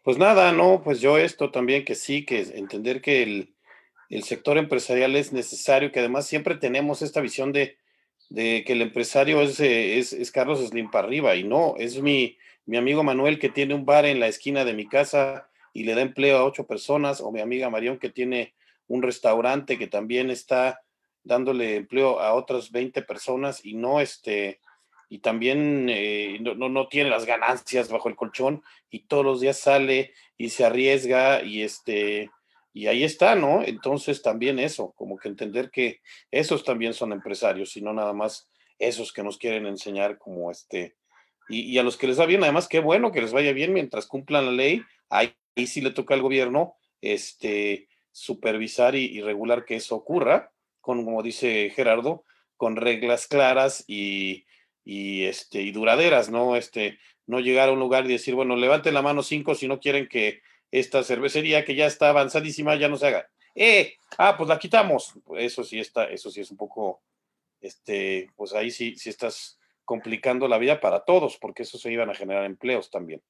Pues 0.05 0.19
nada, 0.19 0.53
no, 0.53 0.83
pues 0.85 1.01
yo 1.01 1.17
esto 1.17 1.51
también 1.51 1.83
que 1.87 1.95
sí, 1.95 2.27
que 2.27 2.43
entender 2.43 3.01
que 3.01 3.23
el, 3.23 4.23
sector 4.23 4.59
empresarial 4.59 5.17
es 5.17 5.33
necesario, 5.33 5.91
que 5.91 6.01
además 6.01 6.27
siempre 6.27 6.57
tenemos 6.57 7.01
esta 7.01 7.23
visión 7.23 7.53
de, 7.53 7.79
que 8.33 8.65
el 8.67 8.83
empresario 8.83 9.41
es, 9.43 9.61
es, 9.61 10.13
es, 10.13 10.31
Carlos 10.31 10.67
Slim 10.67 10.91
para 10.91 11.07
arriba, 11.07 11.35
y 11.37 11.45
no, 11.45 11.75
es 11.79 12.01
mi, 12.01 12.37
mi 12.67 12.77
amigo 12.77 13.03
Manuel 13.03 13.39
que 13.39 13.49
tiene 13.49 13.75
un 13.75 13.85
bar 13.85 14.07
en 14.07 14.21
la 14.21 14.29
esquina 14.29 14.65
de 14.65 14.75
mi 14.75 14.89
casa 14.89 15.49
y 15.73 15.85
le 15.85 15.95
da 15.95 16.03
empleo 16.03 16.39
a 16.39 16.45
ocho 16.45 16.67
personas, 16.67 17.21
o 17.21 17.31
mi 17.31 17.41
amiga 17.41 17.71
Marión 17.71 17.99
que 17.99 18.11
tiene 18.11 18.55
un 18.87 19.03
restaurante 19.03 19.79
que 19.79 19.87
también 19.87 20.31
está 20.31 20.83
dándole 21.23 21.77
empleo 21.77 22.21
a 22.21 22.35
otras 22.35 22.71
20 22.71 23.03
personas 23.03 23.65
y 23.65 23.75
no 23.75 24.01
este 24.01 24.61
y 25.09 25.19
también 25.19 25.87
eh, 25.91 26.39
no, 26.41 26.69
no, 26.69 26.89
tiene 26.89 27.11
las 27.11 27.25
ganancias 27.25 27.91
bajo 27.91 28.09
el 28.09 28.17
colchón 28.17 28.63
y 28.91 29.01
todos 29.01 29.25
los 29.25 29.41
días 29.41 29.59
sale 29.59 30.13
y 30.37 30.49
se 30.49 30.65
arriesga 30.65 31.43
y 31.43 31.63
este 31.63 32.31
y 32.75 32.89
ahí 32.89 33.05
está, 33.05 33.37
¿no? 33.37 33.63
Entonces 33.63 34.21
también 34.21 34.59
eso, 34.59 34.93
como 34.97 35.17
que 35.17 35.29
entender 35.29 35.71
que 35.71 36.01
esos 36.31 36.65
también 36.65 36.93
son 36.93 37.13
empresarios 37.13 37.77
y 37.77 37.81
no 37.81 37.95
nada 37.95 38.13
más 38.13 38.51
esos 38.79 39.13
que 39.13 39.23
nos 39.23 39.39
quieren 39.39 39.65
enseñar 39.67 40.19
como 40.19 40.51
este 40.51 40.97
y, 41.49 41.79
a 41.79 41.83
los 41.83 41.97
que 41.97 42.07
les 42.07 42.19
va 42.19 42.27
bien, 42.27 42.43
además 42.43 42.69
qué 42.69 42.81
bueno 42.81 43.13
que 43.13 43.21
les 43.21 43.33
vaya 43.33 43.53
bien 43.53 43.73
mientras 43.73 44.07
cumplan 44.07 44.47
la 44.47 44.53
ley, 44.53 44.83
ahí, 45.11 45.35
sí 45.67 45.81
le 45.81 45.91
toca 45.91 46.15
al 46.15 46.23
gobierno 46.23 46.75
este 47.01 47.89
supervisar 48.13 48.95
y, 48.95 49.21
regular 49.21 49.65
que 49.65 49.77
eso 49.77 49.95
ocurra, 49.95 50.53
con, 50.81 51.05
como 51.05 51.23
dice 51.23 51.71
Gerardo, 51.71 52.25
con 52.57 52.77
reglas 52.77 53.27
claras 53.27 53.85
y, 53.87 54.47
y, 54.85 55.25
este, 55.25 55.61
y 55.63 55.71
duraderas, 55.71 56.31
¿no? 56.31 56.57
Este, 56.57 56.99
no 57.27 57.41
llegar 57.41 57.69
a 57.69 57.73
un 57.73 57.79
lugar 57.79 58.05
y 58.07 58.09
decir, 58.09 58.35
bueno, 58.35 58.57
levanten 58.57 58.95
la 58.95 59.03
mano 59.03 59.23
cinco 59.23 59.55
si 59.55 59.69
no 59.69 59.81
quieren 59.81 60.09
que 60.09 60.41
esta 60.71 61.03
cervecería 61.03 61.65
que 61.65 61.75
ya 61.75 61.87
está 61.87 62.11
avanzadísima 62.11 62.75
ya 62.77 62.89
no 62.89 62.97
se 62.97 63.07
haga. 63.07 63.29
¡Eh! 63.55 63.95
Ah, 64.19 64.35
pues 64.37 64.49
la 64.49 64.59
quitamos. 64.59 65.15
Eso 65.37 65.63
sí 65.63 65.79
está, 65.79 66.05
eso 66.05 66.31
sí 66.31 66.41
es 66.41 66.51
un 66.51 66.57
poco, 66.57 67.03
este, 67.61 68.29
pues 68.37 68.53
ahí 68.53 68.71
sí, 68.71 68.97
sí 68.97 69.11
estás 69.11 69.59
complicando 69.85 70.49
la 70.49 70.59
vida 70.59 70.81
para 70.81 71.05
todos, 71.05 71.37
porque 71.39 71.63
eso 71.63 71.79
se 71.79 71.93
iban 71.93 72.11
a 72.11 72.15
generar 72.15 72.45
empleos 72.45 72.91
también. 72.91 73.23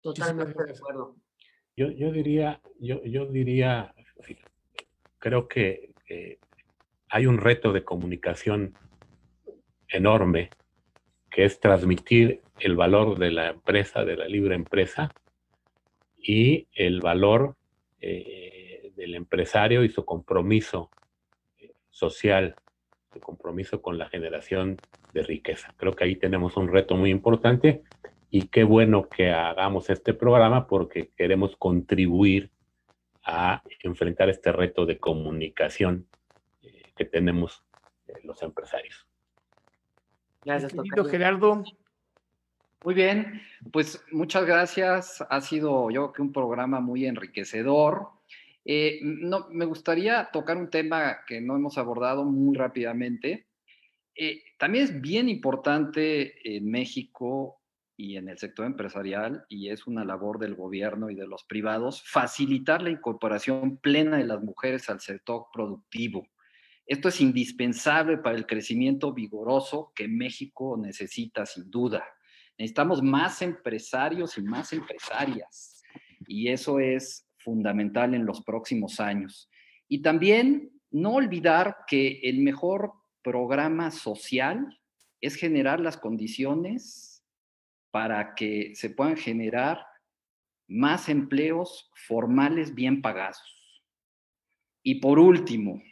Totalmente 0.00 0.64
de 0.64 0.72
acuerdo. 0.72 1.16
Yo, 1.76 1.90
yo 1.90 2.12
diría, 2.12 2.60
yo, 2.78 3.02
yo 3.04 3.26
diría, 3.26 3.92
creo 5.18 5.48
que 5.48 5.90
hay 7.08 7.26
un 7.26 7.38
reto 7.38 7.72
de 7.72 7.84
comunicación 7.84 8.76
enorme, 9.88 10.50
que 11.30 11.44
es 11.44 11.60
transmitir 11.60 12.42
el 12.58 12.76
valor 12.76 13.18
de 13.18 13.30
la 13.30 13.50
empresa, 13.50 14.04
de 14.04 14.16
la 14.16 14.26
libre 14.26 14.54
empresa, 14.54 15.12
y 16.24 16.66
el 16.74 17.00
valor 17.00 17.56
eh, 18.00 18.92
del 18.96 19.14
empresario 19.14 19.84
y 19.84 19.90
su 19.90 20.04
compromiso 20.04 20.90
eh, 21.58 21.72
social, 21.90 22.56
su 23.12 23.20
compromiso 23.20 23.82
con 23.82 23.98
la 23.98 24.08
generación 24.08 24.78
de 25.12 25.22
riqueza. 25.22 25.74
Creo 25.76 25.92
que 25.92 26.04
ahí 26.04 26.16
tenemos 26.16 26.56
un 26.56 26.68
reto 26.68 26.96
muy 26.96 27.10
importante 27.10 27.82
y 28.30 28.48
qué 28.48 28.64
bueno 28.64 29.08
que 29.08 29.30
hagamos 29.30 29.90
este 29.90 30.14
programa 30.14 30.66
porque 30.66 31.10
queremos 31.16 31.56
contribuir 31.56 32.50
a 33.22 33.62
enfrentar 33.82 34.28
este 34.28 34.50
reto 34.50 34.86
de 34.86 34.98
comunicación 34.98 36.06
eh, 36.62 36.92
que 36.96 37.04
tenemos 37.04 37.64
eh, 38.08 38.14
los 38.24 38.42
empresarios. 38.42 39.06
Gracias, 40.44 40.74
Gerardo. 41.10 41.64
Muy 42.84 42.92
bien, 42.92 43.40
pues 43.72 44.04
muchas 44.12 44.44
gracias. 44.44 45.24
Ha 45.30 45.40
sido 45.40 45.90
yo 45.90 46.02
creo 46.02 46.12
que 46.12 46.20
un 46.20 46.32
programa 46.32 46.80
muy 46.80 47.06
enriquecedor. 47.06 48.10
Eh, 48.62 49.00
no, 49.02 49.48
me 49.50 49.64
gustaría 49.64 50.28
tocar 50.30 50.58
un 50.58 50.68
tema 50.68 51.20
que 51.26 51.40
no 51.40 51.56
hemos 51.56 51.78
abordado 51.78 52.24
muy 52.24 52.54
rápidamente. 52.54 53.46
también 54.58 54.84
es 54.84 55.00
bien 55.00 55.30
importante 55.30 56.56
en 56.56 56.70
México 56.70 57.62
y 57.96 58.18
en 58.18 58.28
el 58.28 58.36
sector 58.36 58.66
empresarial, 58.66 59.46
y 59.48 59.70
es 59.70 59.86
una 59.86 60.04
labor 60.04 60.38
del 60.38 60.54
gobierno 60.54 61.08
y 61.08 61.14
de 61.14 61.26
los 61.26 61.44
privados, 61.44 62.02
facilitar 62.04 62.82
la 62.82 62.90
incorporación 62.90 63.78
plena 63.78 64.18
de 64.18 64.24
las 64.24 64.42
mujeres 64.42 64.90
al 64.90 65.00
sector 65.00 65.46
productivo. 65.54 66.26
Esto 66.86 67.08
es 67.08 67.18
indispensable 67.22 68.18
para 68.18 68.36
el 68.36 68.46
crecimiento 68.46 69.14
vigoroso 69.14 69.90
que 69.94 70.06
México 70.06 70.76
necesita 70.78 71.46
sin 71.46 71.70
duda. 71.70 72.04
Necesitamos 72.58 73.02
más 73.02 73.42
empresarios 73.42 74.38
y 74.38 74.42
más 74.42 74.72
empresarias, 74.72 75.82
y 76.26 76.48
eso 76.48 76.78
es 76.78 77.26
fundamental 77.38 78.14
en 78.14 78.24
los 78.24 78.42
próximos 78.42 79.00
años. 79.00 79.50
Y 79.88 80.02
también 80.02 80.72
no 80.90 81.14
olvidar 81.14 81.78
que 81.86 82.20
el 82.22 82.38
mejor 82.38 82.92
programa 83.22 83.90
social 83.90 84.78
es 85.20 85.34
generar 85.34 85.80
las 85.80 85.96
condiciones 85.96 87.24
para 87.90 88.34
que 88.34 88.74
se 88.74 88.90
puedan 88.90 89.16
generar 89.16 89.86
más 90.66 91.08
empleos 91.08 91.90
formales 91.94 92.74
bien 92.74 93.02
pagados. 93.02 93.82
Y 94.82 94.96
por 94.96 95.18
último, 95.18 95.82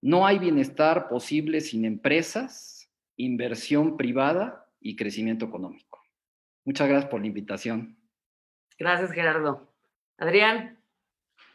no 0.00 0.26
hay 0.26 0.38
bienestar 0.38 1.08
posible 1.08 1.60
sin 1.60 1.84
empresas, 1.84 2.90
inversión 3.16 3.96
privada 3.96 4.69
y 4.80 4.96
crecimiento 4.96 5.46
económico. 5.46 6.02
Muchas 6.64 6.88
gracias 6.88 7.10
por 7.10 7.20
la 7.20 7.26
invitación. 7.26 7.96
Gracias, 8.78 9.12
Gerardo. 9.12 9.72
Adrián. 10.18 10.78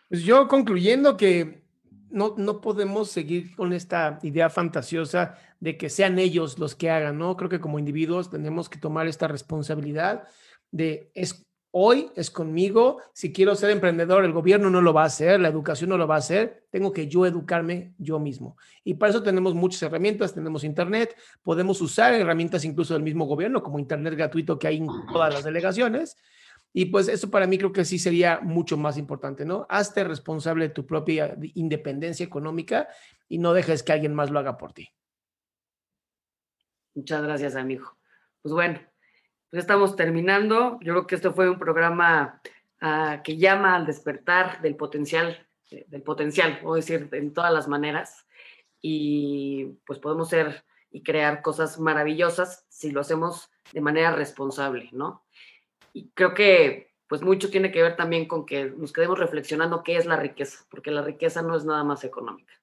Pues 0.10 0.24
yo 0.24 0.48
concluyendo 0.48 1.18
que 1.18 1.64
no, 2.10 2.36
no 2.38 2.62
podemos 2.62 3.10
seguir 3.10 3.56
con 3.56 3.74
esta 3.74 4.20
idea 4.24 4.50
fantasiosa 4.50 5.38
de 5.60 5.78
que 5.78 5.90
sean 5.90 6.20
ellos 6.20 6.60
los 6.60 6.76
que 6.76 6.90
hagan, 6.90 7.18
¿no? 7.18 7.36
Creo 7.36 7.50
que 7.50 7.60
como 7.60 7.80
individuos 7.80 8.30
tenemos 8.30 8.70
que 8.70 8.78
tomar 8.78 9.08
esta 9.08 9.28
responsabilidad 9.28 10.28
de 10.72 11.12
es 11.16 11.46
hoy 11.78 12.10
es 12.16 12.32
conmigo, 12.32 13.02
si 13.12 13.34
quiero 13.34 13.54
ser 13.54 13.70
emprendedor, 13.70 14.24
el 14.24 14.32
gobierno 14.32 14.70
no 14.70 14.80
lo 14.80 14.94
va 14.94 15.04
a 15.04 15.08
hacer, 15.08 15.42
la 15.42 15.50
educación 15.50 15.90
no 15.90 15.98
lo 15.98 16.08
va 16.08 16.16
a 16.16 16.20
hacer, 16.20 16.64
tengo 16.70 16.94
que 16.94 17.10
yo 17.10 17.26
educarme 17.26 17.94
yo 17.98 18.18
mismo. 18.18 18.56
Y 18.86 18.94
para 18.94 19.10
eso 19.10 19.22
tenemos 19.22 19.54
muchas 19.56 19.84
herramientas, 19.84 20.34
tenemos 20.34 20.64
internet, 20.64 21.18
podemos 21.44 21.82
usar 21.82 22.14
herramientas 22.14 22.64
incluso 22.64 22.94
del 22.94 23.04
mismo 23.04 23.26
gobierno, 23.26 23.62
como 23.62 23.78
internet 23.78 24.16
gratuito 24.16 24.58
que 24.58 24.68
hay 24.70 24.78
en 24.78 24.88
todas 25.12 25.34
las 25.34 25.44
delegaciones. 25.44 26.16
Y 26.72 26.86
pues 26.86 27.10
eso 27.10 27.30
para 27.30 27.46
mí 27.46 27.58
creo 27.58 27.74
que 27.74 27.84
sí 27.84 28.00
sería 28.00 28.40
mucho 28.40 28.78
más 28.78 28.98
importante, 28.98 29.44
¿no? 29.44 29.66
Hazte 29.68 30.06
responsable 30.06 30.70
de 30.70 30.74
tu 30.74 30.86
propia 30.86 31.38
independencia 31.56 32.26
económica 32.26 32.88
y 33.28 33.38
no 33.38 33.52
dejes 33.52 33.84
que 33.84 33.92
alguien 33.92 34.16
más 34.16 34.32
lo 34.32 34.40
haga 34.40 34.58
por 34.58 34.72
ti. 34.72 34.88
Muchas 36.94 37.22
gracias, 37.22 37.58
amigo. 37.58 37.98
Pues 38.42 38.54
bueno, 38.54 38.80
pues 39.56 39.64
estamos 39.64 39.96
terminando. 39.96 40.80
Yo 40.82 40.92
creo 40.92 41.08
que 41.08 41.16
este 41.16 41.32
fue 41.32 41.50
un 41.50 41.58
programa 41.58 42.42
ah, 42.82 43.22
que 43.24 43.38
llama 43.38 43.78
al 43.78 43.86
despertar 43.86 44.62
del 44.62 44.76
potencial, 44.76 45.48
eh, 45.72 45.86
del 45.88 46.02
potencial, 46.02 46.60
puedo 46.60 46.76
decir, 46.76 47.08
en 47.14 47.34
todas 47.34 47.54
las 47.54 47.70
maneras. 47.70 48.28
Y 48.82 49.78
pues 49.86 50.00
podemos 50.00 50.28
ser 50.28 50.66
y 50.92 51.04
crear 51.04 51.42
cosas 51.42 51.80
maravillosas 51.80 52.66
si 52.68 52.92
lo 52.92 53.00
hacemos 53.00 53.50
de 53.72 53.80
manera 53.80 54.12
responsable, 54.12 54.90
¿no? 54.92 55.24
Y 55.94 56.10
creo 56.10 56.34
que 56.34 56.92
pues 57.08 57.22
mucho 57.22 57.50
tiene 57.50 57.72
que 57.72 57.82
ver 57.82 57.96
también 57.96 58.28
con 58.28 58.46
que 58.46 58.66
nos 58.66 58.92
quedemos 58.92 59.18
reflexionando 59.18 59.84
qué 59.84 59.96
es 59.96 60.06
la 60.06 60.18
riqueza, 60.18 60.66
porque 60.70 60.92
la 60.92 61.02
riqueza 61.02 61.44
no 61.44 61.56
es 61.56 61.64
nada 61.64 61.86
más 61.86 62.04
económica. 62.04 62.54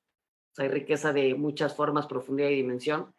hay 0.59 0.69
riqueza 0.69 1.15
de 1.15 1.35
muchas 1.37 1.75
formas, 1.75 2.07
profundidad 2.07 2.51
y 2.51 2.57
dimensión. 2.57 3.15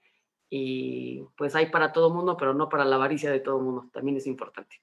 Y 0.56 1.26
pues 1.36 1.56
hay 1.56 1.72
para 1.72 1.92
todo 1.92 2.14
mundo, 2.14 2.38
pero 2.38 2.54
no 2.54 2.70
para 2.70 2.86
la 2.86 2.98
avaricia 2.98 3.32
de 3.32 3.40
todo 3.40 3.60
mundo. 3.60 3.90
También 3.92 4.18
es 4.18 4.28
importante. 4.28 4.82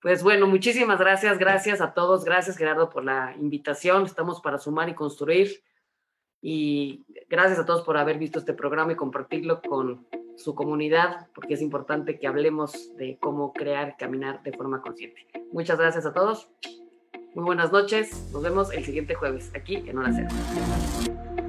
Pues 0.00 0.22
bueno, 0.22 0.46
muchísimas 0.46 0.98
gracias, 0.98 1.38
gracias 1.38 1.82
a 1.82 1.92
todos, 1.92 2.24
gracias 2.24 2.56
Gerardo 2.56 2.88
por 2.88 3.04
la 3.04 3.36
invitación. 3.38 4.06
Estamos 4.06 4.40
para 4.40 4.56
sumar 4.56 4.88
y 4.88 4.94
construir. 4.94 5.62
Y 6.40 7.04
gracias 7.28 7.58
a 7.58 7.66
todos 7.66 7.82
por 7.82 7.98
haber 7.98 8.16
visto 8.16 8.38
este 8.38 8.54
programa 8.54 8.92
y 8.92 8.96
compartirlo 8.96 9.60
con 9.60 10.06
su 10.38 10.54
comunidad, 10.54 11.28
porque 11.34 11.54
es 11.54 11.60
importante 11.60 12.18
que 12.18 12.26
hablemos 12.26 12.96
de 12.96 13.18
cómo 13.20 13.52
crear 13.52 13.98
caminar 13.98 14.42
de 14.42 14.52
forma 14.54 14.80
consciente. 14.80 15.26
Muchas 15.52 15.78
gracias 15.78 16.06
a 16.06 16.14
todos. 16.14 16.48
Muy 17.34 17.44
buenas 17.44 17.70
noches. 17.70 18.30
Nos 18.32 18.42
vemos 18.42 18.72
el 18.72 18.82
siguiente 18.82 19.14
jueves 19.14 19.52
aquí 19.54 19.74
en 19.74 19.98
Hora 19.98 20.10
Cero. 20.14 21.41